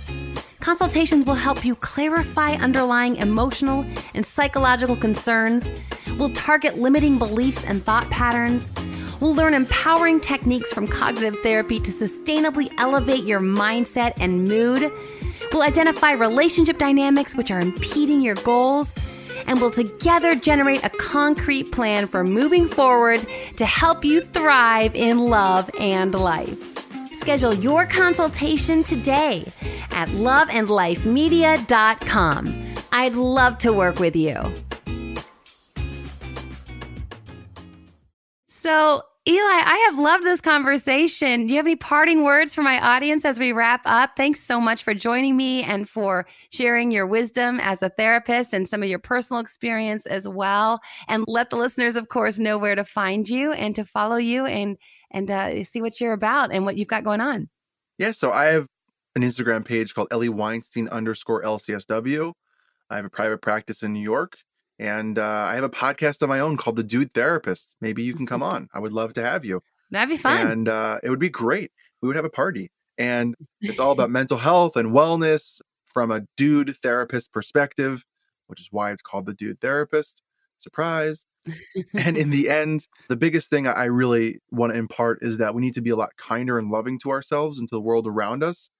Consultations 0.58 1.24
will 1.26 1.36
help 1.36 1.64
you 1.64 1.76
clarify 1.76 2.54
underlying 2.54 3.14
emotional 3.16 3.86
and 4.14 4.26
psychological 4.26 4.96
concerns. 4.96 5.70
We'll 6.18 6.32
target 6.32 6.76
limiting 6.76 7.18
beliefs 7.18 7.64
and 7.64 7.84
thought 7.84 8.10
patterns. 8.10 8.72
We'll 9.20 9.36
learn 9.36 9.54
empowering 9.54 10.18
techniques 10.20 10.72
from 10.72 10.88
cognitive 10.88 11.38
therapy 11.44 11.78
to 11.78 11.92
sustainably 11.92 12.72
elevate 12.78 13.22
your 13.22 13.38
mindset 13.38 14.14
and 14.18 14.48
mood. 14.48 14.90
We'll 15.52 15.62
identify 15.62 16.14
relationship 16.14 16.78
dynamics 16.78 17.36
which 17.36 17.52
are 17.52 17.60
impeding 17.60 18.20
your 18.20 18.34
goals. 18.34 18.92
And 19.46 19.60
we'll 19.60 19.70
together 19.70 20.34
generate 20.34 20.84
a 20.84 20.90
concrete 20.90 21.72
plan 21.72 22.06
for 22.06 22.22
moving 22.24 22.66
forward 22.66 23.26
to 23.56 23.64
help 23.64 24.04
you 24.04 24.20
thrive 24.20 24.94
in 24.94 25.18
love 25.18 25.70
and 25.80 26.14
life. 26.14 26.74
Schedule 27.12 27.54
your 27.54 27.86
consultation 27.86 28.82
today 28.82 29.46
at 29.90 30.10
loveandlifemedia.com. 30.10 32.62
I'd 32.92 33.14
love 33.14 33.56
to 33.58 33.72
work 33.72 33.98
with 33.98 34.16
you. 34.16 34.36
So, 38.46 39.02
Eli, 39.28 39.40
I 39.40 39.88
have 39.90 39.98
loved 39.98 40.22
this 40.22 40.40
conversation. 40.40 41.48
Do 41.48 41.52
you 41.52 41.56
have 41.56 41.66
any 41.66 41.74
parting 41.74 42.22
words 42.22 42.54
for 42.54 42.62
my 42.62 42.80
audience 42.80 43.24
as 43.24 43.40
we 43.40 43.50
wrap 43.50 43.82
up? 43.84 44.12
Thanks 44.16 44.38
so 44.38 44.60
much 44.60 44.84
for 44.84 44.94
joining 44.94 45.36
me 45.36 45.64
and 45.64 45.88
for 45.88 46.28
sharing 46.52 46.92
your 46.92 47.08
wisdom 47.08 47.58
as 47.58 47.82
a 47.82 47.88
therapist 47.88 48.54
and 48.54 48.68
some 48.68 48.84
of 48.84 48.88
your 48.88 49.00
personal 49.00 49.40
experience 49.40 50.06
as 50.06 50.28
well. 50.28 50.78
And 51.08 51.24
let 51.26 51.50
the 51.50 51.56
listeners, 51.56 51.96
of 51.96 52.06
course, 52.06 52.38
know 52.38 52.56
where 52.56 52.76
to 52.76 52.84
find 52.84 53.28
you 53.28 53.52
and 53.52 53.74
to 53.74 53.84
follow 53.84 54.16
you 54.16 54.46
and 54.46 54.76
and 55.10 55.28
uh, 55.28 55.64
see 55.64 55.82
what 55.82 56.00
you're 56.00 56.12
about 56.12 56.52
and 56.52 56.64
what 56.64 56.76
you've 56.76 56.86
got 56.86 57.02
going 57.02 57.20
on. 57.20 57.48
Yeah, 57.98 58.12
so 58.12 58.30
I 58.30 58.44
have 58.44 58.68
an 59.16 59.22
Instagram 59.22 59.64
page 59.64 59.92
called 59.92 60.06
Ellie 60.12 60.28
Weinstein 60.28 60.88
underscore 60.88 61.42
LCSW. 61.42 62.32
I 62.90 62.96
have 62.96 63.04
a 63.04 63.10
private 63.10 63.42
practice 63.42 63.82
in 63.82 63.92
New 63.92 63.98
York. 63.98 64.36
And 64.78 65.18
uh, 65.18 65.46
I 65.48 65.54
have 65.54 65.64
a 65.64 65.70
podcast 65.70 66.22
of 66.22 66.28
my 66.28 66.40
own 66.40 66.56
called 66.56 66.76
The 66.76 66.82
Dude 66.82 67.14
Therapist. 67.14 67.76
Maybe 67.80 68.02
you 68.02 68.14
can 68.14 68.26
come 68.26 68.42
on. 68.54 68.68
I 68.74 68.78
would 68.78 68.92
love 68.92 69.12
to 69.14 69.22
have 69.22 69.44
you. 69.44 69.62
That'd 69.90 70.08
be 70.08 70.16
fun. 70.16 70.46
And 70.46 70.68
uh, 70.68 70.98
it 71.02 71.10
would 71.10 71.20
be 71.20 71.28
great. 71.28 71.70
We 72.02 72.08
would 72.08 72.16
have 72.16 72.24
a 72.24 72.30
party. 72.30 72.70
And 72.98 73.34
it's 73.60 73.78
all 73.78 73.92
about 73.92 74.10
mental 74.20 74.38
health 74.38 74.76
and 74.76 74.92
wellness 74.92 75.60
from 75.86 76.10
a 76.10 76.22
dude 76.36 76.76
therapist 76.82 77.32
perspective, 77.32 78.04
which 78.48 78.60
is 78.60 78.68
why 78.70 78.90
it's 78.90 79.02
called 79.02 79.26
The 79.26 79.34
Dude 79.34 79.60
Therapist. 79.60 80.22
Surprise. 80.58 81.26
and 81.94 82.16
in 82.16 82.30
the 82.30 82.48
end, 82.48 82.88
the 83.08 83.16
biggest 83.16 83.50
thing 83.50 83.68
I 83.68 83.84
really 83.84 84.40
want 84.50 84.72
to 84.72 84.78
impart 84.78 85.20
is 85.22 85.38
that 85.38 85.54
we 85.54 85.62
need 85.62 85.74
to 85.74 85.82
be 85.82 85.90
a 85.90 85.96
lot 85.96 86.16
kinder 86.16 86.58
and 86.58 86.70
loving 86.70 86.98
to 87.00 87.10
ourselves 87.10 87.58
and 87.58 87.68
to 87.68 87.74
the 87.74 87.80
world 87.80 88.06
around 88.06 88.42
us 88.42 88.70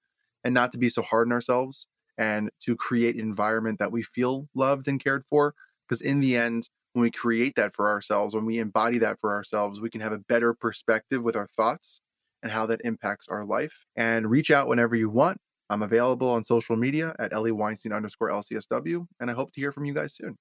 and 0.43 0.53
not 0.53 0.71
to 0.73 0.77
be 0.77 0.89
so 0.89 1.01
hard 1.01 1.27
on 1.27 1.31
ourselves 1.31 1.87
and 2.17 2.49
to 2.61 2.75
create 2.75 3.15
an 3.15 3.21
environment 3.21 3.79
that 3.79 3.91
we 3.91 4.01
feel 4.03 4.49
loved 4.55 4.87
and 4.87 5.03
cared 5.03 5.23
for 5.29 5.53
because 5.87 6.01
in 6.01 6.19
the 6.19 6.35
end, 6.35 6.69
when 6.93 7.03
we 7.03 7.11
create 7.11 7.55
that 7.55 7.75
for 7.75 7.89
ourselves, 7.89 8.33
when 8.33 8.45
we 8.45 8.59
embody 8.59 8.97
that 8.99 9.19
for 9.19 9.33
ourselves, 9.33 9.79
we 9.79 9.89
can 9.89 10.01
have 10.01 10.11
a 10.11 10.19
better 10.19 10.53
perspective 10.53 11.21
with 11.21 11.35
our 11.35 11.47
thoughts 11.47 12.01
and 12.41 12.51
how 12.51 12.65
that 12.65 12.81
impacts 12.83 13.27
our 13.27 13.45
life. 13.45 13.85
And 13.95 14.29
reach 14.29 14.51
out 14.51 14.67
whenever 14.67 14.95
you 14.95 15.09
want. 15.09 15.39
I'm 15.69 15.81
available 15.81 16.29
on 16.29 16.43
social 16.43 16.75
media 16.75 17.13
at 17.19 17.33
Ellie 17.33 17.51
Weinstein 17.51 17.91
underscore 17.91 18.29
LCSW, 18.29 19.05
and 19.19 19.29
I 19.29 19.33
hope 19.33 19.51
to 19.51 19.61
hear 19.61 19.71
from 19.71 19.85
you 19.85 19.93
guys 19.93 20.15
soon. 20.15 20.37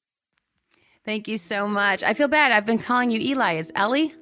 Thank 1.05 1.29
you 1.29 1.37
so 1.37 1.69
much. 1.69 2.03
I 2.03 2.15
feel 2.15 2.29
bad. 2.29 2.53
I've 2.53 2.67
been 2.67 2.79
calling 2.79 3.11
you 3.11 3.21
Eli. 3.21 3.55
Is 3.55 3.73
Ellie? 3.75 4.15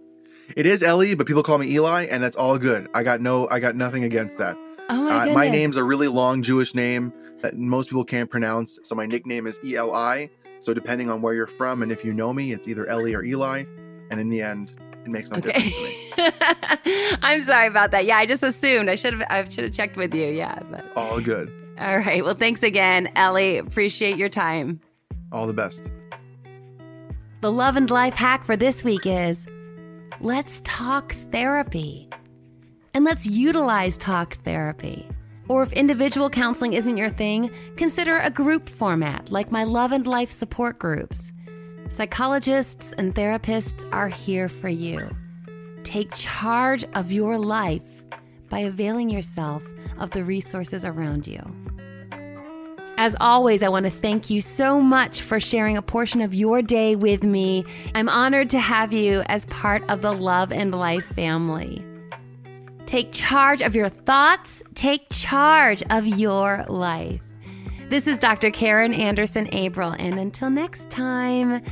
It 0.57 0.67
is 0.67 0.83
Ellie, 0.83 1.15
but 1.15 1.27
people 1.27 1.43
call 1.43 1.59
me 1.59 1.71
Eli, 1.73 2.05
and 2.05 2.23
that's 2.23 2.37
all 2.37 2.59
good. 2.59 2.89
I 2.95 3.03
got 3.03 3.21
no, 3.21 3.49
I 3.51 3.61
got 3.61 3.77
nothing 3.77 4.05
against 4.05 4.39
that. 4.39 4.57
Oh 4.91 5.03
my, 5.03 5.31
uh, 5.31 5.35
my 5.35 5.49
name's 5.49 5.79
a 5.79 5.85
really 5.85 6.09
long 6.09 6.43
Jewish 6.43 6.75
name 6.75 7.13
that 7.41 7.57
most 7.57 7.89
people 7.89 8.05
can't 8.05 8.31
pronounce, 8.31 8.79
so 8.83 8.95
my 8.95 9.07
nickname 9.07 9.47
is 9.47 9.59
E 9.65 9.77
L 9.77 9.95
I. 9.95 10.31
So 10.65 10.73
depending 10.73 11.11
on 11.11 11.21
where 11.21 11.35
you're 11.35 11.47
from 11.47 11.83
and 11.83 11.93
if 11.93 12.05
you 12.05 12.15
know 12.15 12.33
me, 12.33 12.53
it's 12.53 12.67
either 12.67 12.87
Ellie 12.87 13.15
or 13.15 13.23
Eli. 13.23 13.65
And 14.11 14.19
in 14.19 14.31
the 14.31 14.41
end, 14.41 14.75
it 15.05 15.11
makes 15.11 15.31
no 15.31 15.39
okay. 15.39 15.53
difference 15.53 16.05
I'm 17.23 17.43
sorry 17.43 17.67
about 17.67 17.91
that. 17.91 18.07
Yeah, 18.07 18.17
I 18.17 18.25
just 18.25 18.43
assumed 18.43 18.89
I 18.89 18.95
should 18.95 19.13
have 19.13 19.27
I 19.29 19.47
should 19.49 19.65
have 19.65 19.73
checked 19.75 19.97
with 19.97 20.15
you. 20.15 20.27
Yeah, 20.27 20.59
but 20.71 20.91
all 20.97 21.21
good. 21.21 21.53
All 21.79 21.99
right. 21.99 22.25
Well, 22.25 22.35
thanks 22.35 22.63
again, 22.63 23.11
Ellie. 23.15 23.59
Appreciate 23.59 24.17
your 24.17 24.29
time. 24.29 24.81
All 25.33 25.47
the 25.47 25.53
best. 25.53 25.91
The 27.41 27.53
love 27.53 27.77
and 27.77 27.91
life 27.91 28.15
hack 28.15 28.45
for 28.45 28.57
this 28.57 28.85
week 28.85 29.05
is 29.05 29.47
let's 30.21 30.63
talk 30.65 31.13
therapy. 31.13 32.09
And 32.95 33.05
let's 33.05 33.27
utilize 33.27 33.99
talk 33.99 34.35
therapy. 34.35 35.09
Or 35.49 35.63
if 35.63 35.73
individual 35.73 36.31
counseling 36.31 36.73
isn't 36.73 36.97
your 36.97 37.11
thing, 37.11 37.51
consider 37.77 38.19
a 38.19 38.31
group 38.31 38.69
format 38.69 39.31
like 39.31 39.53
my 39.53 39.65
Love 39.65 39.93
and 39.93 40.07
Life 40.07 40.31
support 40.31 40.79
groups. 40.79 41.33
Psychologists 41.89 42.93
and 42.95 43.15
therapists 43.15 43.87
are 43.93 44.09
here 44.09 44.49
for 44.49 44.69
you. 44.69 45.15
Take 45.83 46.15
charge 46.15 46.85
of 46.95 47.13
your 47.13 47.39
life 47.39 48.05
by 48.49 48.61
availing 48.61 49.11
yourself 49.11 49.65
of 49.99 50.11
the 50.11 50.25
resources 50.25 50.85
around 50.85 51.27
you. 51.27 51.41
As 52.97 53.17
always, 53.21 53.63
I 53.63 53.69
want 53.69 53.87
to 53.87 53.91
thank 53.91 54.31
you 54.31 54.41
so 54.41 54.81
much 54.81 55.21
for 55.21 55.41
sharing 55.41 55.77
a 55.77 55.83
portion 55.83 56.21
of 56.21 56.33
your 56.33 56.63
day 56.63 56.95
with 56.95 57.25
me. 57.25 57.65
I'm 57.95 58.09
honored 58.09 58.51
to 58.51 58.59
have 58.59 58.93
you 58.93 59.23
as 59.27 59.47
part 59.47 59.89
of 59.91 60.01
the 60.01 60.13
Love 60.13 60.53
and 60.53 60.73
Life 60.73 61.05
family. 61.05 61.85
Take 62.87 63.13
charge 63.13 63.63
of 63.63 63.75
your 63.75 63.89
thoughts, 63.89 64.63
take 64.75 65.07
charge 65.11 65.83
of 65.91 66.07
your 66.07 66.65
life. 66.69 67.25
This 67.89 68.07
is 68.07 68.19
Dr. 68.19 68.51
Karin 68.51 68.93
Anderson 68.93 69.47
Abrell, 69.49 69.97
and 69.99 70.19
until 70.19 70.51
next 70.51 70.91
time, 70.91 71.63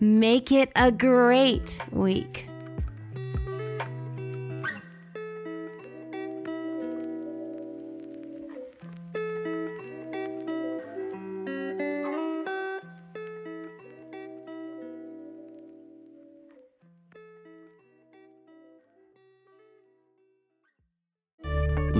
make 0.00 0.52
it 0.52 0.70
a 0.76 0.92
great 0.92 1.78
week. 1.90 2.48